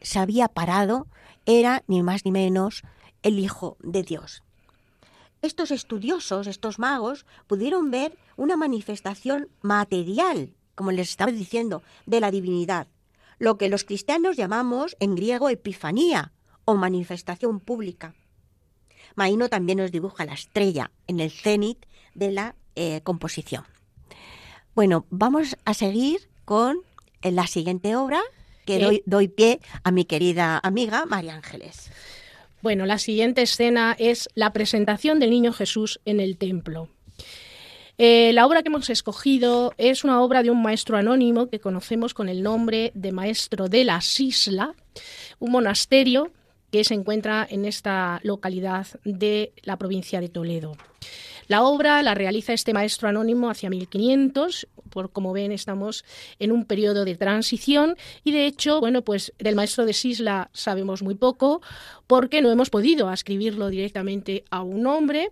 se 0.00 0.18
había 0.18 0.48
parado, 0.48 1.06
era 1.46 1.84
ni 1.86 2.02
más 2.02 2.24
ni 2.24 2.32
menos 2.32 2.82
el 3.22 3.38
Hijo 3.38 3.76
de 3.80 4.02
Dios. 4.02 4.42
Estos 5.42 5.70
estudiosos, 5.70 6.46
estos 6.48 6.78
magos, 6.78 7.26
pudieron 7.46 7.90
ver 7.90 8.18
una 8.36 8.56
manifestación 8.56 9.48
material, 9.60 10.54
como 10.74 10.90
les 10.90 11.10
estaba 11.10 11.30
diciendo, 11.30 11.82
de 12.06 12.20
la 12.20 12.30
divinidad, 12.30 12.88
lo 13.38 13.56
que 13.56 13.68
los 13.68 13.84
cristianos 13.84 14.36
llamamos 14.36 14.96
en 14.98 15.14
griego 15.14 15.48
epifanía 15.48 16.32
o 16.64 16.74
manifestación 16.74 17.60
pública. 17.60 18.14
Maíno 19.14 19.48
también 19.48 19.78
nos 19.78 19.92
dibuja 19.92 20.24
la 20.24 20.34
estrella 20.34 20.90
en 21.06 21.20
el 21.20 21.30
cenit 21.30 21.86
de 22.14 22.32
la 22.32 22.56
eh, 22.78 23.00
composición. 23.02 23.64
Bueno, 24.74 25.04
vamos 25.10 25.56
a 25.64 25.74
seguir 25.74 26.28
con 26.44 26.78
eh, 27.22 27.32
la 27.32 27.48
siguiente 27.48 27.96
obra 27.96 28.20
que 28.64 28.78
doy, 28.78 29.02
doy 29.04 29.26
pie 29.26 29.58
a 29.82 29.90
mi 29.90 30.04
querida 30.04 30.60
amiga 30.62 31.04
María 31.04 31.34
Ángeles. 31.34 31.90
Bueno, 32.62 32.86
la 32.86 32.98
siguiente 32.98 33.42
escena 33.42 33.96
es 33.98 34.28
la 34.34 34.52
presentación 34.52 35.18
del 35.18 35.30
niño 35.30 35.52
Jesús 35.52 36.00
en 36.04 36.20
el 36.20 36.36
templo. 36.36 36.88
Eh, 38.00 38.30
la 38.32 38.46
obra 38.46 38.62
que 38.62 38.68
hemos 38.68 38.90
escogido 38.90 39.74
es 39.76 40.04
una 40.04 40.22
obra 40.22 40.44
de 40.44 40.52
un 40.52 40.62
maestro 40.62 40.96
anónimo 40.96 41.48
que 41.48 41.58
conocemos 41.58 42.14
con 42.14 42.28
el 42.28 42.44
nombre 42.44 42.92
de 42.94 43.10
Maestro 43.10 43.68
de 43.68 43.84
la 43.84 44.00
Sisla, 44.00 44.76
un 45.40 45.50
monasterio 45.50 46.30
que 46.70 46.84
se 46.84 46.94
encuentra 46.94 47.44
en 47.50 47.64
esta 47.64 48.20
localidad 48.22 48.86
de 49.04 49.52
la 49.62 49.76
provincia 49.76 50.20
de 50.20 50.28
Toledo. 50.28 50.76
La 51.48 51.62
obra 51.62 52.02
la 52.02 52.14
realiza 52.14 52.52
este 52.52 52.74
maestro 52.74 53.08
anónimo 53.08 53.48
hacia 53.48 53.70
1500. 53.70 54.68
Por 54.90 55.10
como 55.10 55.32
ven, 55.32 55.50
estamos 55.50 56.04
en 56.38 56.52
un 56.52 56.66
periodo 56.66 57.06
de 57.06 57.16
transición 57.16 57.96
y 58.22 58.32
de 58.32 58.46
hecho, 58.46 58.80
bueno, 58.80 59.02
pues 59.02 59.32
del 59.38 59.54
maestro 59.54 59.86
de 59.86 59.94
Sisla 59.94 60.50
sabemos 60.52 61.02
muy 61.02 61.14
poco 61.14 61.62
porque 62.06 62.42
no 62.42 62.50
hemos 62.50 62.68
podido 62.68 63.10
escribirlo 63.10 63.68
directamente 63.68 64.44
a 64.50 64.62
un 64.62 64.86
hombre, 64.86 65.30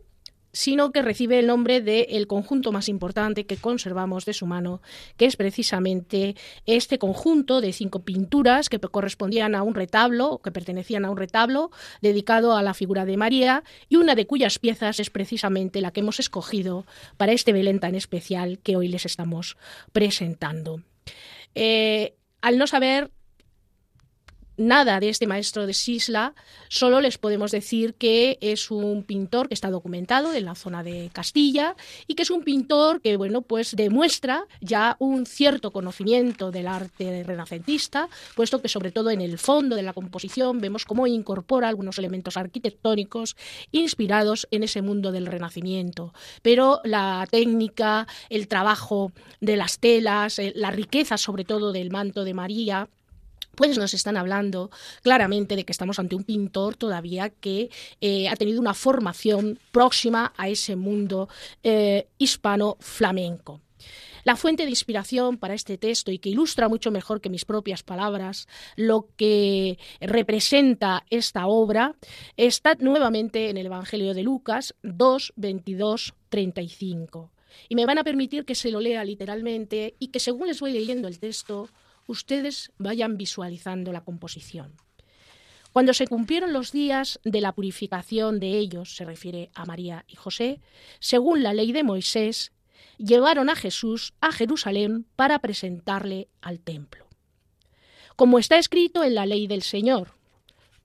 sino 0.56 0.90
que 0.90 1.02
recibe 1.02 1.38
el 1.38 1.48
nombre 1.48 1.82
del 1.82 2.26
conjunto 2.26 2.72
más 2.72 2.88
importante 2.88 3.44
que 3.44 3.58
conservamos 3.58 4.24
de 4.24 4.32
su 4.32 4.46
mano, 4.46 4.80
que 5.18 5.26
es 5.26 5.36
precisamente 5.36 6.34
este 6.64 6.98
conjunto 6.98 7.60
de 7.60 7.74
cinco 7.74 8.04
pinturas 8.04 8.70
que 8.70 8.78
correspondían 8.78 9.54
a 9.54 9.62
un 9.62 9.74
retablo, 9.74 10.40
que 10.42 10.50
pertenecían 10.50 11.04
a 11.04 11.10
un 11.10 11.18
retablo 11.18 11.70
dedicado 12.00 12.56
a 12.56 12.62
la 12.62 12.72
figura 12.72 13.04
de 13.04 13.18
María, 13.18 13.64
y 13.90 13.96
una 13.96 14.14
de 14.14 14.26
cuyas 14.26 14.58
piezas 14.58 14.98
es 14.98 15.10
precisamente 15.10 15.82
la 15.82 15.90
que 15.90 16.00
hemos 16.00 16.20
escogido 16.20 16.86
para 17.18 17.32
este 17.32 17.52
Belén 17.52 17.78
tan 17.78 17.94
especial 17.94 18.58
que 18.60 18.76
hoy 18.76 18.88
les 18.88 19.04
estamos 19.04 19.58
presentando. 19.92 20.80
Eh, 21.54 22.14
al 22.40 22.56
no 22.56 22.66
saber 22.66 23.10
nada 24.56 25.00
de 25.00 25.08
este 25.08 25.26
maestro 25.26 25.66
de 25.66 25.74
Sisla, 25.74 26.34
solo 26.68 27.00
les 27.00 27.18
podemos 27.18 27.50
decir 27.50 27.94
que 27.94 28.38
es 28.40 28.70
un 28.70 29.02
pintor 29.02 29.48
que 29.48 29.54
está 29.54 29.70
documentado 29.70 30.32
en 30.32 30.44
la 30.44 30.54
zona 30.54 30.82
de 30.82 31.10
Castilla 31.12 31.76
y 32.06 32.14
que 32.14 32.22
es 32.22 32.30
un 32.30 32.42
pintor 32.42 33.00
que, 33.00 33.16
bueno, 33.16 33.42
pues 33.42 33.76
demuestra 33.76 34.44
ya 34.60 34.96
un 34.98 35.26
cierto 35.26 35.72
conocimiento 35.72 36.50
del 36.50 36.68
arte 36.68 37.22
renacentista, 37.24 38.08
puesto 38.34 38.62
que 38.62 38.68
sobre 38.68 38.92
todo 38.92 39.10
en 39.10 39.20
el 39.20 39.38
fondo 39.38 39.76
de 39.76 39.82
la 39.82 39.92
composición 39.92 40.60
vemos 40.60 40.84
cómo 40.84 41.06
incorpora 41.06 41.68
algunos 41.68 41.98
elementos 41.98 42.36
arquitectónicos 42.36 43.36
inspirados 43.72 44.46
en 44.50 44.62
ese 44.62 44.82
mundo 44.82 45.12
del 45.12 45.26
Renacimiento. 45.26 46.12
Pero 46.42 46.80
la 46.84 47.26
técnica, 47.30 48.06
el 48.28 48.48
trabajo 48.48 49.12
de 49.40 49.56
las 49.56 49.78
telas, 49.78 50.38
eh, 50.38 50.52
la 50.54 50.70
riqueza 50.70 51.18
sobre 51.18 51.44
todo 51.44 51.72
del 51.72 51.90
manto 51.90 52.24
de 52.24 52.34
María, 52.34 52.88
pues 53.56 53.76
nos 53.78 53.94
están 53.94 54.16
hablando 54.16 54.70
claramente 55.02 55.56
de 55.56 55.64
que 55.64 55.72
estamos 55.72 55.98
ante 55.98 56.14
un 56.14 56.24
pintor 56.24 56.76
todavía 56.76 57.30
que 57.30 57.70
eh, 58.00 58.28
ha 58.28 58.36
tenido 58.36 58.60
una 58.60 58.74
formación 58.74 59.58
próxima 59.72 60.32
a 60.36 60.48
ese 60.48 60.76
mundo 60.76 61.28
eh, 61.62 62.06
hispano-flamenco. 62.18 63.60
La 64.26 64.34
fuente 64.34 64.64
de 64.64 64.70
inspiración 64.70 65.38
para 65.38 65.54
este 65.54 65.78
texto 65.78 66.10
y 66.10 66.18
que 66.18 66.30
ilustra 66.30 66.68
mucho 66.68 66.90
mejor 66.90 67.20
que 67.20 67.30
mis 67.30 67.44
propias 67.44 67.84
palabras 67.84 68.48
lo 68.74 69.08
que 69.16 69.78
representa 70.00 71.04
esta 71.10 71.46
obra 71.46 71.94
está 72.36 72.74
nuevamente 72.80 73.50
en 73.50 73.56
el 73.56 73.66
Evangelio 73.66 74.14
de 74.14 74.24
Lucas 74.24 74.74
2, 74.82 75.34
22, 75.36 76.14
35. 76.28 77.30
Y 77.68 77.76
me 77.76 77.86
van 77.86 77.98
a 77.98 78.04
permitir 78.04 78.44
que 78.44 78.56
se 78.56 78.72
lo 78.72 78.80
lea 78.80 79.04
literalmente 79.04 79.94
y 80.00 80.08
que 80.08 80.18
según 80.18 80.48
les 80.48 80.60
voy 80.60 80.72
leyendo 80.72 81.06
el 81.06 81.20
texto, 81.20 81.68
ustedes 82.06 82.72
vayan 82.78 83.16
visualizando 83.16 83.92
la 83.92 84.04
composición. 84.04 84.74
Cuando 85.72 85.92
se 85.92 86.06
cumplieron 86.06 86.52
los 86.52 86.72
días 86.72 87.20
de 87.24 87.40
la 87.40 87.52
purificación 87.52 88.40
de 88.40 88.56
ellos, 88.56 88.96
se 88.96 89.04
refiere 89.04 89.50
a 89.54 89.66
María 89.66 90.04
y 90.08 90.16
José, 90.16 90.60
según 91.00 91.42
la 91.42 91.52
ley 91.52 91.72
de 91.72 91.84
Moisés, 91.84 92.52
llevaron 92.96 93.50
a 93.50 93.56
Jesús 93.56 94.14
a 94.20 94.32
Jerusalén 94.32 95.06
para 95.16 95.38
presentarle 95.40 96.28
al 96.40 96.60
templo. 96.60 97.06
Como 98.16 98.38
está 98.38 98.56
escrito 98.56 99.04
en 99.04 99.14
la 99.14 99.26
ley 99.26 99.46
del 99.46 99.62
Señor, 99.62 100.14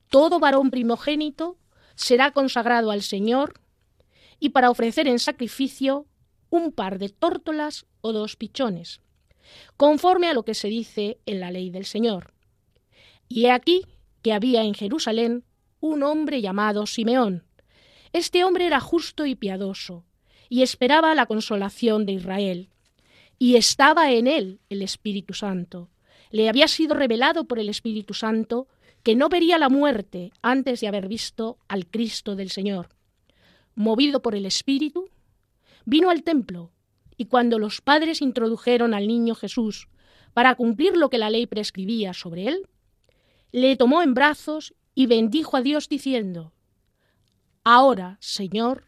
todo 0.09 0.39
varón 0.39 0.71
primogénito 0.71 1.57
será 1.95 2.31
consagrado 2.31 2.91
al 2.91 3.01
Señor 3.01 3.61
y 4.39 4.49
para 4.49 4.69
ofrecer 4.69 5.07
en 5.07 5.19
sacrificio 5.19 6.05
un 6.49 6.73
par 6.73 6.99
de 6.99 7.07
tórtolas 7.07 7.85
o 8.01 8.11
dos 8.11 8.35
pichones 8.35 8.99
conforme 9.77 10.27
a 10.27 10.33
lo 10.33 10.43
que 10.43 10.53
se 10.53 10.67
dice 10.67 11.19
en 11.25 11.39
la 11.39 11.51
ley 11.51 11.69
del 11.69 11.85
Señor. 11.85 12.33
Y 13.27 13.45
he 13.45 13.51
aquí 13.51 13.85
que 14.21 14.33
había 14.33 14.63
en 14.63 14.73
Jerusalén 14.73 15.43
un 15.79 16.03
hombre 16.03 16.41
llamado 16.41 16.85
Simeón. 16.85 17.43
Este 18.13 18.43
hombre 18.43 18.65
era 18.65 18.79
justo 18.79 19.25
y 19.25 19.35
piadoso, 19.35 20.05
y 20.49 20.61
esperaba 20.61 21.15
la 21.15 21.25
consolación 21.25 22.05
de 22.05 22.13
Israel. 22.13 22.69
Y 23.39 23.55
estaba 23.55 24.11
en 24.11 24.27
él 24.27 24.59
el 24.69 24.81
Espíritu 24.81 25.33
Santo. 25.33 25.89
Le 26.29 26.49
había 26.49 26.67
sido 26.67 26.93
revelado 26.93 27.45
por 27.45 27.57
el 27.57 27.69
Espíritu 27.69 28.13
Santo 28.13 28.67
que 29.03 29.15
no 29.15 29.29
vería 29.29 29.57
la 29.57 29.69
muerte 29.69 30.31
antes 30.41 30.81
de 30.81 30.87
haber 30.87 31.07
visto 31.07 31.57
al 31.67 31.87
Cristo 31.87 32.35
del 32.35 32.51
Señor. 32.51 32.89
Movido 33.73 34.21
por 34.21 34.35
el 34.35 34.45
Espíritu, 34.45 35.09
vino 35.85 36.09
al 36.09 36.23
templo 36.23 36.71
y 37.21 37.25
cuando 37.25 37.59
los 37.59 37.81
padres 37.81 38.19
introdujeron 38.19 38.95
al 38.95 39.07
niño 39.07 39.35
Jesús 39.35 39.87
para 40.33 40.55
cumplir 40.55 40.97
lo 40.97 41.11
que 41.11 41.19
la 41.19 41.29
ley 41.29 41.45
prescribía 41.45 42.15
sobre 42.15 42.47
él, 42.47 42.67
le 43.51 43.75
tomó 43.75 44.01
en 44.01 44.15
brazos 44.15 44.73
y 44.95 45.05
bendijo 45.05 45.55
a 45.55 45.61
Dios 45.61 45.87
diciendo, 45.87 46.51
Ahora, 47.63 48.17
Señor, 48.21 48.85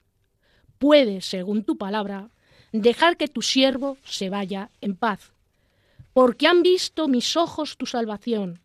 puedes, 0.80 1.26
según 1.26 1.64
tu 1.64 1.78
palabra, 1.78 2.32
dejar 2.72 3.18
que 3.18 3.28
tu 3.28 3.44
siervo 3.44 3.98
se 4.04 4.32
vaya 4.32 4.72
en 4.82 4.96
paz, 4.96 5.32
porque 6.12 6.48
han 6.48 6.64
visto 6.64 7.08
mis 7.08 7.38
ojos 7.38 7.78
tu 7.78 7.86
salvación, 7.86 8.62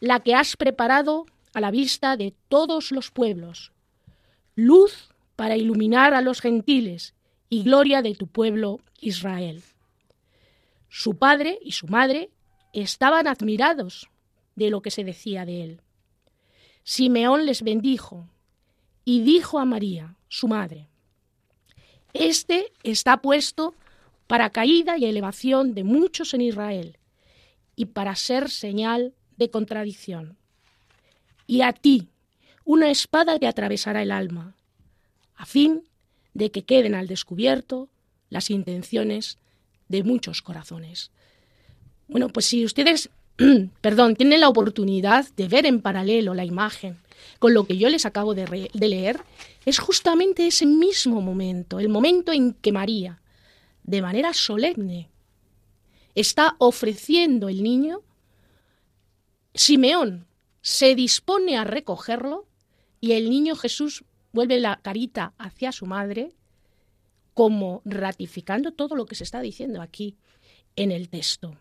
la 0.00 0.18
que 0.18 0.34
has 0.34 0.56
preparado 0.56 1.26
a 1.54 1.60
la 1.60 1.70
vista 1.70 2.16
de 2.16 2.34
todos 2.48 2.90
los 2.90 3.12
pueblos, 3.12 3.70
luz 4.56 5.10
para 5.36 5.56
iluminar 5.56 6.12
a 6.12 6.22
los 6.22 6.40
gentiles 6.40 7.14
y 7.50 7.64
gloria 7.64 8.00
de 8.00 8.14
tu 8.14 8.28
pueblo 8.28 8.80
Israel. 9.00 9.62
Su 10.88 11.18
padre 11.18 11.58
y 11.62 11.72
su 11.72 11.88
madre 11.88 12.30
estaban 12.72 13.26
admirados 13.26 14.08
de 14.54 14.70
lo 14.70 14.80
que 14.80 14.90
se 14.90 15.04
decía 15.04 15.44
de 15.44 15.64
él. 15.64 15.80
Simeón 16.84 17.44
les 17.44 17.62
bendijo 17.62 18.28
y 19.04 19.20
dijo 19.22 19.58
a 19.58 19.64
María, 19.64 20.16
su 20.28 20.48
madre, 20.48 20.88
Este 22.12 22.72
está 22.82 23.20
puesto 23.20 23.74
para 24.26 24.50
caída 24.50 24.96
y 24.96 25.04
elevación 25.04 25.74
de 25.74 25.84
muchos 25.84 26.34
en 26.34 26.42
Israel 26.42 26.98
y 27.74 27.86
para 27.86 28.14
ser 28.14 28.48
señal 28.48 29.14
de 29.36 29.50
contradicción. 29.50 30.38
Y 31.46 31.62
a 31.62 31.72
ti 31.72 32.10
una 32.64 32.90
espada 32.90 33.38
te 33.38 33.48
atravesará 33.48 34.02
el 34.02 34.12
alma, 34.12 34.54
a 35.34 35.46
fin 35.46 35.89
de 36.34 36.50
que 36.50 36.62
queden 36.62 36.94
al 36.94 37.06
descubierto 37.06 37.88
las 38.28 38.50
intenciones 38.50 39.38
de 39.88 40.04
muchos 40.04 40.42
corazones. 40.42 41.10
Bueno, 42.08 42.28
pues 42.28 42.46
si 42.46 42.64
ustedes, 42.64 43.10
perdón, 43.80 44.16
tienen 44.16 44.40
la 44.40 44.48
oportunidad 44.48 45.26
de 45.36 45.48
ver 45.48 45.66
en 45.66 45.80
paralelo 45.80 46.34
la 46.34 46.44
imagen 46.44 46.98
con 47.38 47.54
lo 47.54 47.64
que 47.64 47.76
yo 47.76 47.88
les 47.88 48.06
acabo 48.06 48.34
de, 48.34 48.70
de 48.72 48.88
leer, 48.88 49.20
es 49.64 49.78
justamente 49.78 50.46
ese 50.46 50.66
mismo 50.66 51.20
momento, 51.20 51.78
el 51.78 51.88
momento 51.88 52.32
en 52.32 52.54
que 52.54 52.72
María, 52.72 53.20
de 53.82 54.02
manera 54.02 54.32
solemne. 54.32 55.08
Está 56.14 56.56
ofreciendo 56.58 57.48
el 57.48 57.62
niño. 57.62 58.02
Simeón 59.54 60.26
se 60.62 60.94
dispone 60.94 61.56
a 61.56 61.64
recogerlo 61.64 62.46
y 63.00 63.12
el 63.12 63.30
niño 63.30 63.56
Jesús 63.56 64.04
vuelve 64.32 64.58
la 64.58 64.80
carita 64.82 65.32
hacia 65.38 65.72
su 65.72 65.86
madre 65.86 66.32
como 67.34 67.82
ratificando 67.84 68.72
todo 68.72 68.96
lo 68.96 69.06
que 69.06 69.14
se 69.14 69.24
está 69.24 69.40
diciendo 69.40 69.82
aquí 69.82 70.16
en 70.76 70.92
el 70.92 71.08
texto. 71.08 71.56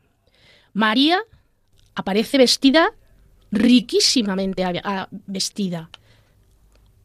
María 0.74 1.20
aparece 1.96 2.38
vestida 2.38 2.94
riquísimamente 3.52 4.64
vestida. 5.26 5.90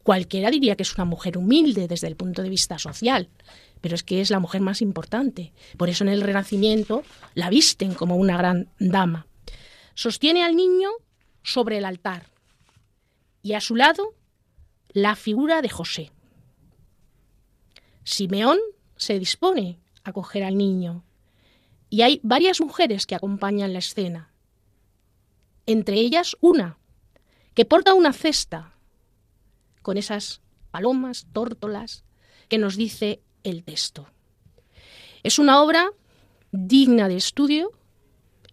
Cualquiera 0.03 0.51
diría 0.51 0.75
que 0.75 0.83
es 0.83 0.93
una 0.95 1.05
mujer 1.05 1.37
humilde 1.37 1.87
desde 1.87 2.07
el 2.07 2.15
punto 2.15 2.43
de 2.43 2.49
vista 2.49 2.77
social, 2.77 3.29
pero 3.81 3.95
es 3.95 4.03
que 4.03 4.21
es 4.21 4.29
la 4.29 4.39
mujer 4.39 4.61
más 4.61 4.81
importante. 4.81 5.51
Por 5.77 5.89
eso 5.89 6.03
en 6.03 6.09
el 6.09 6.21
Renacimiento 6.21 7.03
la 7.33 7.49
visten 7.49 7.95
como 7.95 8.15
una 8.15 8.37
gran 8.37 8.69
dama. 8.77 9.25
Sostiene 9.95 10.43
al 10.43 10.55
niño 10.55 10.89
sobre 11.41 11.77
el 11.77 11.85
altar 11.85 12.27
y 13.41 13.53
a 13.53 13.61
su 13.61 13.75
lado 13.75 14.13
la 14.95 15.17
figura 15.17 15.61
de 15.61 15.67
José. 15.67 16.13
Simeón 18.05 18.57
se 18.95 19.19
dispone 19.19 19.77
a 20.05 20.13
coger 20.13 20.45
al 20.45 20.57
niño 20.57 21.03
y 21.89 22.03
hay 22.03 22.21
varias 22.23 22.61
mujeres 22.61 23.05
que 23.05 23.13
acompañan 23.13 23.73
la 23.73 23.79
escena, 23.79 24.31
entre 25.65 25.97
ellas 25.97 26.37
una 26.39 26.77
que 27.55 27.65
porta 27.65 27.93
una 27.93 28.13
cesta 28.13 28.73
con 29.81 29.97
esas 29.97 30.39
palomas, 30.71 31.27
tórtolas, 31.33 32.05
que 32.47 32.57
nos 32.57 32.77
dice 32.77 33.21
el 33.43 33.65
texto. 33.65 34.07
Es 35.23 35.39
una 35.39 35.61
obra 35.61 35.91
digna 36.53 37.09
de 37.09 37.17
estudio, 37.17 37.73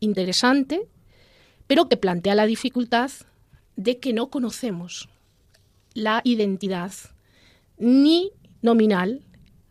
interesante, 0.01 0.89
pero 1.69 1.89
que 1.89 1.97
plantea 1.97 2.35
la 2.35 2.47
dificultad 2.47 3.13
de 3.77 4.01
que 4.01 4.13
no 4.13 4.29
conocemos 4.29 5.09
la 5.95 6.21
identidad 6.25 6.93
ni 7.79 8.31
nominal, 8.61 9.23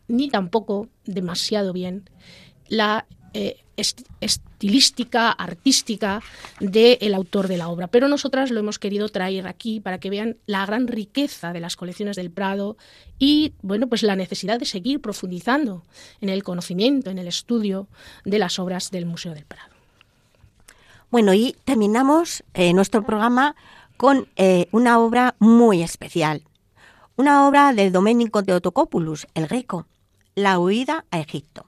ni 0.08 0.28
tampoco 0.28 0.88
demasiado 1.04 1.72
bien 1.72 2.08
la 2.68 3.06
eh, 3.34 3.56
estilística, 4.20 5.30
artística 5.30 6.22
del 6.60 7.14
autor 7.14 7.48
de 7.48 7.56
la 7.56 7.68
obra. 7.68 7.88
Pero 7.88 8.08
nosotras 8.08 8.50
lo 8.50 8.60
hemos 8.60 8.78
querido 8.78 9.08
traer 9.08 9.46
aquí 9.46 9.80
para 9.80 9.98
que 9.98 10.10
vean 10.10 10.36
la 10.46 10.64
gran 10.66 10.86
riqueza 10.86 11.52
de 11.52 11.60
las 11.60 11.76
colecciones 11.76 12.16
del 12.16 12.30
Prado 12.30 12.76
y, 13.18 13.54
bueno, 13.62 13.88
pues 13.88 14.02
la 14.02 14.16
necesidad 14.16 14.58
de 14.58 14.66
seguir 14.66 15.00
profundizando 15.00 15.82
en 16.20 16.28
el 16.28 16.42
conocimiento, 16.42 17.10
en 17.10 17.18
el 17.18 17.26
estudio 17.26 17.88
de 18.24 18.38
las 18.38 18.58
obras 18.58 18.90
del 18.90 19.06
Museo 19.06 19.34
del 19.34 19.46
Prado. 19.46 19.72
Bueno, 21.10 21.34
y 21.34 21.56
terminamos 21.64 22.42
eh, 22.54 22.72
nuestro 22.72 23.04
programa 23.04 23.54
con 24.02 24.26
eh, 24.34 24.66
una 24.72 24.98
obra 24.98 25.36
muy 25.38 25.80
especial. 25.80 26.42
Una 27.14 27.46
obra 27.46 27.72
de 27.72 27.92
Domenico 27.92 28.42
Teotocopoulos, 28.42 29.28
el 29.34 29.46
greco, 29.46 29.86
La 30.34 30.58
huida 30.58 31.04
a 31.12 31.20
Egipto. 31.20 31.66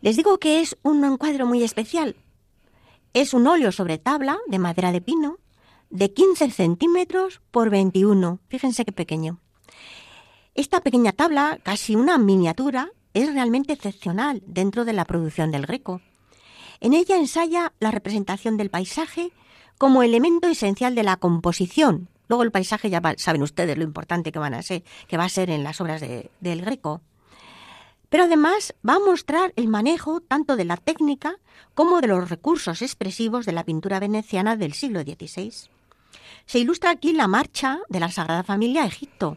Les 0.00 0.16
digo 0.16 0.38
que 0.38 0.60
es 0.60 0.78
un 0.84 1.04
encuadro 1.04 1.44
muy 1.44 1.64
especial. 1.64 2.14
Es 3.14 3.34
un 3.34 3.48
óleo 3.48 3.72
sobre 3.72 3.98
tabla 3.98 4.38
de 4.46 4.60
madera 4.60 4.92
de 4.92 5.00
pino 5.00 5.38
de 5.90 6.12
15 6.12 6.48
centímetros 6.52 7.40
por 7.50 7.68
21. 7.68 8.38
Fíjense 8.46 8.84
qué 8.84 8.92
pequeño. 8.92 9.40
Esta 10.54 10.82
pequeña 10.82 11.10
tabla, 11.10 11.58
casi 11.64 11.96
una 11.96 12.16
miniatura, 12.16 12.92
es 13.12 13.34
realmente 13.34 13.72
excepcional 13.72 14.40
dentro 14.46 14.84
de 14.84 14.92
la 14.92 15.04
producción 15.04 15.50
del 15.50 15.66
Greco. 15.66 16.00
En 16.78 16.94
ella 16.94 17.16
ensaya 17.16 17.72
la 17.80 17.90
representación 17.90 18.56
del 18.56 18.70
paisaje 18.70 19.32
como 19.78 20.02
elemento 20.02 20.48
esencial 20.48 20.94
de 20.94 21.02
la 21.02 21.16
composición. 21.16 22.08
Luego 22.28 22.42
el 22.42 22.52
paisaje 22.52 22.90
ya 22.90 23.02
saben 23.16 23.42
ustedes 23.42 23.76
lo 23.76 23.84
importante 23.84 24.32
que 24.32 24.38
van 24.38 24.54
a 24.54 24.62
ser, 24.62 24.82
que 25.08 25.16
va 25.16 25.24
a 25.24 25.28
ser 25.28 25.50
en 25.50 25.62
las 25.62 25.80
obras 25.80 26.00
del 26.00 26.62
Greco. 26.62 27.02
Pero 28.08 28.24
además 28.24 28.74
va 28.88 28.94
a 28.94 29.00
mostrar 29.00 29.52
el 29.56 29.68
manejo 29.68 30.20
tanto 30.20 30.56
de 30.56 30.64
la 30.64 30.76
técnica 30.76 31.36
como 31.74 32.00
de 32.00 32.06
los 32.06 32.30
recursos 32.30 32.80
expresivos 32.80 33.44
de 33.44 33.52
la 33.52 33.64
pintura 33.64 33.98
veneciana 33.98 34.56
del 34.56 34.72
siglo 34.72 35.02
XVI. 35.02 35.52
Se 36.46 36.58
ilustra 36.58 36.90
aquí 36.90 37.12
la 37.12 37.26
marcha 37.26 37.80
de 37.88 38.00
la 38.00 38.10
Sagrada 38.10 38.44
Familia 38.44 38.84
a 38.84 38.86
Egipto, 38.86 39.36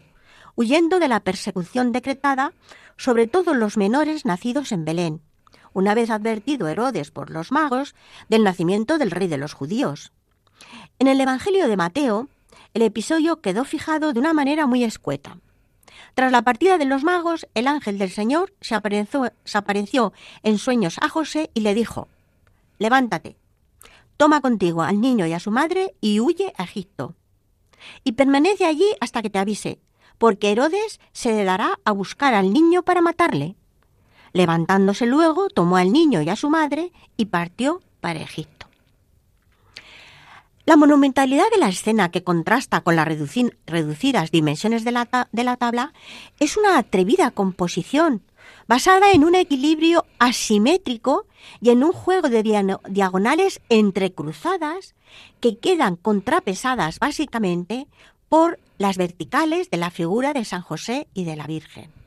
huyendo 0.54 0.98
de 0.98 1.08
la 1.08 1.20
persecución 1.20 1.92
decretada 1.92 2.52
sobre 2.96 3.26
todos 3.26 3.56
los 3.56 3.76
menores 3.76 4.24
nacidos 4.24 4.72
en 4.72 4.84
Belén, 4.84 5.22
una 5.72 5.94
vez 5.94 6.10
advertido 6.10 6.68
Herodes 6.68 7.10
por 7.10 7.30
los 7.30 7.52
magos 7.52 7.94
del 8.28 8.44
nacimiento 8.44 8.98
del 8.98 9.10
rey 9.10 9.28
de 9.28 9.38
los 9.38 9.54
judíos. 9.54 10.12
En 10.98 11.06
el 11.06 11.20
Evangelio 11.20 11.68
de 11.68 11.76
Mateo, 11.76 12.28
el 12.74 12.82
episodio 12.82 13.40
quedó 13.40 13.64
fijado 13.64 14.12
de 14.12 14.20
una 14.20 14.32
manera 14.32 14.66
muy 14.66 14.84
escueta. 14.84 15.38
Tras 16.14 16.32
la 16.32 16.42
partida 16.42 16.78
de 16.78 16.84
los 16.84 17.04
magos, 17.04 17.46
el 17.54 17.66
ángel 17.66 17.98
del 17.98 18.10
Señor 18.10 18.52
se 18.60 18.74
apareció, 18.74 20.12
en 20.42 20.58
sueños 20.58 20.98
a 21.00 21.08
José 21.08 21.50
y 21.54 21.60
le 21.60 21.74
dijo, 21.74 22.08
Levántate, 22.78 23.36
toma 24.16 24.40
contigo 24.40 24.82
al 24.82 25.00
niño 25.00 25.26
y 25.26 25.32
a 25.32 25.40
su 25.40 25.50
madre 25.50 25.94
y 26.00 26.20
huye 26.20 26.52
a 26.56 26.64
Egipto. 26.64 27.14
Y 28.04 28.12
permanece 28.12 28.64
allí 28.64 28.88
hasta 29.00 29.22
que 29.22 29.30
te 29.30 29.38
avise, 29.38 29.78
porque 30.18 30.50
Herodes 30.50 31.00
se 31.12 31.44
dará 31.44 31.78
a 31.84 31.92
buscar 31.92 32.34
al 32.34 32.52
niño 32.52 32.82
para 32.82 33.00
matarle. 33.00 33.54
Levantándose 34.32 35.06
luego, 35.06 35.48
tomó 35.48 35.76
al 35.76 35.92
niño 35.92 36.20
y 36.22 36.28
a 36.28 36.36
su 36.36 36.50
madre 36.50 36.92
y 37.16 37.26
partió 37.26 37.80
para 38.00 38.20
Egipto. 38.20 38.67
La 40.68 40.76
monumentalidad 40.76 41.50
de 41.50 41.56
la 41.56 41.70
escena 41.70 42.10
que 42.10 42.22
contrasta 42.22 42.82
con 42.82 42.94
las 42.94 43.08
reducidas 43.08 44.30
dimensiones 44.30 44.84
de 44.84 44.92
la, 44.92 45.28
de 45.32 45.42
la 45.42 45.56
tabla 45.56 45.94
es 46.40 46.58
una 46.58 46.76
atrevida 46.76 47.30
composición 47.30 48.20
basada 48.66 49.12
en 49.12 49.24
un 49.24 49.34
equilibrio 49.34 50.04
asimétrico 50.18 51.24
y 51.62 51.70
en 51.70 51.84
un 51.84 51.92
juego 51.92 52.28
de 52.28 52.42
diagonales 52.86 53.62
entrecruzadas 53.70 54.94
que 55.40 55.56
quedan 55.56 55.96
contrapesadas 55.96 56.98
básicamente 56.98 57.86
por 58.28 58.60
las 58.76 58.98
verticales 58.98 59.70
de 59.70 59.78
la 59.78 59.90
figura 59.90 60.34
de 60.34 60.44
San 60.44 60.60
José 60.60 61.08
y 61.14 61.24
de 61.24 61.36
la 61.36 61.46
Virgen. 61.46 61.97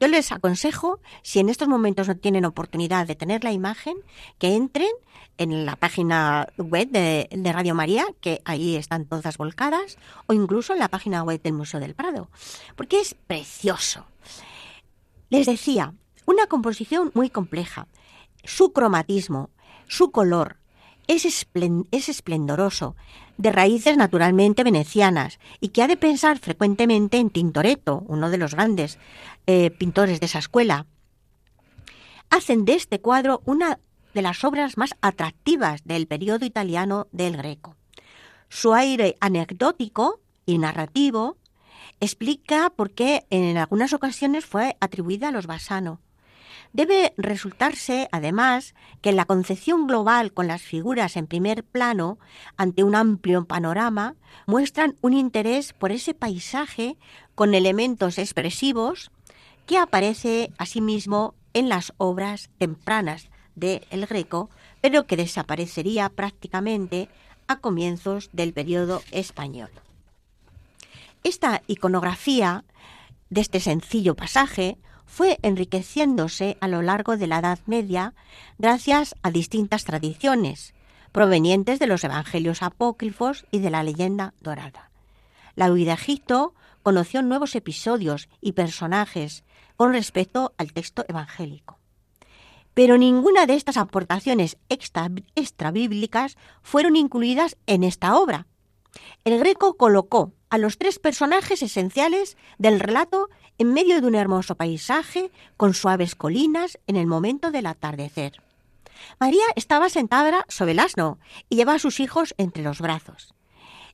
Yo 0.00 0.08
les 0.08 0.32
aconsejo, 0.32 1.00
si 1.22 1.38
en 1.38 1.48
estos 1.48 1.68
momentos 1.68 2.08
no 2.08 2.16
tienen 2.16 2.44
oportunidad 2.44 3.06
de 3.06 3.14
tener 3.14 3.44
la 3.44 3.52
imagen, 3.52 3.96
que 4.38 4.54
entren 4.54 4.90
en 5.38 5.66
la 5.66 5.76
página 5.76 6.48
web 6.58 6.88
de, 6.90 7.28
Radio 7.52 7.74
María, 7.74 8.04
que 8.20 8.40
ahí 8.44 8.76
están 8.76 9.06
todas 9.06 9.36
volcadas, 9.38 9.98
o 10.26 10.32
incluso 10.32 10.72
en 10.72 10.78
la 10.78 10.88
página 10.88 11.22
web 11.22 11.40
del 11.42 11.54
Museo 11.54 11.80
del 11.80 11.94
Prado, 11.94 12.28
porque 12.76 13.00
es 13.00 13.14
precioso. 13.14 14.04
Les 15.30 15.46
decía, 15.46 15.94
una 16.26 16.46
composición 16.46 17.10
muy 17.14 17.30
compleja, 17.30 17.88
su 18.44 18.72
cromatismo, 18.72 19.50
su 19.88 20.10
color, 20.10 20.58
es, 21.06 21.24
es, 21.24 22.08
esplendoroso, 22.08 22.96
de 23.36 23.52
raíces 23.52 23.96
naturalmente 23.96 24.64
venecianas, 24.64 25.38
y 25.60 25.68
que 25.68 25.82
ha 25.82 25.88
de 25.88 25.96
pensar 25.96 26.38
frecuentemente 26.38 27.18
en 27.18 27.30
Tintoretto, 27.30 28.04
uno 28.06 28.30
de 28.30 28.38
los 28.38 28.54
grandes 28.54 28.98
eh, 29.46 29.70
pintores 29.70 30.20
de 30.20 30.26
esa 30.26 30.38
escuela. 30.38 30.86
Hacen 32.30 32.64
de 32.64 32.74
este 32.74 33.00
cuadro 33.00 33.42
una 33.44 33.78
de 34.14 34.22
las 34.22 34.44
obras 34.44 34.78
más 34.78 34.94
atractivas 35.02 35.84
del 35.84 36.06
periodo 36.06 36.46
italiano 36.46 37.08
del 37.12 37.36
Greco. 37.36 37.76
Su 38.48 38.72
aire 38.74 39.16
anecdótico 39.20 40.20
y 40.46 40.58
narrativo 40.58 41.36
explica 42.00 42.70
por 42.70 42.92
qué 42.92 43.26
en 43.30 43.56
algunas 43.56 43.92
ocasiones 43.92 44.44
fue 44.44 44.76
atribuida 44.80 45.28
a 45.28 45.32
los 45.32 45.46
Bassano. 45.46 46.00
Debe 46.72 47.14
resultarse, 47.16 48.08
además, 48.10 48.74
que 49.00 49.12
la 49.12 49.26
concepción 49.26 49.86
global 49.86 50.32
con 50.32 50.48
las 50.48 50.62
figuras 50.62 51.16
en 51.16 51.28
primer 51.28 51.62
plano, 51.62 52.18
ante 52.56 52.82
un 52.82 52.96
amplio 52.96 53.44
panorama, 53.44 54.16
muestran 54.46 54.96
un 55.00 55.12
interés 55.12 55.72
por 55.72 55.92
ese 55.92 56.14
paisaje 56.14 56.96
con 57.36 57.54
elementos 57.54 58.18
expresivos 58.18 59.12
que 59.66 59.78
aparece 59.78 60.52
asimismo 60.58 61.34
en 61.52 61.68
las 61.68 61.92
obras 61.96 62.50
tempranas 62.58 63.30
de 63.54 63.86
El 63.90 64.06
Greco, 64.06 64.50
pero 64.80 65.06
que 65.06 65.16
desaparecería 65.16 66.08
prácticamente 66.08 67.08
a 67.46 67.58
comienzos 67.58 68.30
del 68.32 68.52
periodo 68.52 69.02
español. 69.10 69.70
Esta 71.22 71.62
iconografía 71.66 72.64
de 73.30 73.40
este 73.40 73.60
sencillo 73.60 74.14
pasaje 74.14 74.76
fue 75.06 75.38
enriqueciéndose 75.42 76.56
a 76.60 76.68
lo 76.68 76.82
largo 76.82 77.16
de 77.16 77.26
la 77.26 77.38
Edad 77.38 77.58
Media 77.66 78.14
gracias 78.58 79.14
a 79.22 79.30
distintas 79.30 79.84
tradiciones 79.84 80.74
provenientes 81.12 81.78
de 81.78 81.86
los 81.86 82.02
evangelios 82.02 82.62
apócrifos 82.62 83.46
y 83.52 83.60
de 83.60 83.70
la 83.70 83.84
leyenda 83.84 84.34
dorada. 84.40 84.90
La 85.54 85.70
huida 85.70 85.92
a 85.92 85.94
Egipto 85.94 86.54
conoció 86.82 87.22
nuevos 87.22 87.54
episodios 87.54 88.28
y 88.40 88.52
personajes 88.52 89.44
con 89.76 89.92
respecto 89.92 90.54
al 90.58 90.72
texto 90.72 91.04
evangélico. 91.08 91.78
Pero 92.74 92.98
ninguna 92.98 93.46
de 93.46 93.54
estas 93.54 93.76
aportaciones 93.76 94.56
extra, 94.68 95.10
extrabíblicas 95.36 96.36
fueron 96.62 96.96
incluidas 96.96 97.56
en 97.66 97.84
esta 97.84 98.16
obra. 98.16 98.46
El 99.24 99.38
Greco 99.38 99.76
colocó 99.76 100.32
a 100.50 100.58
los 100.58 100.78
tres 100.78 100.98
personajes 100.98 101.62
esenciales 101.62 102.36
del 102.58 102.80
relato 102.80 103.28
en 103.58 103.72
medio 103.72 104.00
de 104.00 104.06
un 104.06 104.14
hermoso 104.14 104.56
paisaje 104.56 105.30
con 105.56 105.74
suaves 105.74 106.14
colinas 106.14 106.78
en 106.86 106.96
el 106.96 107.06
momento 107.06 107.50
del 107.50 107.66
atardecer. 107.66 108.42
María 109.20 109.44
estaba 109.56 109.88
sentada 109.88 110.44
sobre 110.48 110.72
el 110.72 110.78
asno 110.78 111.18
y 111.48 111.56
lleva 111.56 111.74
a 111.74 111.78
sus 111.78 112.00
hijos 112.00 112.34
entre 112.38 112.62
los 112.62 112.80
brazos. 112.80 113.34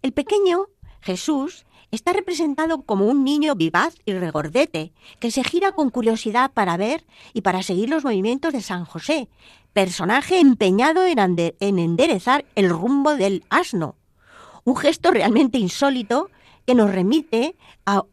El 0.03 0.13
pequeño 0.13 0.67
Jesús 1.01 1.67
está 1.91 2.13
representado 2.13 2.83
como 2.83 3.07
un 3.07 3.25
niño 3.25 3.55
vivaz 3.55 3.95
y 4.05 4.13
regordete, 4.13 4.93
que 5.19 5.31
se 5.31 5.45
gira 5.45 5.73
con 5.73 5.91
curiosidad 5.91 6.53
para 6.53 6.77
ver 6.77 7.05
y 7.33 7.41
para 7.41 7.63
seguir 7.63 7.89
los 7.89 8.05
movimientos 8.05 8.53
de 8.53 8.63
San 8.63 8.85
José, 8.85 9.29
personaje 9.73 10.39
empeñado 10.39 11.03
en 11.07 11.79
enderezar 11.79 12.45
el 12.55 12.71
rumbo 12.71 13.17
del 13.17 13.45
asno. 13.51 13.97
Un 14.65 14.77
gesto 14.77 15.11
realmente 15.11 15.59
insólito 15.59 16.31
que 16.67 16.75
nos 16.75 16.93
remite 16.93 17.57
a 17.87 18.05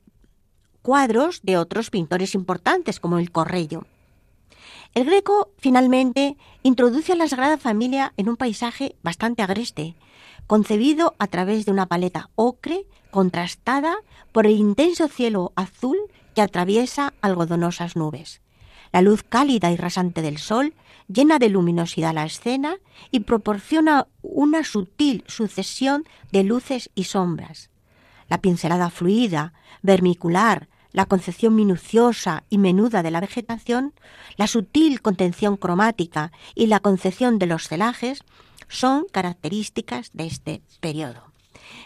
cuadros 0.81 1.41
de 1.43 1.57
otros 1.57 1.89
pintores 1.89 2.33
importantes 2.33 2.99
como 2.99 3.19
el 3.19 3.31
Corrello. 3.31 3.85
El 4.93 5.05
Greco 5.05 5.51
finalmente 5.57 6.37
introduce 6.63 7.11
a 7.11 7.15
la 7.15 7.27
Sagrada 7.27 7.57
Familia 7.57 8.13
en 8.17 8.29
un 8.29 8.37
paisaje 8.37 8.95
bastante 9.03 9.43
agreste, 9.43 9.95
concebido 10.47 11.13
a 11.19 11.27
través 11.27 11.65
de 11.65 11.71
una 11.71 11.87
paleta 11.87 12.29
ocre 12.35 12.87
contrastada 13.11 13.97
por 14.31 14.45
el 14.45 14.53
intenso 14.53 15.07
cielo 15.07 15.53
azul 15.55 15.97
que 16.35 16.41
atraviesa 16.41 17.13
algodonosas 17.21 17.95
nubes. 17.95 18.41
La 18.91 19.01
luz 19.01 19.23
cálida 19.23 19.71
y 19.71 19.75
rasante 19.75 20.21
del 20.21 20.37
sol 20.37 20.73
llena 21.07 21.39
de 21.39 21.49
luminosidad 21.49 22.13
la 22.13 22.25
escena 22.25 22.75
y 23.11 23.21
proporciona 23.21 24.07
una 24.21 24.63
sutil 24.63 25.23
sucesión 25.27 26.05
de 26.31 26.43
luces 26.43 26.89
y 26.95 27.05
sombras. 27.05 27.69
La 28.29 28.39
pincelada 28.39 28.89
fluida, 28.89 29.53
vermicular, 29.81 30.67
la 30.91 31.05
concepción 31.05 31.55
minuciosa 31.55 32.43
y 32.49 32.57
menuda 32.57 33.03
de 33.03 33.11
la 33.11 33.19
vegetación, 33.21 33.93
la 34.35 34.47
sutil 34.47 35.01
contención 35.01 35.57
cromática 35.57 36.31
y 36.55 36.67
la 36.67 36.79
concepción 36.79 37.39
de 37.39 37.45
los 37.45 37.67
celajes 37.67 38.23
son 38.67 39.05
características 39.11 40.11
de 40.13 40.27
este 40.27 40.61
periodo. 40.79 41.26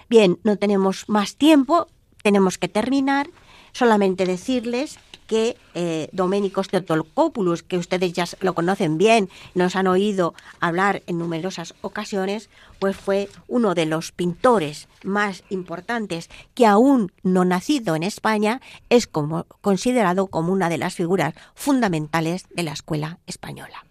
Bien, 0.10 0.40
no 0.44 0.58
tenemos 0.58 1.08
más 1.08 1.36
tiempo, 1.36 1.88
tenemos 2.24 2.58
que 2.58 2.68
terminar. 2.68 3.28
Solamente 3.74 4.26
decirles 4.26 5.00
que 5.32 5.56
eh, 5.76 6.10
Doménicos 6.12 6.68
que 6.68 7.78
ustedes 7.78 8.12
ya 8.12 8.26
lo 8.42 8.54
conocen 8.54 8.98
bien, 8.98 9.30
nos 9.56 9.78
han 9.78 9.88
oído 9.88 10.34
hablar 10.60 11.04
en 11.08 11.20
numerosas 11.20 11.74
ocasiones, 11.80 12.50
pues 12.80 12.98
fue 12.98 13.30
uno 13.48 13.74
de 13.74 13.86
los 13.86 14.12
pintores 14.12 14.90
más 15.04 15.46
importantes 15.50 16.30
que 16.54 16.66
aún 16.66 17.14
no 17.24 17.46
nacido 17.46 17.96
en 17.96 18.04
España 18.04 18.60
es 18.90 19.08
como, 19.08 19.46
considerado 19.62 20.28
como 20.28 20.52
una 20.52 20.68
de 20.68 20.78
las 20.78 20.96
figuras 20.96 21.34
fundamentales 21.56 22.46
de 22.54 22.64
la 22.64 22.74
escuela 22.74 23.20
española. 23.26 23.86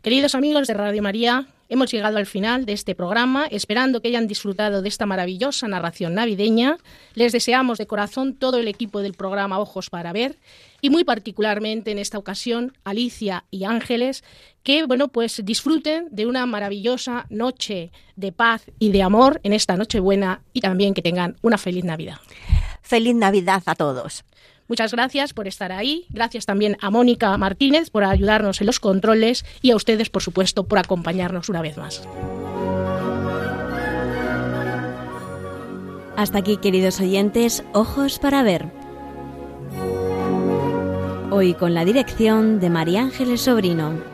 Queridos 0.00 0.34
amigos 0.34 0.66
de 0.66 0.72
Radio 0.72 1.02
María, 1.02 1.46
Hemos 1.70 1.90
llegado 1.90 2.16
al 2.16 2.24
final 2.24 2.64
de 2.64 2.72
este 2.72 2.94
programa, 2.94 3.46
esperando 3.50 4.00
que 4.00 4.08
hayan 4.08 4.26
disfrutado 4.26 4.80
de 4.80 4.88
esta 4.88 5.04
maravillosa 5.04 5.68
narración 5.68 6.14
navideña. 6.14 6.78
Les 7.14 7.32
deseamos 7.32 7.76
de 7.76 7.86
corazón 7.86 8.34
todo 8.34 8.58
el 8.58 8.68
equipo 8.68 9.00
del 9.00 9.12
programa 9.12 9.58
Ojos 9.58 9.90
para 9.90 10.12
Ver 10.14 10.38
y 10.80 10.88
muy 10.88 11.04
particularmente 11.04 11.90
en 11.90 11.98
esta 11.98 12.16
ocasión 12.16 12.72
Alicia 12.84 13.44
y 13.50 13.64
Ángeles, 13.64 14.24
que 14.62 14.84
bueno, 14.84 15.08
pues 15.08 15.42
disfruten 15.44 16.08
de 16.10 16.24
una 16.24 16.46
maravillosa 16.46 17.26
noche 17.28 17.92
de 18.16 18.32
paz 18.32 18.64
y 18.78 18.90
de 18.90 19.02
amor 19.02 19.40
en 19.42 19.52
esta 19.52 19.76
Nochebuena 19.76 20.40
y 20.54 20.62
también 20.62 20.94
que 20.94 21.02
tengan 21.02 21.36
una 21.42 21.58
feliz 21.58 21.84
Navidad. 21.84 22.16
Feliz 22.80 23.14
Navidad 23.14 23.62
a 23.66 23.74
todos. 23.74 24.24
Muchas 24.68 24.92
gracias 24.92 25.32
por 25.32 25.48
estar 25.48 25.72
ahí. 25.72 26.06
Gracias 26.10 26.46
también 26.46 26.76
a 26.80 26.90
Mónica 26.90 27.36
Martínez 27.38 27.90
por 27.90 28.04
ayudarnos 28.04 28.60
en 28.60 28.66
los 28.66 28.80
controles 28.80 29.44
y 29.62 29.70
a 29.70 29.76
ustedes, 29.76 30.10
por 30.10 30.22
supuesto, 30.22 30.64
por 30.64 30.78
acompañarnos 30.78 31.48
una 31.48 31.62
vez 31.62 31.76
más. 31.78 32.06
Hasta 36.16 36.38
aquí, 36.38 36.56
queridos 36.56 37.00
oyentes, 37.00 37.64
ojos 37.72 38.18
para 38.18 38.42
ver. 38.42 38.66
Hoy 41.30 41.54
con 41.54 41.74
la 41.74 41.84
dirección 41.84 42.58
de 42.58 42.70
María 42.70 43.02
Ángeles 43.02 43.42
Sobrino. 43.42 44.07